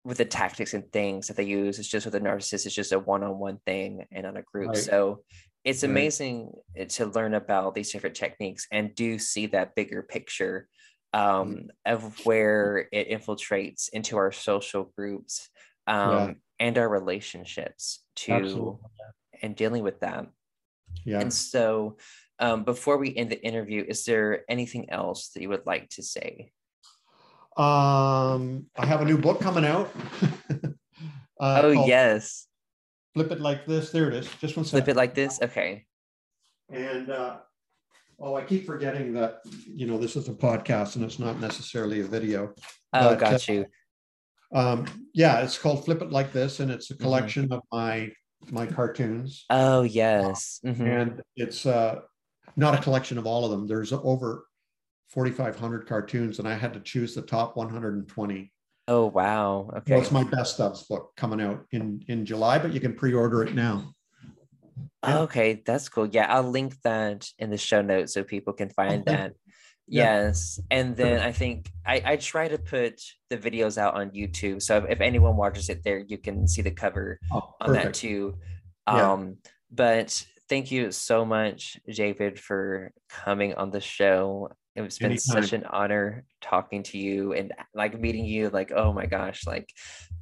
with 0.04 0.18
the 0.18 0.24
tactics 0.24 0.74
and 0.74 0.90
things 0.92 1.26
that 1.26 1.36
they 1.36 1.44
use. 1.44 1.78
It's 1.78 1.88
just 1.88 2.06
with 2.06 2.14
a 2.14 2.20
narcissist 2.20 2.66
it's 2.66 2.74
just 2.74 2.92
a 2.92 2.98
one-on-one 2.98 3.58
thing 3.66 4.06
and 4.12 4.26
on 4.26 4.36
a 4.36 4.42
group. 4.42 4.68
Right. 4.68 4.76
so 4.78 5.22
it's 5.64 5.82
amazing 5.82 6.52
eh, 6.76 6.84
to 6.84 7.06
learn 7.06 7.34
about 7.34 7.74
these 7.74 7.92
different 7.92 8.16
techniques 8.16 8.66
and 8.70 8.94
do 8.94 9.18
see 9.18 9.46
that 9.46 9.74
bigger 9.74 10.02
picture 10.02 10.68
um, 11.12 11.68
of 11.86 12.24
where 12.24 12.88
it 12.92 13.10
infiltrates 13.10 13.88
into 13.92 14.16
our 14.16 14.32
social 14.32 14.90
groups 14.96 15.48
um, 15.86 16.10
yeah. 16.10 16.32
and 16.58 16.78
our 16.78 16.88
relationships 16.88 18.00
to 18.16 18.32
Absolutely. 18.32 18.78
and 19.42 19.54
dealing 19.54 19.82
with 19.82 20.00
that. 20.00 20.26
Yeah. 21.04 21.20
And 21.20 21.32
so, 21.32 21.96
um, 22.38 22.64
before 22.64 22.96
we 22.96 23.14
end 23.14 23.30
the 23.30 23.42
interview, 23.44 23.84
is 23.86 24.04
there 24.04 24.44
anything 24.48 24.90
else 24.90 25.28
that 25.28 25.42
you 25.42 25.48
would 25.50 25.66
like 25.66 25.88
to 25.90 26.02
say? 26.02 26.50
Um, 27.56 28.66
I 28.76 28.86
have 28.86 29.02
a 29.02 29.04
new 29.04 29.18
book 29.18 29.40
coming 29.40 29.64
out. 29.64 29.90
uh, 31.40 31.60
oh 31.64 31.86
yes 31.86 32.48
flip 33.14 33.30
it 33.30 33.40
like 33.40 33.66
this. 33.66 33.90
There 33.90 34.08
it 34.08 34.14
is. 34.14 34.28
Just 34.40 34.56
one 34.56 34.64
second. 34.64 34.84
Flip 34.84 34.88
it 34.88 34.96
like 34.96 35.14
this. 35.14 35.40
Okay. 35.42 35.84
And 36.70 37.10
uh, 37.10 37.36
oh, 38.18 38.34
I 38.34 38.42
keep 38.42 38.66
forgetting 38.66 39.12
that 39.14 39.40
you 39.66 39.86
know 39.86 39.98
this 39.98 40.16
is 40.16 40.28
a 40.28 40.32
podcast 40.32 40.96
and 40.96 41.04
it's 41.04 41.18
not 41.18 41.40
necessarily 41.40 42.00
a 42.00 42.04
video. 42.04 42.54
Oh, 42.92 43.10
but, 43.10 43.18
got 43.18 43.48
uh, 43.48 43.52
you. 43.52 43.66
Um, 44.54 45.08
yeah, 45.14 45.40
it's 45.40 45.58
called 45.58 45.84
Flip 45.84 46.02
It 46.02 46.10
Like 46.10 46.32
This, 46.32 46.60
and 46.60 46.70
it's 46.70 46.90
a 46.90 46.94
mm-hmm. 46.94 47.02
collection 47.02 47.44
mm-hmm. 47.44 47.54
of 47.54 47.62
my 47.72 48.10
my 48.50 48.66
cartoons. 48.66 49.44
Oh 49.50 49.82
yes, 49.82 50.60
mm-hmm. 50.64 50.86
and 50.86 51.22
it's 51.36 51.66
uh, 51.66 52.00
not 52.56 52.74
a 52.74 52.82
collection 52.82 53.18
of 53.18 53.26
all 53.26 53.44
of 53.44 53.50
them. 53.50 53.66
There's 53.66 53.92
over 53.92 54.46
4,500 55.08 55.86
cartoons, 55.86 56.38
and 56.38 56.48
I 56.48 56.54
had 56.54 56.72
to 56.74 56.80
choose 56.80 57.14
the 57.14 57.22
top 57.22 57.56
120 57.56 58.52
Oh 58.88 59.06
wow! 59.06 59.70
Okay, 59.78 59.92
well, 59.92 60.02
it's 60.02 60.10
my 60.10 60.24
best 60.24 60.58
ofs 60.58 60.88
book 60.88 61.12
coming 61.16 61.40
out 61.40 61.64
in 61.70 62.02
in 62.08 62.26
July, 62.26 62.58
but 62.58 62.72
you 62.72 62.80
can 62.80 62.94
pre-order 62.94 63.42
it 63.44 63.54
now. 63.54 63.94
Yeah. 65.04 65.20
Okay, 65.20 65.62
that's 65.64 65.88
cool. 65.88 66.06
Yeah, 66.06 66.26
I'll 66.28 66.48
link 66.48 66.74
that 66.82 67.28
in 67.38 67.50
the 67.50 67.58
show 67.58 67.82
notes 67.82 68.14
so 68.14 68.24
people 68.24 68.52
can 68.52 68.70
find 68.70 69.02
okay. 69.02 69.16
that. 69.16 69.32
Yeah. 69.88 70.24
Yes, 70.26 70.60
and 70.70 70.96
then 70.96 71.20
I 71.20 71.32
think 71.32 71.70
I, 71.84 72.02
I 72.04 72.16
try 72.16 72.48
to 72.48 72.58
put 72.58 73.00
the 73.30 73.36
videos 73.36 73.78
out 73.78 73.94
on 73.94 74.10
YouTube, 74.10 74.62
so 74.62 74.78
if, 74.78 74.84
if 74.88 75.00
anyone 75.00 75.36
watches 75.36 75.68
it 75.68 75.82
there, 75.84 75.98
you 75.98 76.18
can 76.18 76.48
see 76.48 76.62
the 76.62 76.70
cover 76.70 77.18
oh, 77.32 77.54
on 77.60 77.72
that 77.74 77.94
too. 77.94 78.36
Um, 78.86 78.98
yeah. 78.98 79.50
but 79.70 80.26
thank 80.48 80.70
you 80.70 80.92
so 80.92 81.24
much, 81.24 81.78
David, 81.88 82.38
for 82.38 82.92
coming 83.08 83.54
on 83.54 83.70
the 83.70 83.80
show. 83.80 84.50
It's 84.74 84.98
been 84.98 85.12
Anytime. 85.12 85.42
such 85.42 85.52
an 85.52 85.64
honor 85.64 86.24
talking 86.40 86.82
to 86.84 86.98
you 86.98 87.34
and 87.34 87.52
like 87.74 87.98
meeting 88.00 88.24
you. 88.24 88.48
Like, 88.48 88.72
oh 88.72 88.92
my 88.92 89.04
gosh, 89.04 89.46
like 89.46 89.68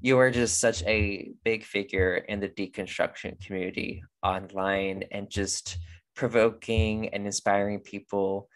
you 0.00 0.18
are 0.18 0.30
just 0.30 0.58
such 0.58 0.82
a 0.84 1.30
big 1.44 1.64
figure 1.64 2.16
in 2.16 2.40
the 2.40 2.48
deconstruction 2.48 3.40
community 3.44 4.02
online 4.24 5.04
and 5.12 5.30
just 5.30 5.78
provoking 6.16 7.10
and 7.10 7.26
inspiring 7.26 7.78
people. 7.78 8.48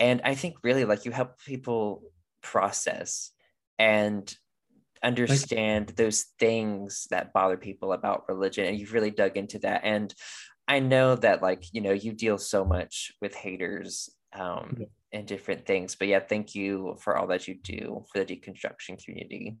And 0.00 0.22
I 0.24 0.34
think 0.34 0.56
really 0.62 0.86
like 0.86 1.04
you 1.04 1.12
help 1.12 1.38
people 1.44 2.02
process 2.42 3.30
and 3.78 4.34
understand 5.02 5.88
those 5.96 6.26
things 6.38 7.06
that 7.10 7.32
bother 7.32 7.56
people 7.56 7.92
about 7.92 8.24
religion 8.28 8.66
and 8.66 8.78
you've 8.78 8.92
really 8.92 9.10
dug 9.10 9.36
into 9.36 9.58
that 9.58 9.80
and 9.82 10.14
i 10.68 10.78
know 10.78 11.16
that 11.16 11.42
like 11.42 11.64
you 11.72 11.80
know 11.80 11.90
you 11.90 12.12
deal 12.12 12.38
so 12.38 12.64
much 12.64 13.10
with 13.20 13.34
haters 13.34 14.08
um 14.32 14.76
yeah. 14.78 14.86
And 15.12 15.26
different 15.26 15.66
things 15.66 15.94
but 15.94 16.08
yeah 16.08 16.20
thank 16.20 16.54
you 16.54 16.96
for 17.00 17.16
all 17.16 17.26
that 17.26 17.46
you 17.48 17.54
do 17.62 18.04
for 18.12 18.24
the 18.24 18.36
deconstruction 18.36 19.02
community. 19.02 19.56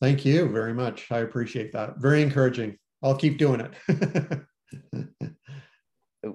Thank 0.00 0.24
you 0.24 0.48
very 0.48 0.72
much. 0.72 1.12
I 1.12 1.18
appreciate 1.18 1.72
that. 1.72 1.98
Very 1.98 2.22
encouraging. 2.22 2.78
I'll 3.02 3.16
keep 3.16 3.36
doing 3.36 3.60
it. 3.60 4.42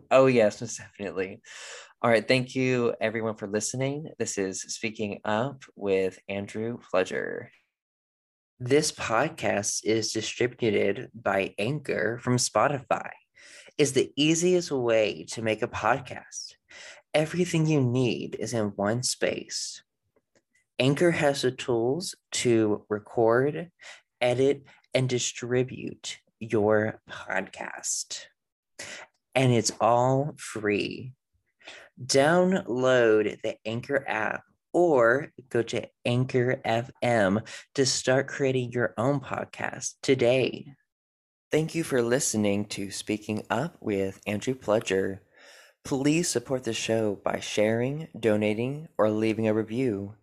Oh 0.09 0.25
yes 0.25 0.59
definitely. 0.77 1.41
All 2.01 2.09
right 2.09 2.27
thank 2.27 2.55
you 2.55 2.93
everyone 2.99 3.35
for 3.35 3.47
listening. 3.47 4.09
This 4.17 4.37
is 4.37 4.61
speaking 4.61 5.19
up 5.25 5.63
with 5.75 6.17
andrew 6.27 6.79
pledger 6.93 7.47
this 8.59 8.89
podcast 8.89 9.81
is 9.83 10.13
distributed 10.13 11.11
by 11.13 11.53
Anchor 11.59 12.19
from 12.23 12.37
Spotify. 12.37 13.09
Is 13.77 13.91
the 13.91 14.13
easiest 14.15 14.71
way 14.71 15.25
to 15.31 15.41
make 15.41 15.61
a 15.61 15.67
podcast. 15.67 16.54
Everything 17.15 17.65
you 17.65 17.79
need 17.79 18.35
is 18.37 18.53
in 18.53 18.73
one 18.75 19.01
space. 19.01 19.81
Anchor 20.77 21.11
has 21.11 21.43
the 21.43 21.51
tools 21.51 22.13
to 22.33 22.83
record, 22.89 23.71
edit, 24.19 24.65
and 24.93 25.07
distribute 25.07 26.19
your 26.41 26.99
podcast. 27.09 28.25
And 29.33 29.53
it's 29.53 29.71
all 29.79 30.35
free. 30.37 31.13
Download 32.05 33.41
the 33.41 33.55
Anchor 33.65 34.03
app 34.05 34.43
or 34.73 35.31
go 35.49 35.61
to 35.61 35.87
Anchor 36.03 36.61
FM 36.65 37.47
to 37.75 37.85
start 37.85 38.27
creating 38.27 38.73
your 38.73 38.93
own 38.97 39.21
podcast 39.21 39.93
today. 40.03 40.65
Thank 41.49 41.75
you 41.75 41.85
for 41.85 42.01
listening 42.01 42.65
to 42.65 42.91
Speaking 42.91 43.43
Up 43.49 43.77
with 43.79 44.19
Andrew 44.27 44.53
Pledger. 44.53 45.19
Please 45.85 46.27
support 46.27 46.63
the 46.63 46.73
show 46.73 47.19
by 47.23 47.39
sharing, 47.39 48.07
donating, 48.19 48.87
or 48.97 49.11
leaving 49.11 49.47
a 49.47 49.53
review. 49.53 50.15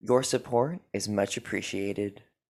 Your 0.00 0.22
support 0.22 0.78
is 0.92 1.08
much 1.08 1.36
appreciated. 1.36 2.22